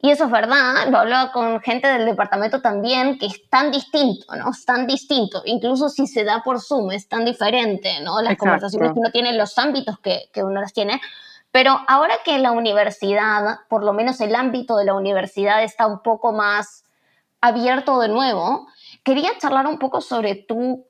y 0.01 0.09
eso 0.09 0.26
es 0.26 0.32
verdad, 0.32 0.89
lo 0.89 0.97
hablaba 0.97 1.32
con 1.32 1.62
gente 1.62 1.88
del 1.88 2.05
departamento 2.05 2.59
también, 2.59 3.20
que 3.20 3.28
es 3.28 3.47
tan 3.49 3.72
distinto, 3.72 4.36
¿no? 4.36 4.49
Es 4.49 4.66
tan 4.66 4.88
distinto, 4.88 5.43
incluso 5.45 5.89
si 5.89 6.07
se 6.07 6.24
da 6.24 6.41
por 6.43 6.59
Zoom, 6.59 6.91
es 6.91 7.07
tan 7.07 7.24
diferente, 7.24 7.99
¿no? 8.01 8.20
Las 8.20 8.36
conversaciones 8.36 8.93
que 8.93 8.99
uno 8.99 9.12
tiene, 9.12 9.34
los 9.34 9.55
ámbitos 9.59 9.99
que, 9.99 10.30
que 10.34 10.43
uno 10.43 10.59
las 10.59 10.74
tiene. 10.74 10.99
Pero 11.51 11.81
ahora 11.87 12.15
que 12.23 12.39
la 12.39 12.51
universidad, 12.51 13.59
por 13.69 13.83
lo 13.83 13.93
menos 13.93 14.21
el 14.21 14.35
ámbito 14.35 14.77
de 14.77 14.85
la 14.85 14.93
universidad 14.93 15.63
está 15.63 15.85
un 15.85 16.01
poco 16.01 16.31
más 16.31 16.85
abierto 17.41 17.99
de 17.99 18.07
nuevo, 18.07 18.67
quería 19.03 19.37
charlar 19.37 19.67
un 19.67 19.77
poco 19.77 19.99
sobre 19.99 20.35
tu 20.35 20.85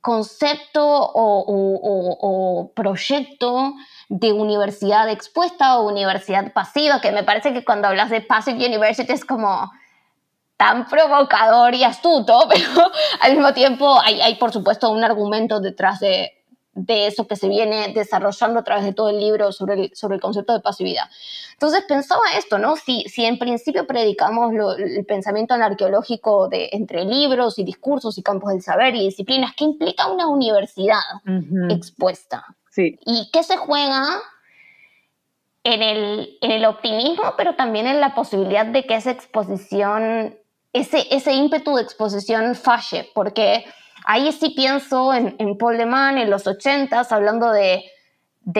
concepto 0.00 0.82
o, 0.82 2.72
proyecto 2.74 3.74
de 4.08 4.32
universidad 4.32 5.10
expuesta 5.10 5.78
o 5.78 5.88
universidad 5.88 6.52
pasiva, 6.52 7.00
que 7.00 7.12
me 7.12 7.24
parece 7.24 7.52
que 7.52 7.64
cuando 7.64 7.88
hablas 7.88 8.10
de 8.10 8.22
Passive 8.22 8.64
University 8.64 9.12
es 9.12 9.24
como 9.24 9.70
tan 10.56 10.86
provocador 10.86 11.74
y 11.74 11.84
astuto, 11.84 12.48
pero 12.48 12.90
al 13.20 13.32
mismo 13.32 13.52
tiempo 13.52 14.00
hay, 14.00 14.20
hay 14.20 14.36
por 14.36 14.52
supuesto 14.52 14.90
un 14.90 15.04
argumento 15.04 15.60
detrás 15.60 16.00
de, 16.00 16.39
de 16.72 17.06
eso 17.06 17.26
que 17.26 17.36
se 17.36 17.48
viene 17.48 17.92
desarrollando 17.92 18.60
a 18.60 18.64
través 18.64 18.84
de 18.84 18.92
todo 18.92 19.10
el 19.10 19.18
libro 19.18 19.52
sobre 19.52 19.74
el, 19.74 19.90
sobre 19.94 20.16
el 20.16 20.20
concepto 20.20 20.52
de 20.52 20.60
pasividad. 20.60 21.04
Entonces 21.52 21.84
pensaba 21.86 22.22
esto, 22.38 22.58
¿no? 22.58 22.76
Si, 22.76 23.02
si 23.08 23.24
en 23.24 23.38
principio 23.38 23.86
predicamos 23.86 24.52
el 24.78 25.04
pensamiento 25.04 25.54
anarqueológico 25.54 26.48
de, 26.48 26.70
entre 26.72 27.04
libros 27.04 27.58
y 27.58 27.64
discursos 27.64 28.16
y 28.18 28.22
campos 28.22 28.52
del 28.52 28.62
saber 28.62 28.94
y 28.94 29.04
disciplinas, 29.04 29.52
¿qué 29.56 29.64
implica 29.64 30.08
una 30.08 30.28
universidad 30.28 31.00
expuesta? 31.68 32.44
Sí. 32.70 32.98
¿Y 33.04 33.30
qué 33.32 33.42
se 33.42 33.56
juega 33.56 34.06
en 35.64 35.82
el, 35.82 36.38
en 36.40 36.50
el 36.52 36.64
optimismo, 36.64 37.34
pero 37.36 37.56
también 37.56 37.86
en 37.86 38.00
la 38.00 38.14
posibilidad 38.14 38.64
de 38.64 38.86
que 38.86 38.94
esa 38.94 39.10
exposición, 39.10 40.38
ese, 40.72 41.06
ese 41.10 41.32
ímpetu 41.32 41.74
de 41.74 41.82
exposición 41.82 42.54
falle? 42.54 43.10
Porque 43.12 43.64
ahí 44.04 44.32
sí 44.32 44.50
pienso 44.50 45.12
en, 45.14 45.56
Paul 45.58 45.76
de 45.78 45.86
Man 45.86 46.18
en 46.18 46.30
los 46.30 46.46
80 46.46 47.06
hablando 47.10 47.50
de, 47.52 47.84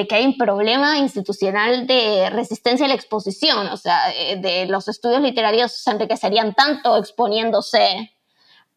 que 0.09 0.14
hay 0.14 0.26
un 0.26 0.36
problema 0.36 0.99
institucional 0.99 1.86
de 1.86 2.30
resistencia 2.30 2.86
a 2.86 2.88
la 2.88 2.95
exposición, 2.95 3.66
o 3.68 3.76
sea, 3.76 4.12
eh, 4.14 4.36
de 4.36 4.66
los 4.66 4.88
estudios 4.88 5.20
literarios 5.22 5.72
se 5.72 5.91
enriquecerían 5.91 6.55
tanto 6.55 6.97
exponiéndose 6.97 8.11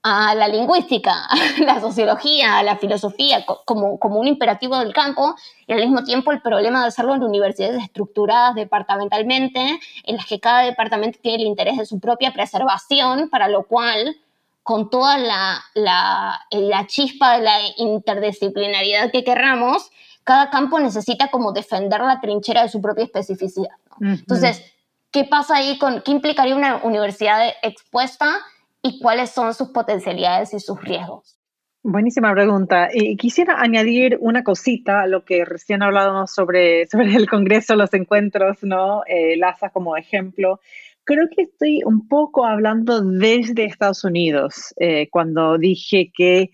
a 0.04 0.36
la 0.36 0.50
lingüística, 0.50 1.14
a 1.30 1.36
la 1.60 1.80
sociología, 1.80 2.60
a 2.60 2.64
la 2.64 2.76
filosofía, 2.76 3.46
como, 3.66 3.98
como 4.00 4.20
un 4.20 4.28
imperativo 4.28 4.78
del 4.78 4.94
campo, 4.94 5.36
y 5.66 5.72
al 5.72 5.80
mismo 5.80 6.04
tiempo 6.04 6.32
el 6.32 6.42
problema 6.42 6.82
de 6.82 6.88
hacerlo 6.88 7.16
en 7.16 7.24
universidades 7.24 7.82
estructuradas 7.82 8.56
departamentalmente, 8.56 9.80
en 10.04 10.18
las 10.18 10.26
que 10.26 10.42
cada 10.42 10.64
departamento 10.64 11.20
tiene 11.22 11.44
el 11.44 11.48
interés 11.48 11.78
de 11.78 11.86
su 11.86 12.00
propia 12.00 12.34
preservación, 12.34 13.30
para 13.30 13.48
lo 13.48 13.64
cual 13.64 14.18
con 14.64 14.90
toda 14.90 15.18
la, 15.18 15.62
la, 15.74 16.40
la, 16.52 16.88
chispa 16.88 17.38
de 17.38 17.44
la 17.44 17.58
interdisciplinariedad 17.78 19.12
que 19.12 19.24
querramos, 19.24 19.92
cada 20.24 20.50
campo 20.50 20.80
necesita 20.80 21.28
como 21.30 21.52
defender 21.52 22.00
la 22.00 22.22
trinchera 22.22 22.64
de 22.64 22.70
su 22.70 22.82
propia 22.82 23.04
especificidad. 23.04 23.76
Entonces, 24.00 24.64
¿qué 25.12 25.26
pasa 25.26 25.58
ahí 25.58 25.78
con, 25.78 26.02
qué 26.02 26.12
implicaría 26.12 26.56
una 26.56 26.78
universidad 26.78 27.46
expuesta 27.62 28.40
y 28.82 29.00
cuáles 29.00 29.32
son 29.32 29.54
sus 29.54 29.70
potencialidades 29.70 30.54
y 30.54 30.60
sus 30.60 30.82
riesgos? 30.82 31.38
Buenísima 31.86 32.32
pregunta. 32.32 32.88
Y 32.94 33.18
quisiera 33.18 33.60
añadir 33.60 34.18
una 34.22 34.46
cosita 34.46 35.02
a 35.02 35.08
lo 35.08 35.26
que 35.26 35.44
recién 35.44 35.84
hablábamos 35.84 36.32
sobre, 36.32 36.88
sobre 36.92 37.14
el 37.16 37.30
Congreso, 37.30 37.76
los 37.76 37.94
encuentros, 37.94 38.64
¿no? 38.64 39.04
Eh, 39.06 39.36
LASA 39.36 39.70
como 39.70 39.98
ejemplo. 39.98 40.62
Creo 41.06 41.28
que 41.36 41.44
estoy 41.44 41.82
un 41.86 42.08
poco 42.08 42.46
hablando 42.46 43.02
desde 43.02 43.66
Estados 43.66 44.04
Unidos, 44.04 44.74
eh, 44.78 45.10
cuando 45.10 45.58
dije 45.58 46.12
que, 46.16 46.50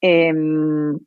em, 0.00 0.98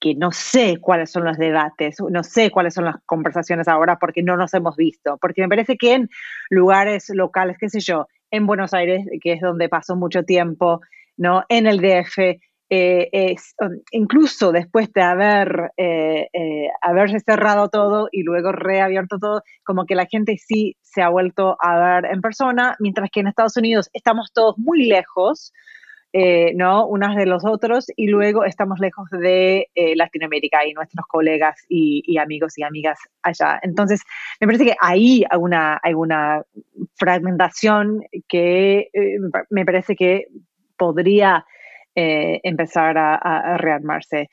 que 0.00 0.14
no 0.14 0.32
sé 0.32 0.78
cuáles 0.80 1.10
son 1.10 1.24
los 1.24 1.38
debates, 1.38 1.96
no 2.10 2.22
sé 2.22 2.50
cuáles 2.50 2.74
son 2.74 2.84
las 2.86 2.96
conversaciones 3.06 3.68
ahora 3.68 3.98
porque 3.98 4.22
no 4.22 4.36
nos 4.36 4.52
hemos 4.54 4.76
visto, 4.76 5.18
porque 5.20 5.42
me 5.42 5.48
parece 5.48 5.76
que 5.76 5.94
en 5.94 6.10
lugares 6.50 7.10
locales, 7.14 7.56
qué 7.58 7.68
sé 7.70 7.80
yo, 7.80 8.06
en 8.30 8.46
Buenos 8.46 8.74
Aires, 8.74 9.06
que 9.22 9.32
es 9.32 9.40
donde 9.40 9.68
paso 9.68 9.96
mucho 9.96 10.24
tiempo, 10.24 10.80
¿no? 11.16 11.44
en 11.48 11.66
el 11.66 11.80
DF, 11.80 12.38
eh, 12.70 13.08
es, 13.12 13.54
um, 13.60 13.78
incluso 13.90 14.50
después 14.50 14.90
de 14.94 15.02
haber 15.02 15.72
eh, 15.76 16.28
eh, 16.32 16.68
haberse 16.80 17.20
cerrado 17.20 17.68
todo 17.68 18.08
y 18.10 18.22
luego 18.22 18.52
reabierto 18.52 19.18
todo, 19.18 19.42
como 19.64 19.84
que 19.84 19.94
la 19.94 20.06
gente 20.06 20.38
sí 20.38 20.76
se 20.80 21.02
ha 21.02 21.10
vuelto 21.10 21.56
a 21.60 21.78
ver 21.78 22.06
en 22.12 22.22
persona, 22.22 22.74
mientras 22.80 23.10
que 23.10 23.20
en 23.20 23.26
Estados 23.26 23.56
Unidos 23.58 23.90
estamos 23.92 24.32
todos 24.32 24.56
muy 24.58 24.86
lejos, 24.86 25.52
¿no? 26.54 26.86
Unas 26.86 27.16
de 27.16 27.26
los 27.26 27.44
otros, 27.44 27.86
y 27.96 28.06
luego 28.06 28.44
estamos 28.44 28.78
lejos 28.78 29.10
de 29.10 29.68
Latinoamérica 29.96 30.64
y 30.64 30.72
nuestros 30.72 31.04
colegas 31.08 31.56
y, 31.68 32.16
amigos 32.18 32.56
y 32.56 32.62
amigas 32.62 33.00
allá. 33.20 33.58
Entonces, 33.62 34.00
me 34.40 34.46
parece 34.46 34.64
que 34.64 34.76
ahí 34.80 35.24
hay 35.28 35.38
una, 35.40 35.80
hay 35.82 35.94
una 35.94 36.44
fragmentación 36.94 38.04
que 38.28 38.90
me 39.50 39.64
parece 39.64 39.96
que 39.96 40.28
podría 40.76 41.44
eh, 41.96 42.40
empezar 42.42 42.98
a, 42.98 43.56
rearmarse. 43.56 44.28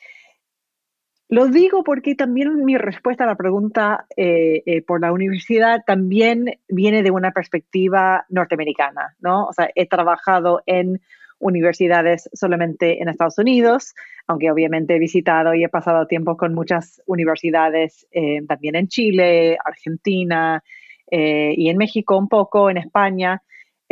Lo 1.30 1.48
digo 1.48 1.84
porque 1.84 2.16
también 2.16 2.66
mi 2.66 2.76
respuesta 2.76 3.24
a 3.24 3.28
la 3.28 3.36
pregunta 3.36 4.06
eh, 4.18 4.64
eh, 4.66 4.82
por 4.82 5.00
la 5.00 5.14
universidad 5.14 5.84
también 5.86 6.60
viene 6.68 7.04
de 7.04 7.12
una 7.12 7.32
perspectiva 7.32 8.26
norteamericana, 8.30 9.16
¿no? 9.20 9.46
O 9.46 9.54
sea, 9.54 9.70
he 9.76 9.88
trabajado 9.88 10.64
en 10.66 11.02
universidades 11.38 12.30
solamente 12.34 13.02
en 13.02 13.10
Estados 13.10 13.38
Unidos, 13.38 13.94
aunque 14.26 14.50
obviamente 14.50 14.96
he 14.96 15.00
visitado 15.00 15.54
y 15.54 15.64
he 15.64 15.70
pasado 15.70 16.08
tiempo 16.08 16.38
con 16.38 16.56
muchas 16.56 17.02
universidades 17.06 18.08
también 18.48 18.76
en 18.76 18.88
Chile, 18.88 19.58
Argentina 19.64 20.64
y 21.12 21.70
en 21.70 21.78
México 21.78 22.18
un 22.18 22.28
poco, 22.28 22.70
en 22.70 22.78
España. 22.78 23.42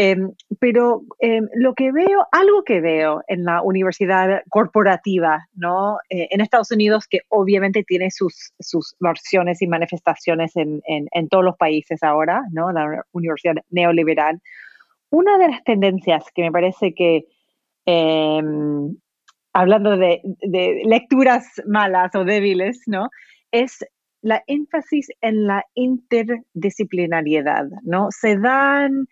Em, 0.02 0.32
pero 0.62 1.02
em, 1.20 1.50
lo 1.56 1.74
que 1.74 1.92
veo, 1.92 2.26
algo 2.32 2.64
que 2.64 2.80
veo 2.80 3.22
en 3.28 3.44
la 3.44 3.62
universidad 3.62 4.44
corporativa, 4.50 5.46
¿no? 5.56 5.98
Eh, 6.10 6.30
en 6.32 6.40
Estados 6.40 6.72
Unidos, 6.72 7.06
que 7.06 7.20
obviamente 7.28 7.84
tiene 7.84 8.10
sus, 8.10 8.54
sus 8.62 8.96
versiones 9.02 9.62
y 9.62 9.68
manifestaciones 9.68 10.56
en, 10.56 10.82
en, 10.86 11.28
todos 11.28 11.44
los 11.44 11.58
países 11.58 12.02
ahora, 12.02 12.44
¿no? 12.54 12.72
La 12.72 13.04
universidad 13.12 13.56
neoliberal. 13.72 14.40
Una 15.10 15.38
de 15.38 15.50
las 15.50 15.66
tendencias 15.66 16.24
que 16.34 16.44
me 16.44 16.52
parece 16.54 16.94
que, 16.94 17.26
em, 17.86 18.96
hablando 19.52 19.98
de, 19.98 20.22
de 20.24 20.82
lecturas 20.86 21.46
malas 21.68 22.16
o 22.16 22.24
débiles, 22.24 22.84
¿no? 22.88 23.10
Es 23.52 23.86
la 24.22 24.44
énfasis 24.48 25.10
en 25.22 25.48
la 25.48 25.64
interdisciplinariedad, 25.74 27.66
¿no? 27.84 28.08
Se 28.12 28.38
dan 28.38 29.08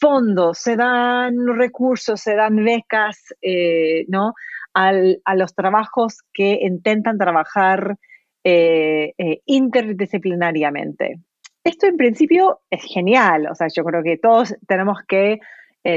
fondos, 0.00 0.58
se 0.58 0.76
dan 0.76 1.46
recursos, 1.56 2.20
se 2.20 2.34
dan 2.34 2.56
becas, 2.56 3.34
eh, 3.42 4.04
¿no? 4.08 4.34
a 4.74 5.34
los 5.34 5.56
trabajos 5.56 6.22
que 6.32 6.60
intentan 6.62 7.18
trabajar 7.18 7.96
eh, 8.44 9.12
eh, 9.18 9.40
interdisciplinariamente. 9.44 11.18
Esto 11.64 11.86
en 11.88 11.96
principio 11.96 12.60
es 12.70 12.84
genial, 12.84 13.48
o 13.50 13.56
sea, 13.56 13.66
yo 13.74 13.82
creo 13.82 14.04
que 14.04 14.18
todos 14.18 14.54
tenemos 14.68 14.98
que 15.08 15.40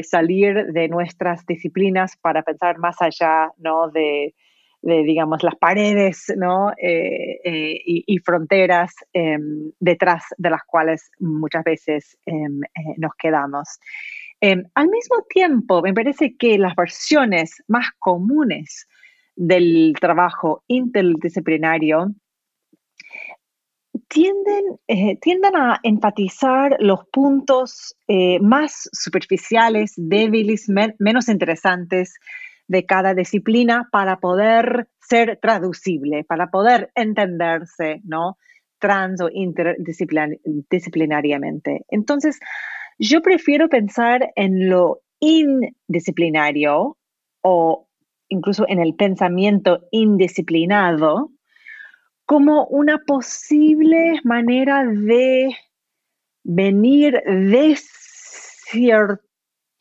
salir 0.03 0.71
de 0.71 0.87
nuestras 0.87 1.45
disciplinas 1.45 2.17
para 2.17 2.41
pensar 2.41 2.79
más 2.79 2.99
allá, 3.01 3.51
¿no? 3.57 3.89
De, 3.89 4.33
digamos, 4.81 5.43
las 5.43 5.55
paredes. 5.55 6.29
Eh, 6.29 7.39
eh, 7.43 7.81
y, 7.85 8.17
fronteras 8.19 8.93
em, 9.13 9.71
detrás 9.79 10.23
de 10.37 10.49
las 10.49 10.61
cuales 10.65 11.11
muchas 11.19 11.63
veces 11.63 12.17
eh, 12.25 12.31
nos 12.97 13.11
quedamos. 13.17 13.79
Al 14.41 14.87
mismo 14.87 15.23
tiempo, 15.29 15.83
me 15.83 15.93
parece 15.93 16.35
que 16.35 16.57
las 16.57 16.75
versiones 16.75 17.63
más 17.67 17.85
comunes 17.99 18.87
del 19.35 19.93
trabajo 20.01 20.63
interdisciplinario 20.67 22.07
tienden, 24.07 24.63
tienden 25.21 25.55
a 25.55 25.79
enfatizar 25.83 26.75
los 26.79 27.05
puntos 27.11 27.95
más 28.41 28.89
superficiales, 28.91 29.93
débiles, 29.95 30.67
menos 30.97 31.29
interesantes 31.29 32.15
de 32.71 32.85
cada 32.85 33.13
disciplina 33.13 33.89
para 33.91 34.21
poder 34.21 34.87
ser 35.01 35.37
traducible, 35.41 36.23
para 36.23 36.49
poder 36.49 36.89
entenderse, 36.95 37.99
¿no? 38.05 38.37
Trans 38.79 39.19
o 39.19 39.29
interdisciplinariamente. 39.29 41.85
Entonces, 41.89 42.39
yo 42.97 43.21
prefiero 43.21 43.67
pensar 43.67 44.31
en 44.37 44.69
lo 44.69 45.01
indisciplinario 45.19 46.97
o 47.41 47.89
incluso 48.29 48.63
en 48.69 48.79
el 48.79 48.95
pensamiento 48.95 49.81
indisciplinado 49.91 51.29
como 52.25 52.67
una 52.67 52.99
posible 52.99 54.21
manera 54.23 54.85
de 54.85 55.53
venir 56.45 57.21
de 57.25 57.75
cierto 57.75 59.30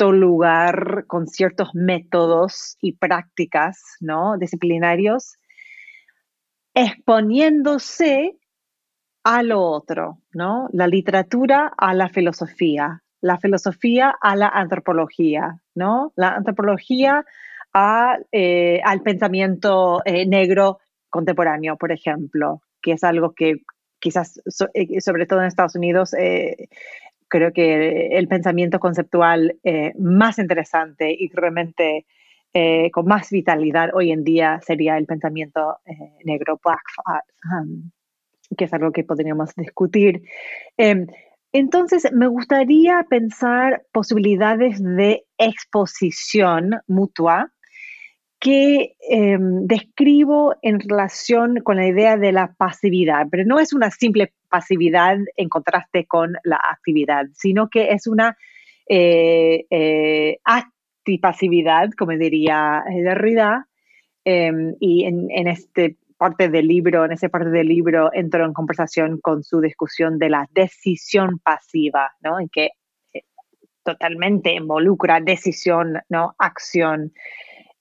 lugar 0.08 1.04
con 1.06 1.26
ciertos 1.26 1.70
métodos 1.74 2.76
y 2.80 2.94
prácticas 2.94 3.82
¿no? 4.00 4.36
disciplinarios, 4.38 5.36
exponiéndose 6.74 8.38
a 9.24 9.42
lo 9.42 9.62
otro, 9.62 10.18
¿no? 10.32 10.68
La 10.72 10.86
literatura 10.86 11.72
a 11.76 11.92
la 11.94 12.08
filosofía, 12.08 13.02
la 13.20 13.38
filosofía 13.38 14.14
a 14.20 14.34
la 14.34 14.48
antropología, 14.48 15.60
¿no? 15.74 16.12
La 16.16 16.30
antropología 16.30 17.26
a, 17.74 18.18
eh, 18.32 18.80
al 18.82 19.02
pensamiento 19.02 20.00
eh, 20.04 20.26
negro 20.26 20.78
contemporáneo, 21.10 21.76
por 21.76 21.92
ejemplo, 21.92 22.62
que 22.80 22.92
es 22.92 23.04
algo 23.04 23.34
que 23.34 23.62
quizás, 23.98 24.40
eh, 24.72 25.00
sobre 25.02 25.26
todo 25.26 25.40
en 25.40 25.46
Estados 25.46 25.74
Unidos, 25.76 26.14
creo 27.30 27.52
que 27.52 28.08
el 28.18 28.28
pensamiento 28.28 28.78
conceptual 28.78 29.56
eh, 29.64 29.94
más 29.98 30.38
interesante 30.38 31.16
y 31.18 31.30
realmente 31.32 32.04
eh, 32.52 32.90
con 32.90 33.06
más 33.06 33.30
vitalidad 33.30 33.90
hoy 33.94 34.10
en 34.10 34.24
día 34.24 34.60
sería 34.66 34.98
el 34.98 35.06
pensamiento 35.06 35.78
eh, 35.86 35.94
negro, 36.24 36.60
black 36.62 36.82
um, 37.62 37.90
que 38.58 38.64
es 38.64 38.72
algo 38.74 38.90
que 38.90 39.04
podríamos 39.04 39.54
discutir. 39.54 40.22
Em, 40.76 41.06
entonces, 41.52 42.12
me 42.12 42.26
gustaría 42.26 43.06
pensar 43.08 43.82
posibilidades 43.92 44.82
de 44.82 45.24
exposición 45.38 46.80
mutua 46.88 47.52
que 48.40 48.96
em, 49.08 49.66
describo 49.66 50.56
en 50.62 50.80
relación 50.80 51.60
con 51.62 51.76
la 51.76 51.86
idea 51.86 52.16
de 52.16 52.32
la 52.32 52.54
pasividad, 52.54 53.26
pero 53.30 53.44
no 53.44 53.60
es 53.60 53.72
una 53.72 53.90
simple 53.90 54.32
pasividad 54.50 55.18
en 55.36 55.48
contraste 55.48 56.06
con 56.06 56.34
la 56.44 56.60
actividad, 56.62 57.26
sino 57.32 57.68
que 57.68 57.92
es 57.92 58.06
una 58.06 58.36
eh, 58.88 59.66
eh, 59.70 60.38
actipasividad, 60.44 61.90
como 61.96 62.12
diría 62.12 62.82
Derrida, 62.88 63.68
em, 64.24 64.74
y 64.80 65.04
en, 65.04 65.30
en 65.30 65.48
este 65.48 65.96
parte 66.18 66.50
del 66.50 66.66
libro, 66.66 67.06
en 67.06 67.12
esa 67.12 67.30
parte 67.30 67.48
del 67.48 67.68
libro 67.68 68.10
entro 68.12 68.44
en 68.44 68.52
conversación 68.52 69.18
con 69.20 69.42
su 69.42 69.60
discusión 69.62 70.18
de 70.18 70.28
la 70.28 70.46
decisión 70.52 71.38
pasiva, 71.38 72.12
¿no? 72.20 72.38
En 72.38 72.50
que 72.50 72.70
eh, 73.14 73.22
totalmente 73.82 74.52
involucra 74.52 75.20
decisión, 75.20 75.98
¿no? 76.10 76.34
Acción. 76.38 77.12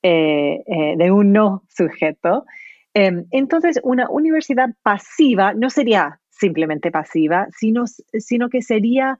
Eh, 0.01 0.95
de 0.95 1.11
un 1.11 1.33
no 1.33 1.63
sujeto. 1.67 2.45
Em, 2.93 3.25
entonces, 3.31 3.81
una 3.83 4.09
universidad 4.09 4.69
pasiva 4.81 5.53
no 5.53 5.69
sería 5.69 6.21
simplemente 6.39 6.91
pasiva, 6.91 7.47
sino, 7.57 7.85
sino 7.87 8.49
que 8.49 8.61
sería 8.61 9.19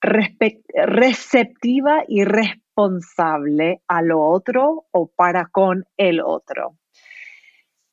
receptiva 0.00 2.04
y 2.06 2.24
responsable 2.24 3.80
a 3.88 4.02
lo 4.02 4.20
otro 4.20 4.86
o 4.90 5.08
para 5.08 5.46
con 5.46 5.84
el 5.96 6.20
otro. 6.20 6.76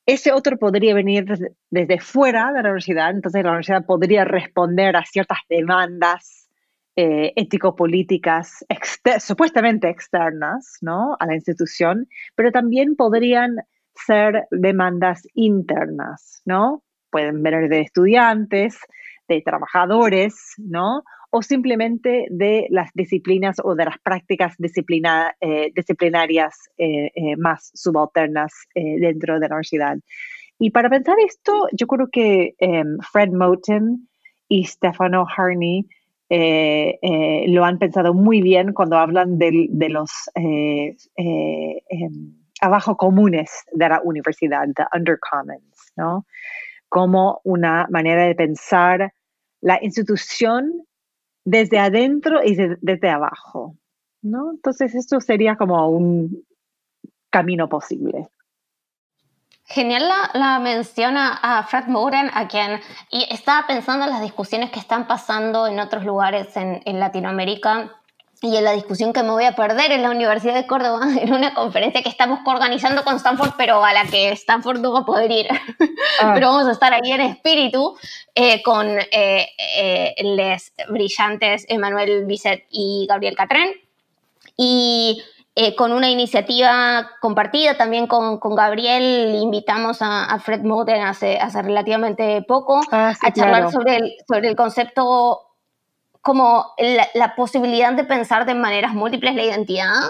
Ese 0.04 0.32
otro 0.32 0.58
podría 0.58 0.94
venir 0.94 1.24
desde, 1.70 2.00
fuera 2.00 2.48
de 2.48 2.54
la 2.54 2.70
universidad, 2.70 3.10
entonces 3.10 3.44
la 3.44 3.50
universidad 3.50 3.86
podría 3.86 4.24
responder 4.24 4.96
a 4.96 5.04
ciertas 5.04 5.38
demandas 5.48 6.48
eh, 6.96 7.32
ético-políticas 7.36 8.66
supuestamente 9.20 9.88
externas 9.88 10.78
¿no? 10.82 11.16
a 11.18 11.26
la 11.26 11.34
institución, 11.34 12.08
pero 12.34 12.50
también 12.50 12.96
podrían 12.96 13.56
ser 13.94 14.46
demandas 14.50 15.22
internas, 15.34 16.42
¿no? 16.44 16.82
Pueden 17.12 17.44
venir 17.44 17.68
de 17.68 17.82
estudiantes, 17.82 18.78
de 19.28 19.40
trabajadores, 19.42 20.54
¿no? 20.58 21.04
O 21.30 21.42
simplemente 21.42 22.26
de 22.30 22.66
las 22.70 22.90
disciplinas 22.94 23.58
o 23.62 23.76
de 23.76 23.84
las 23.84 23.98
prácticas 23.98 24.56
eh, 24.58 25.72
disciplinarias 25.74 26.54
eh, 26.76 27.10
más 27.38 27.70
subalternas 27.74 28.52
dentro 28.74 29.34
de 29.34 29.48
la 29.48 29.54
universidad. 29.54 29.96
Y 30.58 30.70
para 30.70 30.90
pensar 30.90 31.16
esto, 31.26 31.66
yo 31.72 31.86
creo 31.86 32.08
que 32.10 32.54
em, 32.58 32.98
Fred 33.12 33.30
Moten 33.30 34.08
y 34.48 34.64
Stefano 34.64 35.26
Harney 35.26 35.88
eh, 36.34 36.98
eh, 37.02 37.44
lo 37.48 37.64
han 37.64 37.78
pensado 37.78 38.14
muy 38.14 38.40
bien 38.40 38.72
cuando 38.72 38.96
hablan 38.96 39.38
de, 39.38 39.68
los 39.90 40.10
eh, 40.34 40.96
em, 41.16 42.34
abajo 42.60 42.96
comunes 42.96 43.50
de 43.72 43.88
la 43.88 44.00
universidad, 44.02 44.66
the 44.74 44.84
undercommons, 44.96 45.92
¿no? 45.96 46.26
Como 46.92 47.40
una 47.44 47.86
manera 47.88 48.26
de 48.26 48.34
pensar 48.34 49.14
la 49.62 49.78
institución 49.80 50.84
desde 51.42 51.78
adentro 51.78 52.44
y 52.44 52.54
desde 52.54 53.08
abajo, 53.08 53.76
¿no? 54.20 54.50
Entonces 54.50 54.94
esto 54.94 55.18
sería 55.18 55.56
como 55.56 55.88
un 55.88 56.44
camino 57.30 57.66
posible. 57.70 58.28
Genial 59.64 60.04
la, 60.34 60.58
menciona 60.58 61.38
a 61.40 61.62
Fred 61.62 61.86
Moran, 61.86 62.30
a 62.34 62.46
quien 62.46 62.78
y 63.10 63.26
estaba 63.32 63.66
pensando 63.66 64.04
en 64.04 64.10
las 64.10 64.20
discusiones 64.20 64.70
que 64.70 64.78
están 64.78 65.06
pasando 65.06 65.66
en 65.66 65.80
otros 65.80 66.04
lugares 66.04 66.54
en, 66.56 67.00
Latinoamérica 67.00 68.01
y 68.42 68.56
en 68.56 68.64
la 68.64 68.72
discusión 68.72 69.12
que 69.12 69.22
me 69.22 69.30
voy 69.30 69.44
a 69.44 69.54
perder 69.54 69.92
en 69.92 70.02
la 70.02 70.10
Universidad 70.10 70.54
de 70.54 70.66
Córdoba, 70.66 71.06
en 71.20 71.32
una 71.32 71.54
conferencia 71.54 72.02
que 72.02 72.08
estamos 72.08 72.40
organizando 72.44 73.04
con 73.04 73.16
Stanford, 73.16 73.52
pero 73.56 73.84
a 73.84 73.92
la 73.92 74.04
que 74.04 74.30
Stanford 74.32 74.80
no 74.80 74.92
va 74.92 75.00
a 75.00 75.04
poder 75.04 75.30
ir. 75.30 75.46
Ah. 76.20 76.32
pero 76.34 76.48
vamos 76.48 76.66
a 76.66 76.72
estar 76.72 76.92
ahí 76.92 77.10
en 77.10 77.20
espíritu 77.20 77.96
eh, 78.34 78.62
con 78.62 78.86
eh, 78.88 79.48
eh, 79.76 80.14
les 80.22 80.72
brillantes 80.88 81.64
Emanuel 81.68 82.26
Bisset 82.26 82.64
y 82.70 83.06
Gabriel 83.08 83.36
Catrén. 83.36 83.70
Y 84.56 85.22
eh, 85.54 85.74
con 85.76 85.92
una 85.92 86.10
iniciativa 86.10 87.10
compartida 87.20 87.76
también 87.76 88.06
con, 88.06 88.38
con 88.38 88.54
Gabriel, 88.54 89.34
invitamos 89.34 89.98
a, 90.00 90.38
Fred 90.38 90.62
Moten 90.62 91.02
hace, 91.02 91.38
hace 91.38 91.60
relativamente 91.60 92.42
poco 92.42 92.80
ah, 92.90 93.12
a 93.20 93.32
charlar 93.32 93.70
sobre, 93.70 93.96
el, 93.96 94.14
sobre 94.26 94.48
el 94.48 94.56
concepto 94.56 95.51
como 96.22 96.72
la, 96.78 97.08
la, 97.14 97.34
posibilidad 97.34 97.92
de 97.92 98.04
pensar 98.04 98.46
de 98.46 98.54
maneras 98.54 98.94
múltiples 98.94 99.34
la 99.34 99.42
identidad 99.42 100.00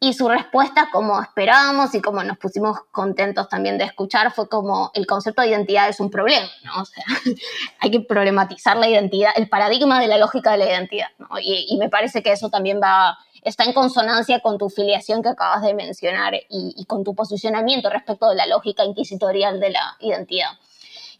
y 0.00 0.14
su 0.14 0.28
respuesta, 0.28 0.88
como 0.90 1.22
esperábamos 1.22 1.94
y 1.94 2.00
como 2.00 2.24
nos 2.24 2.38
pusimos 2.38 2.78
contentos 2.90 3.48
también 3.48 3.78
de 3.78 3.84
escuchar, 3.84 4.32
fue 4.32 4.48
como 4.48 4.90
el 4.94 5.06
concepto 5.06 5.42
de 5.42 5.48
identidad 5.48 5.88
es 5.88 6.00
un 6.00 6.10
problema, 6.10 6.48
¿no? 6.64 6.82
O 6.82 6.84
sea, 6.84 7.04
hay 7.80 7.90
que 7.90 8.00
problematizar 8.00 8.76
la 8.76 8.88
identidad, 8.88 9.30
el 9.36 9.48
paradigma 9.48 10.00
de 10.00 10.08
la 10.08 10.18
lógica 10.18 10.50
de 10.52 10.58
la 10.58 10.64
identidad, 10.66 11.08
¿no? 11.18 11.38
Y, 11.38 11.66
y 11.68 11.76
me 11.76 11.88
parece 11.88 12.22
que 12.22 12.32
eso 12.32 12.50
también 12.50 12.80
va 12.82 13.16
está 13.42 13.64
en 13.64 13.72
consonancia 13.72 14.40
con 14.40 14.56
tu 14.56 14.70
filiación 14.70 15.22
que 15.22 15.30
acabas 15.30 15.62
de 15.62 15.74
mencionar 15.74 16.34
y, 16.48 16.84
con 16.86 17.04
tu 17.04 17.14
posicionamiento 17.14 17.90
respecto 17.90 18.28
de 18.28 18.36
la 18.36 18.46
lógica 18.46 18.84
inquisitorial 18.84 19.60
de 19.60 19.70
la 19.70 19.96
identidad. 20.00 20.50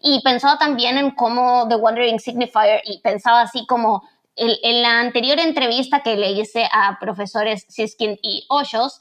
Y 0.01 0.21
pensaba 0.23 0.59
también 0.59 0.99
en 0.99 1.13
cómo 1.13 1.67
The 1.69 1.77
Wandering 1.77 2.19
Signifier, 2.19 2.81
y 2.85 3.01
pensaba 3.01 3.43
así 3.43 3.67
como 3.67 4.03
en 4.37 4.83
la 4.83 5.01
anterior 5.01 5.39
entrevista 5.39 6.03
que 6.03 6.17
le 6.17 6.33
hice 6.33 6.69
a 6.73 6.99
profesores 7.01 7.67
Siskin 7.69 8.19
y 8.23 8.47
Hoyos, 8.49 9.01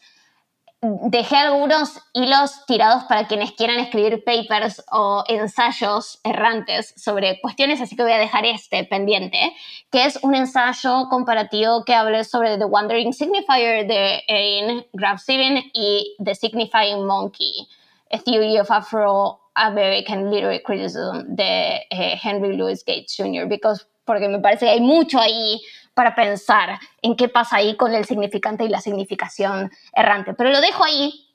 dejé 0.82 1.36
algunos 1.36 1.99
hilos 2.13 2.65
tirados 2.65 3.03
para 3.03 3.27
quienes 3.27 3.51
quieran 3.51 3.79
escribir 3.79 4.23
papers 4.23 4.84
o 4.91 5.23
ensayos 5.27 6.19
errantes 6.23 6.93
sobre 6.97 7.39
cuestiones, 7.39 7.82
así 7.82 7.95
que 7.95 8.01
voy 8.01 8.11
a 8.11 8.17
dejar 8.17 8.45
este 8.45 8.84
pendiente, 8.86 9.53
que 9.91 10.05
es 10.05 10.17
un 10.23 10.34
ensayo 10.34 11.07
comparativo 11.09 11.86
que 11.86 11.93
hable 11.93 12.23
sobre 12.23 12.57
The 12.57 12.65
Wandering 12.65 13.13
Signifier 13.13 13.86
de 13.86 14.23
Erin 14.27 14.86
Graf 14.93 15.21
y 15.29 16.15
The 16.23 16.34
Signifying 16.34 17.05
Monkey 17.05 17.67
A 18.11 18.17
Theory 18.17 18.57
of 18.57 18.71
Afro-American 18.71 20.32
Literary 20.32 20.63
Criticism 20.63 21.36
de 21.36 21.86
eh, 21.91 22.19
Henry 22.21 22.57
Louis 22.57 22.84
Gates 22.84 23.15
Jr., 23.15 23.45
because, 23.47 23.86
porque 24.12 24.28
me 24.28 24.39
parece 24.39 24.66
que 24.66 24.72
hay 24.72 24.82
mucho 24.82 25.22
ahí 25.22 25.62
para 25.93 26.16
pensar 26.16 26.78
en 27.01 27.16
qué 27.16 27.30
pasa 27.30 27.55
ahí 27.55 27.78
con 27.78 27.95
el 27.95 28.03
significante 28.03 28.66
y 28.66 28.68
la 28.68 28.82
significación 28.82 29.72
errante. 29.93 30.34
Pero 30.34 30.49
lo 30.49 30.59
dejo 30.59 30.84
ahí 30.84 31.30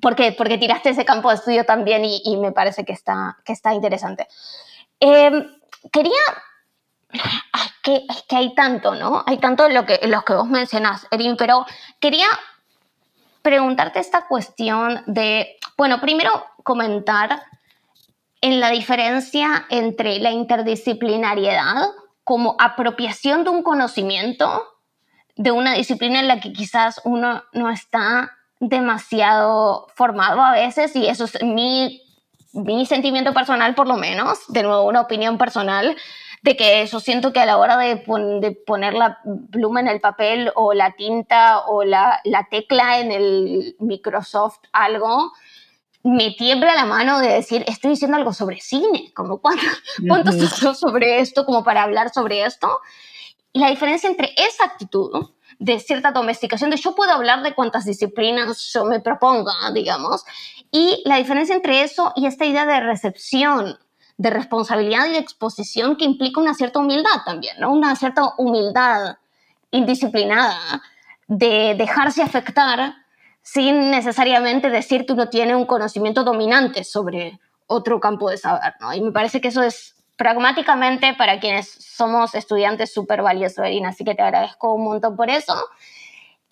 porque, 0.00 0.30
porque 0.30 0.56
tiraste 0.56 0.90
ese 0.90 1.04
campo 1.04 1.30
de 1.30 1.34
estudio 1.34 1.64
también 1.64 2.04
y, 2.04 2.36
me 2.36 2.52
parece 2.52 2.84
que 2.84 2.92
está, 2.92 3.38
que 3.44 3.52
está 3.52 3.74
interesante. 3.74 4.28
Em, 5.00 5.48
quería 5.92 6.12
que, 7.82 8.06
es 8.08 8.22
que 8.28 8.36
hay 8.36 8.54
tanto, 8.54 8.94
¿no? 8.94 9.24
Hay 9.26 9.38
tanto 9.38 9.68
lo 9.68 9.84
que, 9.84 9.98
en 10.00 10.14
que 10.24 10.34
vos 10.34 10.46
mencionás, 10.46 11.08
Erin, 11.10 11.36
pero 11.36 11.66
quería 11.98 12.28
preguntarte 13.42 13.98
esta 13.98 14.28
cuestión 14.28 15.02
de, 15.06 15.56
bueno, 15.76 16.00
primero 16.00 16.46
comentar 16.62 17.42
en 18.40 18.60
la 18.60 18.70
diferencia 18.70 19.66
entre 19.70 20.20
la 20.20 20.30
interdisciplinariedad 20.30 21.88
como 22.24 22.56
apropiación 22.58 23.44
de 23.44 23.50
un 23.50 23.62
conocimiento 23.62 24.68
de 25.36 25.50
una 25.50 25.74
disciplina 25.74 26.20
en 26.20 26.28
la 26.28 26.40
que 26.40 26.52
quizás 26.52 27.00
uno 27.04 27.42
no 27.52 27.70
está 27.70 28.32
demasiado 28.60 29.88
formado 29.94 30.40
a 30.42 30.52
veces 30.52 30.94
y 30.94 31.06
eso 31.06 31.24
es 31.24 31.42
mi, 31.42 32.02
mi 32.52 32.86
sentimiento 32.86 33.32
personal 33.32 33.74
por 33.74 33.88
lo 33.88 33.96
menos, 33.96 34.40
de 34.48 34.62
nuevo 34.62 34.84
una 34.84 35.00
opinión 35.00 35.38
personal, 35.38 35.96
de 36.42 36.56
que 36.56 36.82
eso 36.82 37.00
siento 37.00 37.32
que 37.32 37.40
a 37.40 37.46
la 37.46 37.56
hora 37.56 37.76
de, 37.78 37.96
poner 38.66 38.94
la 38.94 39.20
pluma 39.50 39.80
en 39.80 39.88
el 39.88 40.00
papel 40.00 40.50
o 40.56 40.74
la 40.74 40.92
tinta 40.92 41.60
o 41.60 41.84
la, 41.84 42.20
tecla 42.50 42.98
en 42.98 43.12
el 43.12 43.76
Microsoft 43.78 44.58
algo, 44.72 45.32
me 46.04 46.32
tiembla 46.32 46.74
la 46.74 46.84
mano 46.84 47.20
de 47.20 47.28
decir, 47.28 47.64
estoy 47.66 47.90
diciendo 47.90 48.16
algo 48.16 48.32
sobre 48.32 48.60
cine, 48.60 49.12
como 49.14 49.38
cuánto, 49.38 49.64
cuánto 50.08 50.32
sobre 50.74 51.20
esto, 51.20 51.44
como 51.44 51.62
para 51.62 51.84
hablar 51.84 52.12
sobre 52.12 52.44
esto. 52.44 52.80
Y 53.52 53.60
la 53.60 53.70
diferencia 53.70 54.08
entre 54.08 54.34
esa 54.36 54.64
actitud 54.64 55.30
de 55.58 55.78
cierta 55.78 56.10
domesticación, 56.10 56.70
de 56.70 56.76
yo 56.76 56.94
puedo 56.94 57.12
hablar 57.12 57.42
de 57.42 57.54
cuántas 57.54 57.84
disciplinas 57.84 58.72
yo 58.72 58.84
me 58.84 59.00
proponga, 59.00 59.52
digamos, 59.72 60.24
y 60.72 61.02
la 61.04 61.18
diferencia 61.18 61.54
entre 61.54 61.82
eso 61.82 62.12
y 62.16 62.26
esta 62.26 62.46
idea 62.46 62.66
de 62.66 62.80
recepción 62.80 63.78
de 64.16 64.30
responsabilidad 64.30 65.06
y 65.06 65.12
de 65.12 65.18
exposición 65.18 65.96
que 65.96 66.04
implica 66.04 66.40
una 66.40 66.54
cierta 66.54 66.80
humildad 66.80 67.22
también, 67.24 67.56
¿no? 67.60 67.72
Una 67.72 67.94
cierta 67.94 68.34
humildad 68.38 69.16
indisciplinada 69.70 70.82
de 71.28 71.74
dejarse 71.76 72.22
afectar 72.22 72.94
sin 73.42 73.90
necesariamente 73.90 74.70
decir 74.70 75.06
que 75.06 75.12
uno 75.12 75.28
tiene 75.28 75.56
un 75.56 75.66
conocimiento 75.66 76.24
dominante 76.24 76.84
sobre 76.84 77.40
otro 77.66 78.00
campo 78.00 78.30
de 78.30 78.38
saber. 78.38 78.74
Y 78.94 79.00
me 79.00 79.12
parece 79.12 79.40
que 79.40 79.48
eso 79.48 79.62
es 79.62 79.94
pragmáticamente 80.16 81.14
para 81.14 81.40
quienes 81.40 81.68
somos 81.68 82.34
estudiantes 82.34 82.92
súper 82.92 83.22
valioso, 83.22 83.64
Erin, 83.64 83.86
así 83.86 84.04
que 84.04 84.14
te 84.14 84.22
agradezco 84.22 84.74
un 84.74 84.84
montón 84.84 85.16
por 85.16 85.30
eso. 85.30 85.54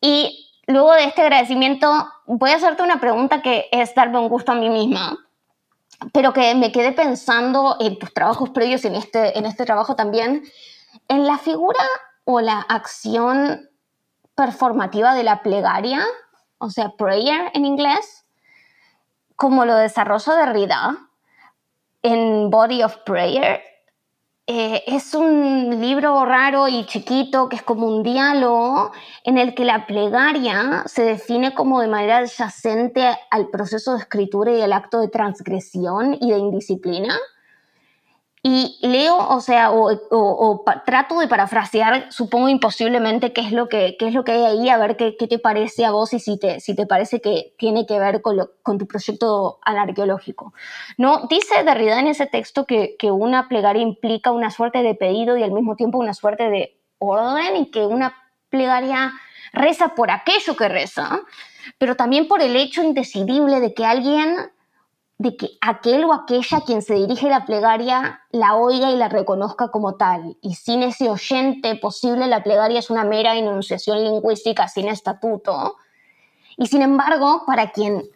Y 0.00 0.48
luego 0.66 0.92
de 0.92 1.04
este 1.04 1.22
agradecimiento, 1.22 2.08
voy 2.26 2.50
a 2.50 2.56
hacerte 2.56 2.82
una 2.82 3.00
pregunta 3.00 3.42
que 3.42 3.68
es 3.70 3.94
darme 3.94 4.18
un 4.18 4.28
gusto 4.28 4.52
a 4.52 4.56
mí 4.56 4.68
misma 4.68 5.18
pero 6.12 6.32
que 6.32 6.54
me 6.54 6.72
quedé 6.72 6.92
pensando 6.92 7.76
en 7.78 7.98
tus 7.98 8.12
trabajos 8.14 8.50
previos, 8.50 8.84
en 8.84 8.94
este, 8.94 9.38
en 9.38 9.46
este 9.46 9.64
trabajo 9.64 9.96
también, 9.96 10.44
en 11.08 11.26
la 11.26 11.38
figura 11.38 11.84
o 12.24 12.40
la 12.40 12.60
acción 12.60 13.68
performativa 14.34 15.14
de 15.14 15.24
la 15.24 15.42
plegaria, 15.42 16.04
o 16.60 16.70
sea, 16.70 16.90
prayer 16.90 17.50
en 17.54 17.64
inglés, 17.64 18.26
como 19.34 19.64
lo 19.64 19.74
desarrolla 19.76 20.34
Derrida 20.34 21.08
en 22.02 22.50
Body 22.50 22.82
of 22.82 22.98
Prayer, 22.98 23.62
eh, 24.46 24.82
es 24.86 25.14
un 25.14 25.80
libro 25.80 26.24
raro 26.24 26.68
y 26.68 26.84
chiquito 26.84 27.48
que 27.48 27.56
es 27.56 27.62
como 27.62 27.86
un 27.86 28.02
diálogo 28.02 28.92
en 29.24 29.38
el 29.38 29.54
que 29.54 29.64
la 29.64 29.86
plegaria 29.86 30.82
se 30.86 31.02
define 31.02 31.54
como 31.54 31.80
de 31.80 31.88
manera 31.88 32.18
adyacente 32.18 33.08
al 33.30 33.48
proceso 33.48 33.92
de 33.92 34.00
escritura 34.00 34.52
y 34.52 34.60
al 34.60 34.72
acto 34.72 35.00
de 35.00 35.08
transgresión 35.08 36.18
y 36.20 36.30
de 36.30 36.38
indisciplina. 36.38 37.16
Y 38.42 38.78
leo, 38.80 39.18
o 39.18 39.40
sea, 39.42 39.70
o, 39.70 40.64
trato 40.86 41.18
de 41.18 41.28
parafrasear, 41.28 42.10
supongo 42.10 42.48
imposiblemente, 42.48 43.34
qué 43.34 43.42
es 43.42 43.52
lo 43.52 43.68
que, 43.68 43.96
qué 43.98 44.08
es 44.08 44.14
lo 44.14 44.24
que 44.24 44.32
hay 44.32 44.44
ahí, 44.44 44.68
a 44.70 44.78
ver 44.78 44.96
qué, 44.96 45.14
qué, 45.18 45.28
te 45.28 45.38
parece 45.38 45.84
a 45.84 45.90
vos 45.90 46.14
y 46.14 46.20
si 46.20 46.38
te, 46.38 46.58
si 46.58 46.74
te 46.74 46.86
parece 46.86 47.20
que 47.20 47.54
tiene 47.58 47.84
que 47.84 47.98
ver 47.98 48.22
con, 48.22 48.38
con 48.62 48.78
tu 48.78 48.86
proyecto 48.86 49.58
anarqueológico. 49.62 50.54
¿No? 50.96 51.26
Dice 51.28 51.64
Derrida 51.64 52.00
en 52.00 52.06
ese 52.06 52.26
texto 52.26 52.64
que, 52.64 52.96
que 52.98 53.10
una 53.10 53.46
plegaria 53.46 53.82
implica 53.82 54.30
una 54.30 54.50
suerte 54.50 54.82
de 54.82 54.94
pedido 54.94 55.36
y 55.36 55.42
al 55.42 55.52
mismo 55.52 55.76
tiempo 55.76 55.98
una 55.98 56.14
suerte 56.14 56.48
de 56.48 56.80
orden 56.98 57.56
y 57.56 57.70
que 57.70 57.84
una 57.84 58.14
plegaria 58.48 59.12
reza 59.52 59.94
por 59.94 60.10
aquello 60.10 60.56
que 60.56 60.68
reza, 60.68 61.20
pero 61.76 61.94
también 61.94 62.26
por 62.26 62.40
el 62.40 62.56
hecho 62.56 62.82
indecidible 62.82 63.60
de 63.60 63.74
que 63.74 63.84
alguien 63.84 64.50
de 65.20 65.36
que 65.36 65.50
aquel 65.60 66.04
o 66.04 66.14
aquella 66.14 66.62
quien 66.62 66.80
se 66.80 66.94
dirige 66.94 67.28
la 67.28 67.44
plegaria 67.44 68.22
la 68.30 68.56
oiga 68.56 68.90
y 68.90 68.96
la 68.96 69.10
reconozca 69.10 69.68
como 69.68 69.96
tal. 69.96 70.38
Y 70.40 70.54
sin 70.54 70.82
ese 70.82 71.10
oyente 71.10 71.76
posible, 71.76 72.26
la 72.26 72.42
plegaria 72.42 72.78
es 72.78 72.88
una 72.88 73.04
mera 73.04 73.36
enunciación 73.36 74.02
lingüística 74.02 74.66
sin 74.66 74.88
estatuto. 74.88 75.76
Y 76.56 76.68
sin 76.68 76.80
embargo, 76.80 77.42
para 77.46 77.70
quien 77.70 78.08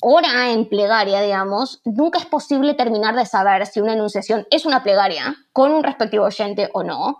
ora 0.00 0.52
en 0.52 0.68
plegaria, 0.68 1.22
digamos, 1.22 1.80
nunca 1.84 2.20
es 2.20 2.26
posible 2.26 2.74
terminar 2.74 3.16
de 3.16 3.26
saber 3.26 3.66
si 3.66 3.80
una 3.80 3.94
enunciación 3.94 4.46
es 4.52 4.64
una 4.64 4.84
plegaria 4.84 5.34
con 5.52 5.72
un 5.72 5.82
respectivo 5.82 6.26
oyente 6.26 6.70
o 6.72 6.84
no, 6.84 7.18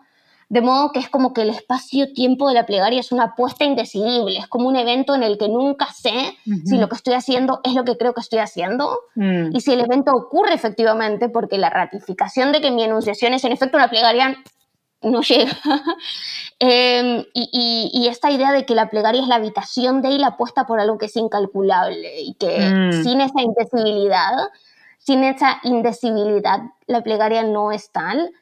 de 0.50 0.62
modo 0.62 0.92
que 0.92 0.98
es 0.98 1.10
como 1.10 1.34
que 1.34 1.42
el 1.42 1.50
espacio-tiempo 1.50 2.48
de 2.48 2.54
la 2.54 2.64
plegaria 2.64 3.00
es 3.00 3.12
una 3.12 3.24
apuesta 3.24 3.64
indecidible, 3.64 4.38
es 4.38 4.46
como 4.46 4.68
un 4.68 4.76
evento 4.76 5.14
en 5.14 5.22
el 5.22 5.36
que 5.36 5.48
nunca 5.48 5.88
sé 5.92 6.38
si 6.64 6.78
lo 6.78 6.88
que 6.88 6.96
estoy 6.96 7.14
haciendo 7.14 7.60
es 7.64 7.74
lo 7.74 7.84
que 7.84 7.98
creo 7.98 8.14
que 8.14 8.22
estoy 8.22 8.38
haciendo 8.38 8.98
mm. 9.14 9.54
y 9.54 9.60
si 9.60 9.72
el 9.72 9.80
evento 9.80 10.12
ocurre 10.12 10.54
efectivamente, 10.54 11.28
porque 11.28 11.58
la 11.58 11.68
ratificación 11.68 12.52
de 12.52 12.62
que 12.62 12.70
mi 12.70 12.82
enunciación 12.82 13.34
es 13.34 13.44
en 13.44 13.52
efecto 13.52 13.76
una 13.76 13.90
plegaria 13.90 14.42
no 15.02 15.22
llega. 15.22 15.52
Em, 16.60 17.24
y, 17.34 18.08
esta 18.10 18.32
idea 18.32 18.50
de 18.50 18.66
que 18.66 18.74
la 18.74 18.90
plegaria 18.90 19.22
es 19.22 19.28
la 19.28 19.36
habitación 19.36 20.02
de 20.02 20.10
y 20.10 20.18
la 20.18 20.28
apuesta 20.28 20.66
por 20.66 20.80
algo 20.80 20.98
que 20.98 21.06
es 21.06 21.14
incalculable 21.14 22.20
y 22.20 22.34
que 22.34 22.58
mm. 22.58 23.04
sin 23.04 23.20
esa 23.20 23.40
indecibilidad, 23.40 24.32
sin 24.98 25.22
esa 25.22 25.60
indecibilidad, 25.62 26.58
la 26.88 27.04
plegaria 27.04 27.44
no 27.44 27.70
es 27.70 27.92
tal. 27.92 28.32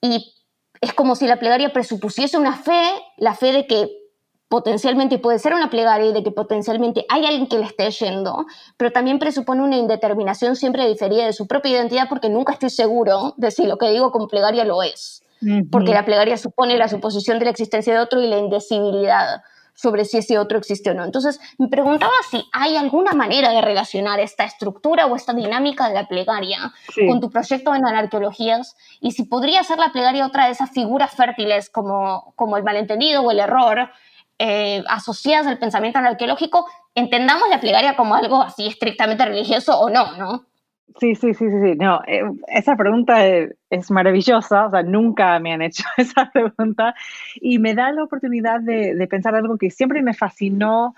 Y 0.00 0.32
es 0.80 0.94
como 0.94 1.14
si 1.14 1.26
la 1.26 1.38
plegaria 1.38 1.72
presupusiese 1.72 2.38
una 2.38 2.56
fe, 2.56 2.82
la 3.16 3.34
fe 3.34 3.52
de 3.52 3.66
que 3.66 4.00
potencialmente 4.48 5.18
puede 5.18 5.38
ser 5.38 5.54
una 5.54 5.70
plegaria 5.70 6.10
y 6.10 6.12
de 6.12 6.24
que 6.24 6.32
potencialmente 6.32 7.04
hay 7.08 7.24
alguien 7.24 7.46
que 7.46 7.58
le 7.58 7.66
esté 7.66 7.88
yendo, 7.90 8.46
pero 8.76 8.90
también 8.90 9.18
presupone 9.20 9.62
una 9.62 9.76
indeterminación 9.76 10.56
siempre 10.56 10.88
diferida 10.88 11.26
de 11.26 11.32
su 11.32 11.46
propia 11.46 11.72
identidad 11.72 12.08
porque 12.08 12.28
nunca 12.28 12.54
estoy 12.54 12.70
seguro 12.70 13.34
de 13.36 13.50
si 13.52 13.66
lo 13.66 13.78
que 13.78 13.90
digo 13.90 14.10
con 14.10 14.26
plegaria 14.26 14.64
lo 14.64 14.82
es, 14.82 15.22
porque 15.70 15.92
la 15.92 16.04
plegaria 16.04 16.36
supone 16.36 16.76
la 16.76 16.88
suposición 16.88 17.38
de 17.38 17.44
la 17.44 17.52
existencia 17.52 17.94
de 17.94 18.00
otro 18.00 18.20
y 18.20 18.26
la 18.26 18.38
indecibilidad 18.38 19.42
sobre 19.74 20.04
si 20.04 20.18
ese 20.18 20.38
otro 20.38 20.58
existe 20.58 20.90
o 20.90 20.94
no. 20.94 21.04
Entonces, 21.04 21.40
me 21.58 21.68
preguntaba 21.68 22.12
si 22.30 22.44
hay 22.52 22.76
alguna 22.76 23.12
manera 23.12 23.50
de 23.50 23.60
relacionar 23.60 24.20
esta 24.20 24.44
estructura 24.44 25.06
o 25.06 25.16
esta 25.16 25.32
dinámica 25.32 25.88
de 25.88 25.94
la 25.94 26.08
plegaria 26.08 26.72
con 27.08 27.20
tu 27.20 27.30
proyecto 27.30 27.74
en 27.74 27.84
arqueologías 27.86 28.76
y 29.00 29.12
si 29.12 29.24
podría 29.24 29.62
ser 29.64 29.78
la 29.78 29.92
plegaria 29.92 30.26
otra 30.26 30.46
de 30.46 30.52
esas 30.52 30.70
figuras 30.70 31.12
fértiles 31.14 31.70
como, 31.70 32.32
como 32.36 32.56
el 32.56 32.62
malentendido 32.62 33.22
o 33.22 33.30
el 33.30 33.40
error 33.40 33.90
eh, 34.38 34.82
asociadas 34.88 35.46
al 35.46 35.58
pensamiento 35.58 35.98
arqueológico, 35.98 36.66
entendamos 36.94 37.48
la 37.48 37.60
plegaria 37.60 37.96
como 37.96 38.14
algo 38.14 38.42
así 38.42 38.66
estrictamente 38.66 39.24
religioso 39.24 39.78
o 39.78 39.90
no, 39.90 40.16
¿no? 40.16 40.49
Sí, 40.98 41.14
sí, 41.14 41.34
sí, 41.34 41.44
sí, 41.48 41.76
No, 41.76 42.00
eh, 42.06 42.22
esa 42.48 42.76
pregunta 42.76 43.24
es, 43.26 43.90
maravillosa, 43.90 44.66
o 44.66 44.70
sea, 44.70 44.82
nunca 44.82 45.38
me 45.38 45.52
han 45.52 45.62
hecho 45.62 45.84
esa 45.96 46.30
pregunta 46.32 46.94
y 47.36 47.58
me 47.58 47.74
da 47.74 47.92
la 47.92 48.04
oportunidad 48.04 48.60
de, 48.60 49.06
pensar 49.08 49.34
algo 49.34 49.56
que 49.56 49.70
siempre 49.70 50.02
me 50.02 50.14
fascinó 50.14 50.94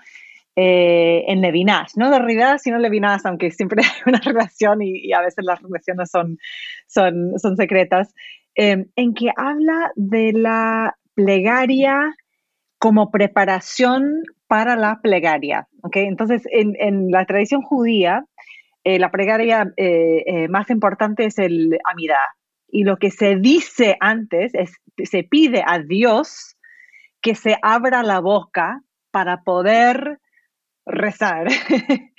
eh, 0.55 1.25
en 1.27 1.41
Levinas, 1.41 1.97
no 1.97 2.09
de 2.09 2.19
Derrida, 2.19 2.57
sino 2.57 2.77
Levinas, 2.79 3.25
aunque 3.25 3.51
siempre 3.51 3.83
hay 3.83 4.13
una 4.13 4.19
relación 4.19 4.81
y, 4.81 5.13
a 5.13 5.21
veces 5.21 5.45
las 5.45 5.61
relaciones 5.61 6.09
son, 6.09 6.37
son, 6.87 7.37
son 7.39 7.55
secretas, 7.57 8.13
em, 8.55 8.87
en 8.95 9.13
que 9.13 9.31
habla 9.35 9.91
de 9.95 10.33
la 10.33 10.95
plegaria 11.13 12.15
como 12.79 13.11
preparación 13.11 14.23
para 14.47 14.75
la 14.75 14.99
plegaria. 15.01 15.67
¿okay? 15.83 16.05
Entonces, 16.05 16.43
en, 16.51 16.75
en 16.79 17.11
la 17.11 17.25
tradición 17.25 17.61
judía, 17.61 18.25
eh, 18.83 18.99
la 18.99 19.11
plegaria 19.11 19.71
eh, 19.77 20.23
eh, 20.25 20.47
más 20.49 20.69
importante 20.69 21.25
es 21.25 21.39
el 21.39 21.77
amida. 21.85 22.19
Y 22.67 22.83
lo 22.83 22.97
que 22.97 23.11
se 23.11 23.35
dice 23.35 23.97
antes 23.99 24.53
es, 24.55 24.73
se 25.03 25.23
pide 25.23 25.63
a 25.65 25.79
Dios 25.79 26.57
que 27.21 27.35
se 27.35 27.57
abra 27.61 28.03
la 28.03 28.19
boca 28.19 28.81
para 29.11 29.43
poder 29.43 30.19
rezar, 30.85 31.47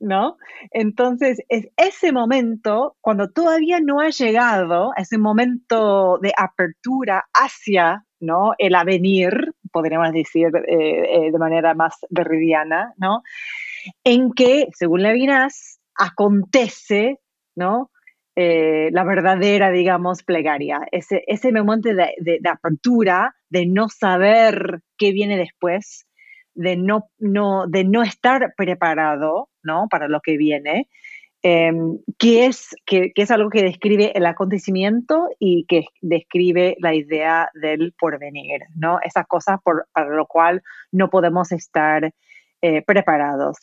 ¿no? 0.00 0.38
Entonces, 0.72 1.40
es 1.48 1.68
ese 1.76 2.10
momento, 2.10 2.96
cuando 3.00 3.30
todavía 3.30 3.78
no 3.80 4.00
ha 4.00 4.08
llegado, 4.08 4.90
ese 4.96 5.18
momento 5.18 6.18
de 6.20 6.32
apertura 6.36 7.26
hacia, 7.32 8.04
¿no? 8.18 8.54
El 8.58 8.74
avenir, 8.74 9.54
podríamos 9.70 10.12
decir 10.12 10.50
eh, 10.66 11.30
de 11.30 11.38
manera 11.38 11.74
más 11.74 11.94
derridiana, 12.08 12.94
¿no? 12.96 13.22
En 14.02 14.32
que, 14.32 14.68
según 14.72 15.02
Levinas, 15.02 15.77
acontece, 15.98 17.18
¿no? 17.56 17.90
Eh, 18.40 18.90
la 18.92 19.02
verdadera, 19.02 19.72
digamos, 19.72 20.22
plegaria, 20.22 20.86
ese, 20.92 21.24
ese 21.26 21.50
momento 21.50 21.88
de, 21.88 22.40
apertura, 22.48 23.34
de 23.50 23.66
no 23.66 23.88
saber 23.88 24.78
qué 24.96 25.10
viene 25.10 25.36
después, 25.36 26.06
de 26.54 26.76
no, 26.76 27.10
no, 27.18 27.66
de 27.66 27.82
no 27.82 28.04
estar 28.04 28.54
preparado 28.56 29.48
¿no? 29.64 29.88
para 29.90 30.06
lo 30.06 30.20
que 30.20 30.36
viene, 30.36 30.88
em, 31.42 31.98
que, 32.16 32.46
es, 32.46 32.76
que, 32.86 33.10
es 33.12 33.30
algo 33.32 33.50
que 33.50 33.64
describe 33.64 34.12
el 34.14 34.24
acontecimiento 34.24 35.28
y 35.40 35.66
que 35.66 35.86
describe 36.00 36.76
la 36.78 36.94
idea 36.94 37.50
del 37.54 37.92
porvenir, 37.98 38.60
¿no? 38.76 39.00
esas 39.02 39.26
cosas 39.26 39.58
por, 39.64 39.88
para 39.92 40.10
lo 40.10 40.26
cual 40.26 40.62
no 40.92 41.10
podemos 41.10 41.50
estar 41.50 42.12
eh, 42.62 42.82
preparados. 42.82 43.56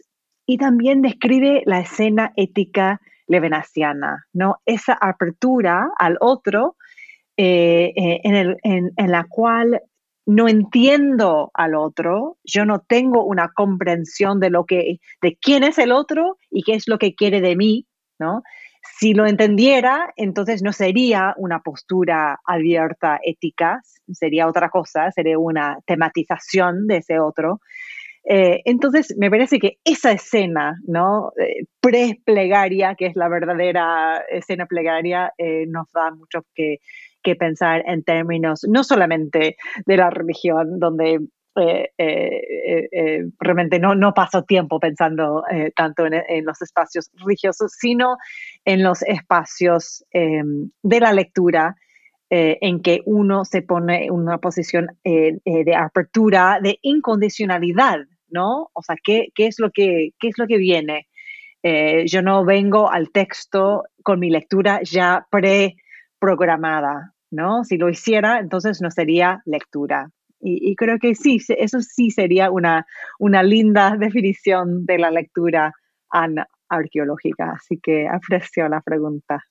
Y 0.46 0.58
también 0.58 1.02
describe 1.02 1.64
la 1.66 1.80
escena 1.80 2.34
ética 2.36 3.02
levenaciana, 3.28 4.26
¿no? 4.34 4.58
Esa 4.66 4.94
apertura 4.94 5.90
al 5.98 6.18
otro 6.20 6.76
eh, 7.38 7.92
eh, 7.96 8.22
en, 8.24 8.92
en, 8.96 9.12
la 9.12 9.26
cual 9.28 9.82
no 10.26 10.48
entiendo 10.48 11.52
al 11.54 11.76
otro, 11.76 12.38
yo 12.44 12.66
no 12.66 12.80
tengo 12.80 13.26
una 13.26 13.50
comprensión 13.54 14.40
de 14.40 14.50
lo 14.50 14.66
que, 14.66 15.00
de 15.22 15.38
quién 15.42 15.64
es 15.64 15.78
el 15.78 15.92
otro 15.92 16.38
y 16.50 16.64
qué 16.64 16.76
es 16.76 16.88
lo 16.88 16.98
que 16.98 17.14
quiere 17.14 17.42
de 17.42 17.56
mí, 17.56 17.88
¿no? 18.20 18.42
Si 18.98 19.14
lo 19.14 19.26
entendiera, 19.26 20.14
entonces 20.16 20.64
no 20.64 20.72
sería 20.72 21.34
una 21.38 21.60
postura 21.60 22.40
abierta 22.46 23.20
ética, 23.24 23.82
sería 24.14 24.48
otra 24.48 24.70
cosa, 24.70 25.12
sería 25.12 25.38
una 25.38 25.80
tematización 25.86 26.88
de 26.88 26.98
ese 26.98 27.20
otro. 27.20 27.60
Eh, 28.26 28.62
entonces, 28.66 29.16
me 29.18 29.30
parece 29.30 29.60
que 29.60 29.78
esa 29.84 30.12
escena, 30.12 30.80
¿no? 30.88 31.32
Eh, 31.40 31.66
pre-plegaria, 31.80 32.96
que 32.96 33.06
es 33.06 33.16
la 33.16 33.30
verdadera 33.30 34.24
escena 34.30 34.66
plegaria, 34.66 35.32
eh, 35.38 35.66
nos 35.68 35.92
da 35.92 36.12
mucho 36.12 36.44
que, 36.56 36.80
pensar 37.40 37.82
en 37.88 38.04
términos 38.04 38.68
no 38.70 38.84
solamente 38.84 39.58
de 39.88 39.98
la 39.98 40.12
religión, 40.12 40.80
donde 40.80 41.22
realmente 43.40 43.80
no, 43.80 43.96
no 43.96 44.14
paso 44.14 44.44
tiempo 44.44 44.80
pensando 44.80 45.44
tanto 45.76 46.06
en, 46.06 46.46
los 46.46 46.62
espacios 46.62 47.10
religiosos, 47.16 47.72
sino 47.80 48.18
en 48.64 48.84
los 48.84 49.02
espacios 49.02 50.06
em, 50.12 50.70
de 50.84 51.00
la 51.00 51.14
lectura 51.14 51.76
en 52.30 52.84
que 52.84 53.02
uno 53.08 53.44
se 53.44 53.64
pone 53.64 54.06
en 54.06 54.12
una 54.12 54.38
posición 54.38 54.90
de 55.04 55.76
apertura, 55.76 56.60
de 56.62 56.78
incondicionalidad, 56.84 58.06
¿no? 58.30 58.70
O 58.74 58.82
sea, 58.82 58.96
¿qué, 59.04 59.28
qué 59.36 59.48
es, 59.48 59.60
lo 59.60 59.72
que, 59.72 60.12
qué 60.20 60.30
es 60.30 60.38
lo 60.38 60.48
que 60.48 60.58
viene? 60.58 61.08
Eh, 61.64 62.06
yo 62.08 62.22
no 62.22 62.46
vengo 62.46 62.92
al 62.92 63.12
texto 63.12 63.84
con 64.04 64.20
mi 64.20 64.30
lectura 64.30 64.82
ya 64.84 65.26
preprogramada, 65.32 67.14
¿no? 67.32 67.64
Si 67.64 67.78
lo 67.78 67.90
hiciera, 67.90 68.40
entonces 68.40 68.82
no 68.82 68.92
sería 68.92 69.42
lectura. 69.46 70.10
Y, 70.48 70.76
creo 70.76 71.00
que 71.00 71.16
sí, 71.16 71.40
eso 71.58 71.82
sí 71.82 72.12
sería 72.12 72.52
una, 72.52 72.86
una 73.18 73.42
linda 73.42 73.96
definición 74.00 74.86
de 74.86 75.00
la 75.00 75.10
lectura 75.10 75.74
arqueológica. 76.70 77.54
Así 77.54 77.80
que 77.82 78.08
aprecio 78.08 78.70
la 78.70 78.82
pregunta 78.82 79.44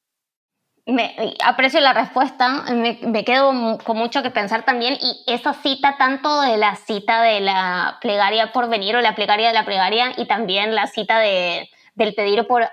me, 0.87 1.35
aprecio 1.45 1.81
la 1.81 1.95
respuesta, 1.95 2.65
me, 2.73 3.25
quedo 3.25 3.79
con 3.85 3.97
mucho 3.97 4.23
que 4.23 4.31
pensar 4.31 4.65
también 4.65 4.95
y 5.01 5.25
esa 5.27 5.55
cita 5.55 5.97
tanto 5.97 6.43
de 6.43 6.57
la 6.59 6.77
cita 6.77 7.23
de 7.23 7.41
la 7.41 7.99
plegaria 8.01 8.53
por 8.53 8.69
venir 8.69 8.97
o 8.97 9.01
la 9.01 9.15
plegaria 9.15 9.49
de 9.49 9.55
la 9.55 9.65
plegaria 9.65 10.13
y 10.17 10.27
también 10.27 10.75
la 10.75 10.87
cita 10.87 11.19
de, 11.19 11.71
del 11.95 12.15
pedir 12.15 12.47
por 12.47 12.69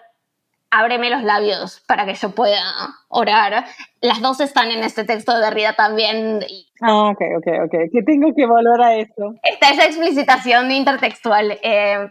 ábreme 0.72 1.10
los 1.10 1.24
labios 1.24 1.82
para 1.88 2.06
que 2.06 2.16
yo 2.16 2.32
pueda 2.32 2.62
orar. 3.10 3.66
Las 4.02 4.22
dos 4.22 4.40
están 4.40 4.72
en 4.72 4.84
este 4.84 5.04
texto 5.04 5.34
de 5.34 5.42
Derrida 5.42 5.74
también. 5.74 6.40
Ah, 6.82 7.10
ok, 7.10 7.22
ok, 7.38 7.48
ok. 7.66 7.76
Que 7.92 8.02
tengo 8.06 8.34
que 8.34 8.46
volver 8.46 8.82
a 8.82 8.96
eso. 8.96 9.36
Está 9.44 9.72
esa 9.72 9.86
explicitación 9.86 10.72
intertextual. 10.72 11.60
Eh, 11.62 12.10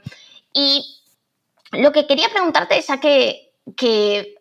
y 0.53 0.85
lo 1.73 1.91
que 1.93 2.07
quería 2.07 2.29
preguntarte, 2.31 2.81
ya 2.81 3.01
que, 3.01 3.53
que 3.77 4.35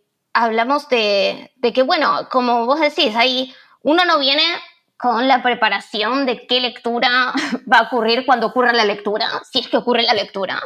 hablamos 0.43 0.87
de, 0.89 1.51
que, 1.73 1.83
bueno, 1.83 2.27
como 2.31 2.65
vos 2.65 2.79
decís, 2.79 3.15
ahí 3.15 3.53
uno 3.83 4.05
no 4.05 4.19
viene 4.19 4.43
con 4.97 5.27
la 5.27 5.41
preparación 5.43 6.25
de 6.25 6.45
qué 6.47 6.61
lectura 6.61 7.33
va 7.71 7.79
a 7.79 7.81
ocurrir 7.83 8.25
cuando 8.25 8.47
ocurra 8.47 8.73
la 8.73 8.85
lectura, 8.85 9.29
si 9.51 9.59
es 9.59 9.67
que 9.67 9.77
ocurre 9.77 10.03
la 10.03 10.13
lectura. 10.13 10.61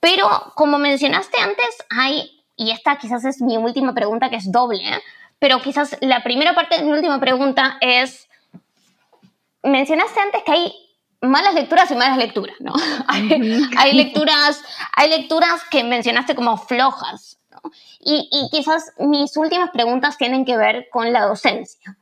Pero 0.00 0.52
como 0.54 0.78
mencionaste 0.78 1.40
antes, 1.40 1.68
hay, 1.90 2.42
y 2.56 2.70
esta 2.70 2.96
quizás 2.98 3.24
es 3.24 3.40
mi 3.40 3.56
última 3.56 3.94
pregunta 3.94 4.30
que 4.30 4.36
es 4.36 4.50
doble, 4.50 5.02
pero 5.38 5.60
quizás 5.60 5.96
la 6.00 6.22
primera 6.22 6.54
parte 6.54 6.78
de 6.78 6.84
mi 6.84 6.92
última 6.92 7.18
pregunta 7.20 7.78
es, 7.80 8.28
mencionaste 9.62 10.20
antes 10.20 10.42
que 10.44 10.52
hay 10.52 10.72
malas 11.20 11.54
lecturas 11.54 11.90
y 11.90 11.96
malas 11.96 12.16
lecturas, 12.16 12.56
¿no? 12.60 12.72
hay, 13.08 13.92
lecturas, 13.92 14.62
hay 14.94 15.10
lecturas 15.10 15.62
que 15.68 15.82
mencionaste 15.82 16.36
como 16.36 16.56
flojas, 16.56 17.38
y, 18.00 18.48
quizás 18.50 18.92
mis 18.98 19.36
últimas 19.36 19.70
preguntas 19.70 20.16
tienen 20.16 20.44
que 20.44 20.56
ver 20.56 20.88
con 20.90 21.12
la 21.12 21.26
docencia 21.26 21.96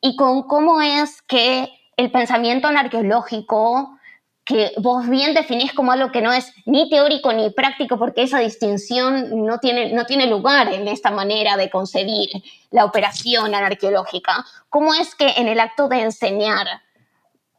y 0.00 0.16
con 0.16 0.42
cómo 0.42 0.82
es 0.82 1.22
que 1.22 1.68
el 1.96 2.10
pensamiento 2.10 2.68
anarqueológico, 2.68 3.98
que 4.44 4.72
vos 4.76 5.08
bien 5.08 5.32
definís 5.32 5.72
como 5.72 5.92
algo 5.92 6.12
que 6.12 6.20
no 6.20 6.32
es 6.32 6.52
ni 6.66 6.90
teórico 6.90 7.32
ni 7.32 7.50
práctico, 7.50 7.98
porque 7.98 8.22
esa 8.22 8.40
distinción 8.40 9.44
no 9.46 9.58
tiene, 9.58 9.92
no 9.92 10.04
tiene 10.04 10.26
lugar 10.26 10.72
en 10.72 10.86
esta 10.88 11.10
manera 11.10 11.56
de 11.56 11.70
concebir 11.70 12.28
la 12.70 12.84
operación 12.84 13.54
anarqueológica, 13.54 14.44
¿cómo 14.68 14.92
es 14.94 15.14
que 15.14 15.28
en 15.36 15.48
el 15.48 15.60
acto 15.60 15.88
de 15.88 16.02
enseñar 16.02 16.66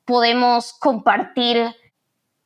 podemos 0.06 0.74
compartir 0.74 1.76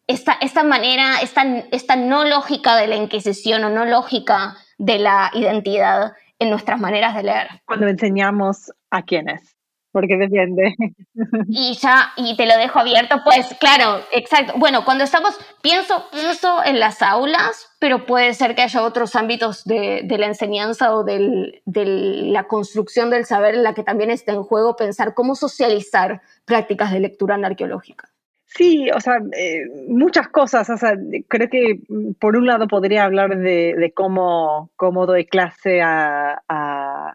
esta, 0.07 0.33
esta 0.41 0.63
manera, 0.63 1.21
esta, 1.21 1.43
esta 1.71 1.95
no 1.95 2.25
lógica 2.25 2.75
de 2.77 2.87
la 2.87 2.95
Inquisición 2.95 3.63
o 3.63 3.69
no 3.69 3.85
lógica 3.85 4.57
de 4.79 4.97
la 4.97 5.29
identidad 5.35 6.13
en 6.39 6.49
nuestras 6.49 6.79
maneras 6.79 7.13
de 7.15 7.23
leer. 7.23 7.47
Cuando 7.65 7.87
enseñamos 7.87 8.71
a 8.89 9.03
quiénes, 9.03 9.55
porque 9.91 10.15
depende. 10.17 10.75
Y 11.49 11.75
ya, 11.75 12.13
y 12.15 12.37
te 12.37 12.45
lo 12.45 12.57
dejo 12.57 12.79
abierto, 12.79 13.17
pues 13.23 13.53
claro, 13.59 14.01
exacto. 14.13 14.53
Bueno, 14.55 14.85
cuando 14.85 15.03
estamos, 15.03 15.37
pienso, 15.61 16.05
pienso 16.11 16.63
en 16.63 16.79
las 16.79 17.01
aulas, 17.01 17.67
pero 17.79 18.05
puede 18.05 18.33
ser 18.33 18.55
que 18.55 18.61
haya 18.61 18.83
otros 18.83 19.15
ámbitos 19.15 19.65
de, 19.65 20.05
la 20.17 20.27
enseñanza 20.27 20.95
o 20.95 21.03
de 21.03 21.61
la 21.65 22.45
construcción 22.45 23.09
del 23.09 23.25
saber 23.25 23.55
en 23.55 23.63
la 23.63 23.73
que 23.73 23.83
también 23.83 24.11
está 24.11 24.31
en 24.31 24.43
juego 24.43 24.77
pensar 24.77 25.13
cómo 25.13 25.35
socializar 25.35 26.21
prácticas 26.45 26.93
de 26.93 27.01
lectura 27.01 27.35
arqueológica. 27.35 28.09
Sí, 28.55 28.89
o 28.91 28.99
sea, 28.99 29.19
eh, 29.37 29.65
muchas 29.87 30.27
cosas. 30.29 30.69
O 30.69 30.77
sea, 30.77 30.95
creo 31.27 31.49
que 31.49 31.79
mm, 31.87 32.13
por 32.19 32.35
un 32.35 32.47
lado 32.47 32.67
podría 32.67 33.05
hablar 33.05 33.37
de, 33.37 33.93
cómo, 33.95 34.71
cómo 34.75 35.05
doy 35.05 35.25
clase 35.25 35.81
a, 35.81 37.13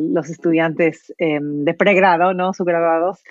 los 0.00 0.28
estudiantes 0.28 1.14
em, 1.18 1.64
de 1.64 1.72
pregrado, 1.72 2.34
¿no? 2.34 2.52
Subgraduados. 2.52 3.22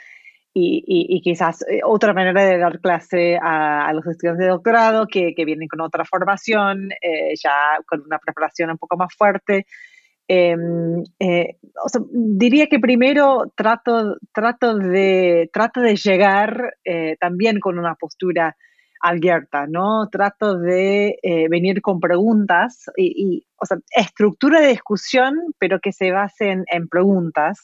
Y, 0.58 0.84
y, 0.88 1.22
quizás 1.22 1.64
eh, 1.68 1.82
otra 1.84 2.14
manera 2.14 2.46
de 2.46 2.58
dar 2.58 2.80
clase 2.80 3.38
a, 3.42 3.92
los 3.94 4.08
estudiantes 4.08 4.46
de 4.46 4.52
doctorado 4.52 5.06
que, 5.06 5.36
que 5.36 5.44
vienen 5.44 5.68
con 5.68 5.82
otra 5.82 6.06
formación, 6.06 6.92
eh, 7.02 7.34
ya 7.36 7.78
con 7.86 8.02
una 8.02 8.20
preparación 8.20 8.72
un 8.72 8.78
poco 8.78 8.96
más 8.96 9.14
fuerte. 9.14 9.66
Em, 10.28 11.04
eh, 11.20 11.58
diría 12.12 12.68
que 12.68 12.80
primero 12.80 13.52
trato, 13.56 14.18
trato, 14.34 14.76
de, 14.78 15.50
trato 15.54 15.82
de 15.82 15.96
llegar 15.96 16.76
eh, 16.84 17.16
también 17.20 17.60
con 17.60 17.78
una 17.78 17.94
postura 17.96 18.56
abierta, 19.00 19.68
¿no? 19.68 20.10
Trato 20.10 20.58
de 20.58 21.20
eh, 21.22 21.48
venir 21.48 21.82
con 21.82 22.00
preguntas 22.00 22.90
y, 22.98 23.46
o 23.58 23.66
sea, 23.68 23.78
estructura 23.96 24.62
de 24.62 24.70
discusión, 24.70 25.36
pero 25.60 25.80
que 25.80 25.92
se 25.92 26.12
basen 26.12 26.66
en 26.72 26.88
preguntas, 26.88 27.62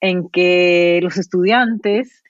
en 0.00 0.28
que 0.30 1.00
los 1.02 1.16
estudiantes 1.16 2.22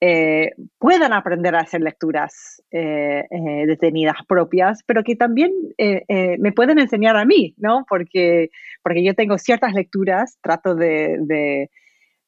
eh, 0.00 0.52
puedan 0.78 1.12
aprender 1.12 1.54
a 1.54 1.60
hacer 1.60 1.80
lecturas 1.80 2.62
eh, 2.70 3.26
eh, 3.30 3.66
detenidas 3.66 4.16
propias, 4.26 4.82
pero 4.86 5.02
que 5.02 5.16
también 5.16 5.52
me 5.78 6.52
pueden 6.52 6.78
enseñar 6.78 7.16
a 7.16 7.24
mí, 7.24 7.54
¿no? 7.58 7.84
Porque, 7.88 8.50
porque 8.82 9.04
yo 9.04 9.14
tengo 9.14 9.38
ciertas 9.38 9.74
lecturas, 9.74 10.38
trato 10.42 10.74
de, 10.74 11.68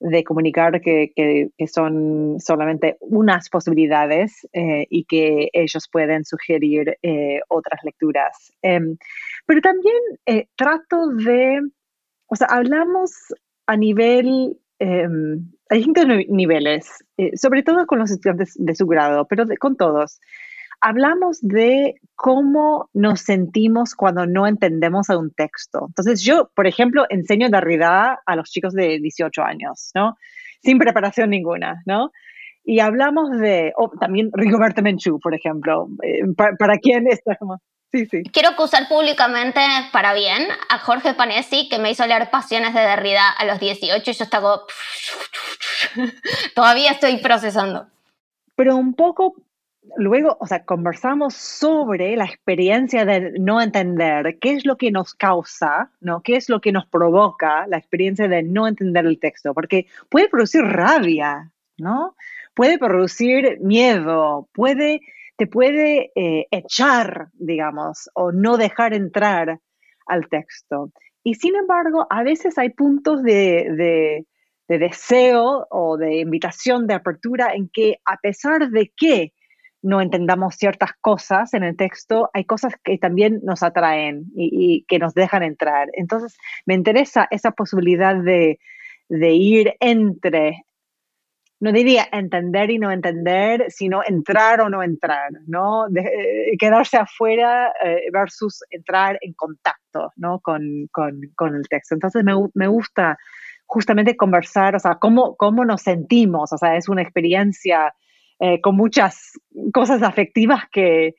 de 0.02 0.24
comunicar 0.24 0.80
que, 0.80 1.12
son 1.68 2.36
solamente 2.40 2.96
unas 3.00 3.48
posibilidades 3.48 4.46
eh, 4.52 4.86
y 4.90 5.04
que 5.04 5.48
ellos 5.52 5.88
pueden 5.90 6.24
sugerir 6.24 6.98
eh, 7.02 7.40
otras 7.48 7.80
lecturas. 7.84 8.52
Em, 8.62 8.96
pero 9.46 9.60
también 9.60 9.96
eh, 10.26 10.46
trato 10.56 11.08
de, 11.08 11.60
o 12.26 12.36
sea, 12.36 12.48
hablamos 12.50 13.12
a 13.66 13.76
nivel, 13.76 14.58
em, 14.80 15.52
a 15.72 15.76
distintos 15.76 16.06
niveles, 16.28 17.04
sobre 17.34 17.62
todo 17.62 17.86
con 17.86 17.98
los 17.98 18.10
estudiantes 18.10 18.54
de 18.58 18.74
su 18.74 18.86
grado, 18.86 19.26
pero 19.26 19.44
con 19.58 19.76
todos 19.76 20.20
hablamos 20.82 21.40
de 21.40 21.94
cómo 22.16 22.90
nos 22.92 23.20
sentimos 23.20 23.94
cuando 23.94 24.26
no 24.26 24.46
entendemos 24.46 25.08
a 25.08 25.16
un 25.16 25.30
texto. 25.30 25.86
Entonces, 25.88 26.22
yo, 26.22 26.50
por 26.54 26.66
ejemplo, 26.66 27.06
enseño 27.08 27.48
Derrida 27.48 28.20
a 28.26 28.36
los 28.36 28.50
chicos 28.50 28.74
de 28.74 28.98
18 29.00 29.42
años, 29.42 29.92
¿no? 29.94 30.16
Sin 30.60 30.78
preparación 30.78 31.30
ninguna, 31.30 31.82
¿no? 31.86 32.10
Y 32.64 32.80
hablamos 32.80 33.30
de, 33.38 33.72
o 33.76 33.90
también 33.90 34.30
Rigoberto 34.32 34.82
Menchú, 34.82 35.20
por 35.20 35.34
ejemplo, 35.34 35.88
eh, 36.02 36.22
para, 36.58 36.76
quien 36.78 37.06
está 37.06 37.36
como... 37.36 37.60
Sí, 37.92 38.06
sí. 38.06 38.22
Quiero 38.32 38.50
acusar 38.50 38.88
públicamente 38.88 39.60
para 39.92 40.14
bien 40.14 40.48
a 40.70 40.78
Jorge 40.78 41.12
Panesi, 41.12 41.68
que 41.68 41.78
me 41.78 41.90
hizo 41.90 42.06
leer 42.06 42.30
Pasiones 42.30 42.72
de 42.72 42.80
Derrida 42.80 43.28
a 43.30 43.44
los 43.44 43.60
18 43.60 44.10
y 44.10 44.14
yo 44.14 44.24
estaba... 44.24 44.62
Todavía 46.54 46.92
estoy 46.92 47.18
procesando. 47.18 47.86
Pero 48.56 48.76
un 48.76 48.94
poco 48.94 49.34
luego, 49.96 50.36
o 50.40 50.46
sea, 50.46 50.64
conversamos 50.64 51.34
sobre 51.34 52.16
la 52.16 52.24
experiencia 52.24 53.04
de 53.04 53.32
no 53.38 53.60
entender, 53.60 54.38
qué 54.40 54.54
es 54.54 54.64
lo 54.64 54.76
que 54.76 54.90
nos 54.90 55.14
causa, 55.14 55.90
¿no? 56.00 56.22
¿Qué 56.22 56.36
es 56.36 56.48
lo 56.48 56.60
que 56.60 56.72
nos 56.72 56.86
provoca 56.86 57.66
la 57.66 57.78
experiencia 57.78 58.28
de 58.28 58.42
no 58.42 58.66
entender 58.66 59.06
el 59.06 59.18
texto? 59.18 59.54
Porque 59.54 59.86
puede 60.08 60.28
producir 60.28 60.62
rabia, 60.62 61.50
¿no? 61.76 62.16
Puede 62.54 62.78
producir 62.78 63.58
miedo, 63.60 64.48
puede, 64.52 65.00
te 65.36 65.46
puede 65.46 66.12
eh, 66.14 66.46
echar, 66.50 67.28
digamos, 67.32 68.10
o 68.14 68.32
no 68.32 68.56
dejar 68.56 68.94
entrar 68.94 69.58
al 70.06 70.28
texto. 70.28 70.90
Y 71.24 71.34
sin 71.34 71.56
embargo, 71.56 72.06
a 72.10 72.22
veces 72.22 72.58
hay 72.58 72.70
puntos 72.70 73.22
de, 73.22 74.24
de 74.68 74.78
deseo 74.78 75.66
o 75.70 75.96
de 75.96 76.20
invitación, 76.20 76.86
de 76.86 76.94
apertura, 76.94 77.54
en 77.54 77.68
que 77.68 77.98
a 78.04 78.16
pesar 78.16 78.70
de 78.70 78.92
que 78.96 79.32
no 79.82 80.00
entendamos 80.00 80.54
ciertas 80.54 80.90
cosas 81.00 81.52
en 81.54 81.64
el 81.64 81.76
texto, 81.76 82.30
hay 82.32 82.44
cosas 82.44 82.74
que 82.82 82.98
también 82.98 83.40
nos 83.42 83.62
atraen 83.62 84.26
y, 84.34 84.84
que 84.86 84.98
nos 84.98 85.12
dejan 85.12 85.42
entrar. 85.42 85.88
Entonces, 85.94 86.36
me 86.66 86.74
interesa 86.74 87.26
esa 87.30 87.50
posibilidad 87.50 88.14
de, 88.14 88.58
ir 89.10 89.74
entre, 89.80 90.64
no 91.62 91.70
diría 91.70 92.08
entender 92.10 92.72
y 92.72 92.78
no 92.80 92.90
entender, 92.90 93.66
sino 93.68 94.02
entrar 94.04 94.60
o 94.62 94.68
no 94.68 94.82
entrar, 94.82 95.30
¿no? 95.46 95.86
Eh, 95.94 96.56
quedarse 96.58 96.96
afuera 96.96 97.72
eh, 97.84 98.08
versus 98.12 98.64
entrar 98.70 99.16
en 99.20 99.32
contacto, 99.34 100.10
¿no? 100.16 100.40
Con, 100.40 100.60
el 100.60 101.68
texto. 101.70 101.94
Entonces, 101.94 102.24
me, 102.24 102.32
me, 102.54 102.66
gusta 102.66 103.16
justamente 103.64 104.16
conversar, 104.16 104.74
o 104.74 104.80
sea, 104.80 104.96
cómo, 104.96 105.36
cómo 105.36 105.64
nos 105.64 105.82
sentimos, 105.82 106.52
o 106.52 106.58
sea, 106.58 106.76
es 106.76 106.88
una 106.88 107.02
experiencia 107.02 107.94
eh, 108.40 108.60
con 108.60 108.74
muchas 108.74 109.38
cosas 109.72 110.02
afectivas 110.02 110.64
que, 110.72 111.14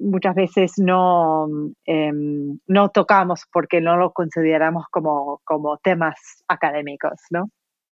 muchas 0.00 0.34
veces 0.34 0.72
no, 0.78 1.46
em, 1.84 2.58
no 2.68 2.88
tocamos 2.88 3.42
porque 3.52 3.82
no 3.82 3.98
lo 3.98 4.12
consideramos 4.12 4.86
como, 4.90 5.42
como 5.44 5.76
temas 5.78 6.42
académicos, 6.48 7.20
¿no? 7.30 7.50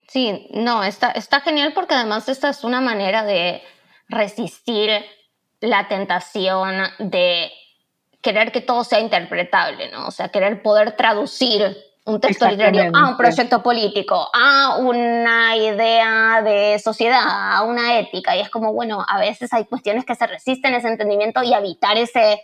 Sí, 0.08 0.48
no, 0.54 0.84
está, 0.84 1.12
está 1.12 1.42
genial 1.42 1.74
porque 1.74 1.94
además 1.94 2.30
esta 2.30 2.50
es 2.50 2.64
una 2.64 2.82
manera 2.82 3.24
de 3.24 3.62
resistir 4.08 4.90
la 5.60 5.88
tentación 5.88 6.84
de 7.00 7.52
querer 8.22 8.52
que 8.52 8.62
todo 8.62 8.84
sea 8.84 9.00
interpretable, 9.00 9.92
¿no? 9.92 10.08
O 10.08 10.12
sea, 10.12 10.30
querer 10.30 10.62
poder 10.62 10.94
traducir 10.96 11.76
un 12.06 12.22
texto 12.22 12.48
literario 12.48 12.90
a 12.96 13.10
un 13.10 13.18
proyecto 13.18 13.62
político, 13.62 14.30
a 14.34 14.78
una 14.78 15.58
idea 15.58 16.42
de 16.42 16.80
sociedad, 16.80 17.22
a 17.26 17.64
una 17.64 18.00
ética. 18.00 18.36
Y 18.36 18.40
es 18.40 18.50
como, 18.50 18.72
bueno, 18.72 19.06
a 19.06 19.20
veces 19.20 19.52
hay 19.52 19.66
cuestiones 19.66 20.06
que 20.06 20.16
se 20.16 20.26
resisten 20.26 20.74
a 20.74 20.78
ese 20.78 20.88
entendimiento 20.88 21.44
y 21.44 21.54
evitar 21.54 21.98
ese, 21.98 22.42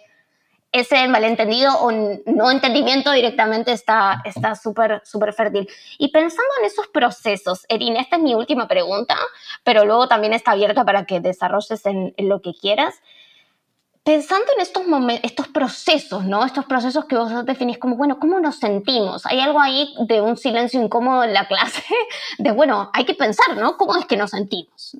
ese 0.74 1.08
malentendido 1.08 1.72
o 1.78 1.92
no 1.92 2.52
entendimiento 2.52 3.12
directamente 3.12 3.72
está 3.72 4.24
súper 4.62 5.02
súper 5.06 5.32
fértil. 5.34 5.70
Y 6.00 6.10
pensando 6.10 6.50
en 6.60 6.66
esos 6.66 6.88
procesos, 6.88 7.66
Erin, 7.70 7.96
esta 7.96 8.16
es 8.16 8.22
mi 8.24 8.34
última 8.34 8.68
pregunta, 8.68 9.16
pero 9.64 9.86
luego 9.86 10.08
también 10.08 10.34
está 10.34 10.52
abierta 10.52 10.84
para 10.84 11.06
que 11.06 11.20
desarrolles 11.20 11.86
en, 11.86 12.14
lo 12.18 12.42
que 12.42 12.54
quieras 12.54 12.96
pensando 14.04 14.48
en 14.56 14.62
estos, 14.62 14.84
estos 15.22 15.48
procesos, 15.48 16.26
¿no? 16.26 16.44
Estos 16.44 16.66
procesos 16.66 17.06
que 17.06 17.16
vos 17.16 17.46
definís 17.46 17.78
como, 17.78 17.96
bueno, 17.96 18.20
¿cómo 18.20 18.38
nos 18.42 18.58
sentimos? 18.58 19.26
Hay 19.26 19.40
algo 19.40 19.62
ahí 19.62 19.94
de 20.08 20.20
un 20.20 20.36
silencio 20.36 20.82
incómodo 20.82 21.24
en 21.24 21.34
la 21.34 21.48
clase, 21.48 21.84
de, 22.38 22.52
bueno, 22.52 22.90
hay 22.94 23.06
que 23.06 23.14
pensar, 23.14 23.56
¿no? 23.56 23.78
¿Cómo 23.78 23.96
es 23.96 24.06
que 24.06 24.18
nos 24.18 24.32
sentimos? 24.32 24.98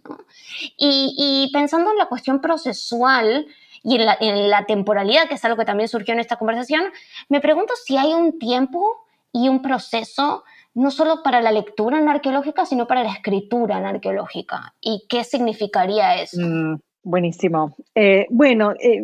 Y, 0.78 1.50
pensando 1.52 1.92
en 1.92 1.98
la 1.98 2.06
cuestión 2.06 2.40
procesual 2.40 3.46
y 3.84 3.96
en 3.96 4.50
la, 4.50 4.66
temporalidad, 4.66 5.28
que 5.28 5.36
es 5.36 5.46
algo 5.46 5.58
que 5.58 5.66
también 5.66 5.90
surgió 5.90 6.14
en 6.14 6.20
esta 6.20 6.38
conversación, 6.38 6.84
me 7.30 7.42
pregunto 7.42 7.74
si 7.86 7.98
hay 7.98 8.14
un 8.14 8.40
tiempo 8.40 9.06
y 9.32 9.50
un 9.50 9.62
proceso 9.62 10.44
no 10.74 10.90
solo 10.90 11.22
para 11.24 11.42
la 11.42 11.52
lectura 11.52 12.00
en 12.00 12.08
arqueológica, 12.08 12.66
sino 12.66 12.88
para 12.88 13.04
la 13.04 13.12
escritura 13.12 13.78
en 13.78 13.86
arqueológica. 13.86 14.74
¿Y 14.82 15.06
qué 15.08 15.24
significaría 15.24 16.22
eso? 16.22 16.42
Mm, 16.42 16.78
Buenísimo. 17.04 17.76
Eh, 17.96 18.28
bueno, 18.30 18.74
eh, 18.80 19.02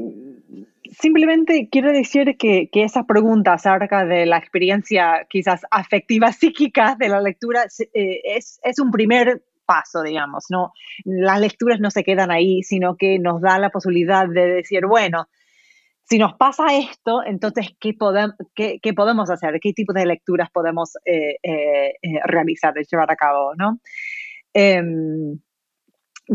simplemente 0.89 1.67
quiero 1.69 1.91
decir 1.91 2.37
que, 2.37 2.69
que, 2.71 2.83
esa 2.83 3.03
pregunta 3.03 3.53
acerca 3.53 4.05
de 4.05 4.25
la 4.25 4.37
experiencia 4.37 5.27
quizás 5.29 5.65
afectiva 5.69 6.31
psíquica 6.31 6.95
de 6.97 7.09
la 7.09 7.21
lectura 7.21 7.65
eh, 7.93 8.21
es, 8.23 8.59
es, 8.63 8.79
un 8.79 8.91
primer 8.91 9.43
paso, 9.69 10.01
digamos, 10.01 10.45
¿no? 10.49 10.73
Las 11.05 11.39
lecturas 11.39 11.79
no 11.79 11.91
se 11.91 12.03
quedan 12.03 12.31
ahí, 12.31 12.63
sino 12.63 12.97
que 12.97 13.19
nos 13.19 13.39
da 13.39 13.59
la 13.59 13.69
posibilidad 13.69 14.27
de 14.27 14.47
decir, 14.47 14.87
bueno, 14.87 15.27
si 16.09 16.17
nos 16.17 16.33
pasa 16.33 16.75
esto, 16.75 17.21
entonces, 17.23 17.67
¿qué, 17.79 17.95
qué, 18.81 18.93
podemos 18.95 19.29
hacer? 19.29 19.59
¿Qué 19.61 19.73
tipo 19.73 19.93
de 19.93 20.07
lecturas 20.07 20.49
podemos 20.51 20.93
realizar, 22.25 22.73
llevar 22.73 23.11
a 23.11 23.15
cabo, 23.15 23.53
¿no? 23.55 23.79
Em, 24.53 25.39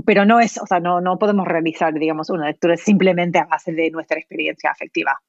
pero 0.06 0.24
no 0.24 0.38
es, 0.38 0.58
o 0.60 0.66
sea, 0.66 0.78
no, 0.78 1.00
no 1.00 1.18
podemos 1.18 1.46
realizar, 1.46 1.92
digamos, 1.94 2.30
una 2.30 2.46
lectura 2.46 2.76
simplemente 2.76 3.38
a 3.38 3.46
base 3.46 3.72
de 3.72 3.90
nuestra 3.90 4.18
experiencia 4.18 4.70
afectiva. 4.70 5.20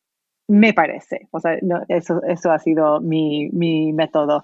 Me 0.47 0.73
parece, 0.73 1.27
o 1.31 1.39
sea, 1.39 1.57
eso, 1.87 2.21
eso 2.23 2.51
ha 2.51 2.59
sido 2.59 3.01
mi, 3.01 3.49
mi 3.49 3.93
método. 3.93 4.43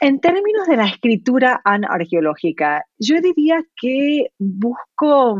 En 0.00 0.18
términos 0.18 0.66
de 0.66 0.76
la 0.76 0.86
escritura 0.86 1.60
anarqueológica, 1.64 2.84
yo 2.98 3.20
diría 3.20 3.62
que 3.80 4.32
busco, 4.38 5.36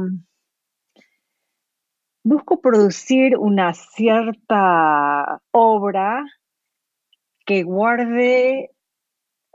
busco 2.23 2.61
producir 2.61 3.37
una 3.37 3.75
cierta 3.75 5.41
obra 5.51 6.25
que 7.45 7.65
guarde 7.65 8.71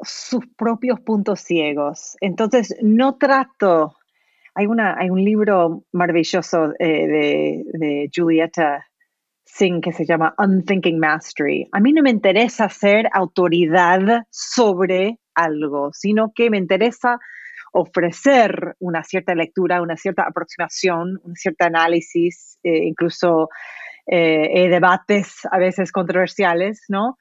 sus 0.01 0.45
propios 0.57 0.99
puntos 0.99 1.39
ciegos. 1.39 2.17
Entonces, 2.19 2.75
no 2.81 3.15
trato 3.15 3.95
hay, 4.55 4.67
una, 4.67 4.97
hay 4.97 5.09
un 5.09 5.23
libro 5.23 5.83
maravilloso 5.91 6.73
eh, 6.79 7.07
de, 7.07 7.63
de 7.73 8.09
Julieta 8.13 8.87
Singh 9.45 9.81
que 9.81 9.93
se 9.93 10.05
llama 10.05 10.33
Unthinking 10.37 10.99
Mastery. 10.99 11.67
A 11.71 11.79
mí 11.79 11.93
no 11.93 12.01
me 12.01 12.09
interesa 12.09 12.67
ser 12.69 13.07
autoridad 13.13 14.25
sobre 14.29 15.19
algo, 15.33 15.91
sino 15.93 16.31
que 16.33 16.49
me 16.49 16.57
interesa 16.57 17.19
ofrecer 17.71 18.75
una 18.79 19.03
cierta 19.03 19.35
lectura, 19.35 19.81
una 19.81 19.97
cierta 19.97 20.23
aproximación, 20.23 21.19
un 21.23 21.35
cierto 21.35 21.65
análisis, 21.65 22.57
eh, 22.63 22.85
incluso 22.85 23.49
eh, 24.07 24.67
debates 24.69 25.39
a 25.51 25.57
veces 25.57 25.91
controversiales, 25.91 26.85
¿no? 26.89 27.17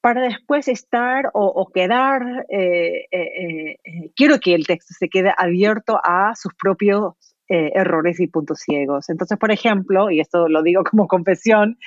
para 0.00 0.22
después 0.22 0.66
estar 0.68 1.30
o, 1.34 1.70
quedar, 1.72 2.46
eh, 2.48 3.06
eh, 3.10 3.76
eh, 3.84 4.10
quiero 4.16 4.38
que 4.38 4.54
el 4.54 4.66
texto 4.66 4.94
se 4.98 5.08
quede 5.08 5.32
abierto 5.36 6.00
a 6.02 6.34
sus 6.34 6.54
propios 6.54 7.14
errores 7.50 8.20
y 8.20 8.28
puntos 8.28 8.60
ciegos. 8.60 9.10
Entonces, 9.10 9.36
por 9.36 9.50
ejemplo, 9.50 10.10
y 10.10 10.20
esto 10.20 10.48
lo 10.48 10.62
digo 10.62 10.84
como 10.84 11.08
confesión, 11.08 11.78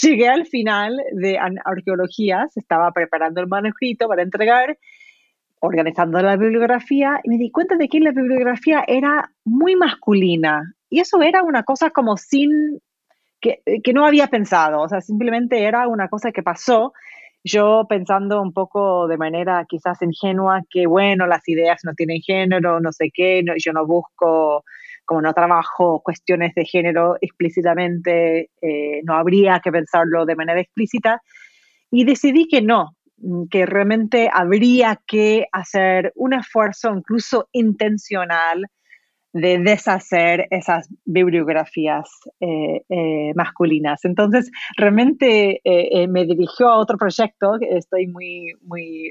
llegué 0.00 0.28
al 0.28 0.46
final 0.46 0.96
de 1.12 1.38
arqueologías, 1.64 2.56
estaba 2.56 2.90
preparando 2.92 3.40
el 3.40 3.46
manuscrito 3.46 4.08
para 4.08 4.22
entregar, 4.22 4.78
organizando 5.60 6.20
la 6.22 6.36
bibliografía 6.36 7.20
y 7.22 7.28
me 7.28 7.36
di 7.36 7.50
cuenta 7.50 7.76
de 7.76 7.88
que 7.88 8.00
la 8.00 8.12
bibliografía 8.12 8.82
era 8.86 9.30
muy 9.44 9.76
masculina. 9.76 10.74
Y 10.88 11.00
eso 11.00 11.20
era 11.22 11.42
una 11.42 11.62
cosa 11.64 11.90
como 11.90 12.16
sin, 12.16 12.80
que, 13.40 13.60
que 13.84 13.92
no 13.92 14.06
había 14.06 14.28
pensado, 14.28 14.80
o 14.80 14.88
sea, 14.88 15.02
simplemente 15.02 15.64
era 15.64 15.86
una 15.86 16.08
cosa 16.08 16.32
que 16.32 16.42
pasó. 16.42 16.92
Yo 17.44 17.86
pensando 17.88 18.42
un 18.42 18.52
poco 18.52 19.06
de 19.06 19.16
manera 19.16 19.64
quizás 19.66 20.02
ingenua 20.02 20.62
que, 20.68 20.86
bueno, 20.86 21.26
las 21.26 21.46
ideas 21.48 21.80
no 21.84 21.94
tienen 21.94 22.20
género, 22.20 22.80
no 22.80 22.92
sé 22.92 23.10
qué, 23.14 23.42
yo 23.58 23.72
no 23.72 23.86
busco, 23.86 24.64
como 25.10 25.22
no 25.22 25.34
trabajo 25.34 26.00
cuestiones 26.04 26.54
de 26.54 26.64
género 26.64 27.16
explícitamente, 27.20 28.48
eh, 28.62 29.00
no 29.02 29.14
habría 29.14 29.58
que 29.58 29.72
pensarlo 29.72 30.24
de 30.24 30.36
manera 30.36 30.60
explícita. 30.60 31.20
Y 31.90 32.04
decidí 32.04 32.46
que 32.46 32.62
no, 32.62 32.94
que 33.50 33.66
realmente 33.66 34.30
habría 34.32 35.00
que 35.08 35.48
hacer 35.50 36.12
un 36.14 36.34
esfuerzo 36.34 36.94
incluso 36.96 37.48
intencional 37.50 38.66
de 39.32 39.58
deshacer 39.58 40.48
esas 40.50 40.88
bibliografías 41.04 42.08
eh, 42.40 42.82
eh, 42.88 43.32
masculinas. 43.34 44.04
Entonces, 44.04 44.50
realmente 44.76 45.60
eh, 45.62 46.08
me 46.08 46.24
dirigió 46.24 46.68
a 46.68 46.78
otro 46.78 46.98
proyecto, 46.98 47.56
estoy 47.60 48.06
muy, 48.08 48.54
muy 48.62 49.10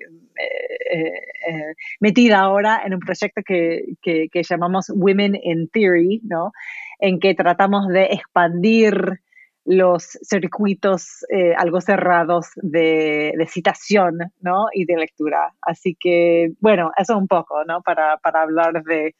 metida 1.99 2.39
ahora 2.39 2.81
en 2.85 2.95
un 2.95 2.99
proyecto 2.99 3.41
que, 3.45 3.83
que, 4.01 4.43
llamamos 4.43 4.89
Women 4.89 5.37
in 5.41 5.69
Theory, 5.69 6.21
¿no? 6.23 6.51
en 6.99 7.19
que 7.19 7.35
tratamos 7.35 7.87
de 7.87 8.05
expandir 8.05 9.21
los 9.65 10.17
circuitos 10.23 11.25
algo 11.57 11.79
cerrados 11.79 12.47
de, 12.55 13.33
de, 13.37 13.47
citación 13.47 14.17
¿no? 14.41 14.67
y 14.73 14.85
de 14.85 14.97
lectura. 14.97 15.53
Así 15.61 15.95
que, 15.99 16.53
bueno, 16.59 16.91
eso 16.97 17.17
un 17.17 17.27
poco, 17.27 17.63
¿no? 17.65 17.81
Para, 17.81 18.17
para 18.17 18.41
hablar 18.41 18.81
de, 18.83 19.15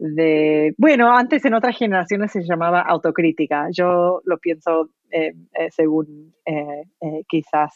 de, 0.00 0.74
bueno, 0.78 1.14
antes 1.14 1.44
en 1.44 1.52
otras 1.52 1.76
generaciones 1.76 2.32
se 2.32 2.42
llamaba 2.42 2.80
autocrítica. 2.80 3.68
Yo 3.70 4.22
lo 4.24 4.38
pienso 4.38 4.88
eh, 5.10 5.34
eh, 5.52 5.70
según 5.70 6.34
eh, 6.46 6.84
quizás 7.28 7.74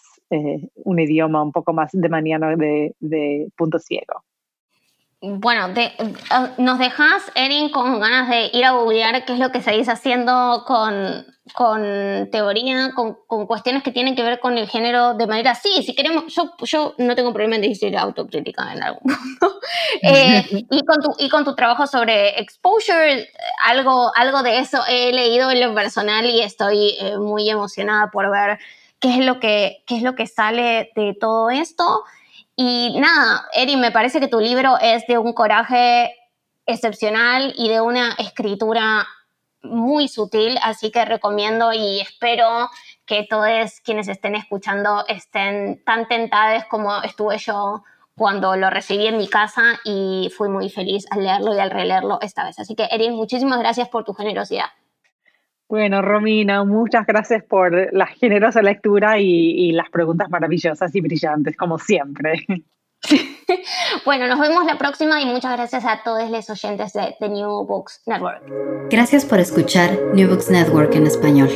un 0.75 0.99
idioma 0.99 1.43
un 1.43 1.53
poco 1.53 1.73
más 1.73 1.91
de 1.93 2.09
mañana 2.09 2.57
de, 2.57 2.95
de 2.99 3.49
punto 3.57 3.79
ciego. 3.79 4.25
Bueno, 5.27 5.69
nos 6.59 6.79
dejas, 6.79 7.33
Erin, 7.35 7.71
con 7.71 7.99
ganas 7.99 8.29
de 8.29 8.51
ir 8.53 8.65
a 8.65 8.73
googlear 8.73 9.25
qué 9.25 9.33
es 9.33 9.39
lo 9.39 9.51
que 9.51 9.63
seguís 9.63 9.89
haciendo 9.89 10.65
con, 10.67 11.25
con 11.55 12.29
teoría, 12.31 12.93
con, 12.95 13.17
con, 13.27 13.47
cuestiones 13.47 13.83
que 13.83 13.91
tienen 13.91 14.17
que 14.17 14.23
ver 14.23 14.39
con 14.39 14.59
el 14.59 14.69
género 14.69 15.15
de 15.15 15.27
manera 15.27 15.55
sí, 15.55 15.83
si 15.83 15.95
queremos, 15.95 16.35
yo, 16.35 16.53
yo 16.63 16.95
no 16.99 17.15
tengo 17.15 17.33
problema 17.33 17.57
en 17.57 17.63
decir 17.63 17.97
autocrítica 17.97 18.71
en 18.75 18.83
algún 18.83 19.01
punto. 19.41 19.61
Eh, 20.03 20.45
y, 20.51 20.85
con 20.85 21.01
tu, 21.01 21.15
y 21.19 21.31
con 21.31 21.45
tu 21.45 21.55
trabajo 21.55 21.87
sobre 21.87 22.39
exposure, 22.41 23.27
algo, 23.63 24.13
algo 24.17 24.43
de 24.43 24.59
eso 24.59 24.83
he 24.89 25.11
leído 25.13 25.51
en 25.51 25.61
lo 25.61 25.75
personal 25.75 26.27
y 26.27 26.43
estoy 26.43 26.97
eh, 27.01 27.17
muy 27.17 27.49
emocionada 27.49 28.11
por 28.11 28.31
ver 28.31 28.59
qué 29.01 29.19
es, 29.19 29.25
lo 29.25 29.41
que, 29.41 29.83
qué 29.87 29.97
es 29.97 30.03
lo 30.03 30.15
que 30.15 30.27
sale 30.27 30.91
de 30.95 31.17
todo 31.19 31.49
esto. 31.49 32.05
Y 32.57 32.97
nada, 33.01 33.49
Erin, 33.53 33.81
me 33.81 33.91
parece 33.91 34.21
que 34.21 34.29
tu 34.29 34.41
libro 34.41 34.79
es 34.81 35.07
de 35.07 35.19
un 35.19 35.33
coraje 35.33 36.15
excepcional 36.67 37.53
y 37.57 37.69
de 37.69 37.81
una 37.81 38.13
escritura 38.19 39.07
muy 39.63 40.09
sutil, 40.09 40.59
así 40.63 40.91
que 40.91 41.05
recomiendo 41.05 41.73
y 41.73 42.01
espero 42.01 42.69
que 43.07 43.27
todos 43.29 43.81
quienes 43.81 44.09
estén 44.09 44.35
escuchando 44.35 45.05
estén 45.09 45.83
tan 45.85 46.07
tentados 46.07 46.65
como 46.67 47.03
estuve 47.03 47.39
yo 47.39 47.83
cuando 48.17 48.57
lo 48.57 48.71
recibí 48.71 49.07
en 49.07 49.17
mi 49.17 49.29
casa 49.29 49.81
y 49.85 50.31
fui 50.37 50.49
muy 50.49 50.71
feliz 50.71 51.07
al 51.11 51.25
leerlo 51.25 51.55
y 51.55 51.59
al 51.59 51.71
releerlo 51.71 52.19
esta 52.21 52.45
vez. 52.45 52.59
Así 52.59 52.75
que, 52.75 52.89
Erin, 52.91 53.15
muchísimas 53.15 53.59
gracias 53.59 53.89
por 53.89 54.05
tu 54.05 54.15
generosidad. 54.15 54.67
Bueno, 55.69 56.03
Romina, 56.03 56.65
muchas 56.65 57.07
gracias 57.07 57.43
por 57.43 57.93
la 57.93 58.07
generosa 58.07 58.63
lectura 58.63 59.19
y, 59.19 59.73
las 59.73 59.91
preguntas 59.91 60.29
maravillosas 60.31 60.95
y 60.95 61.01
brillantes, 61.01 61.57
como 61.57 61.79
siempre. 61.79 62.45
bueno, 64.05 64.27
nos 64.27 64.39
vemos 64.39 64.65
la 64.67 64.79
próxima 64.79 65.21
y 65.21 65.27
muchas 65.27 65.53
gracias 65.53 65.85
a 65.85 66.03
todos 66.05 66.31
los 66.31 66.49
oyentes 66.51 66.93
de, 66.93 67.15
de 67.19 67.29
New 67.29 67.65
Books 67.65 68.03
Network. 68.07 68.43
Gracias 68.91 69.25
por 69.25 69.41
escuchar 69.41 69.99
New 70.15 70.29
Books 70.29 70.51
Network 70.51 70.95
en 70.95 71.07
español. 71.07 71.49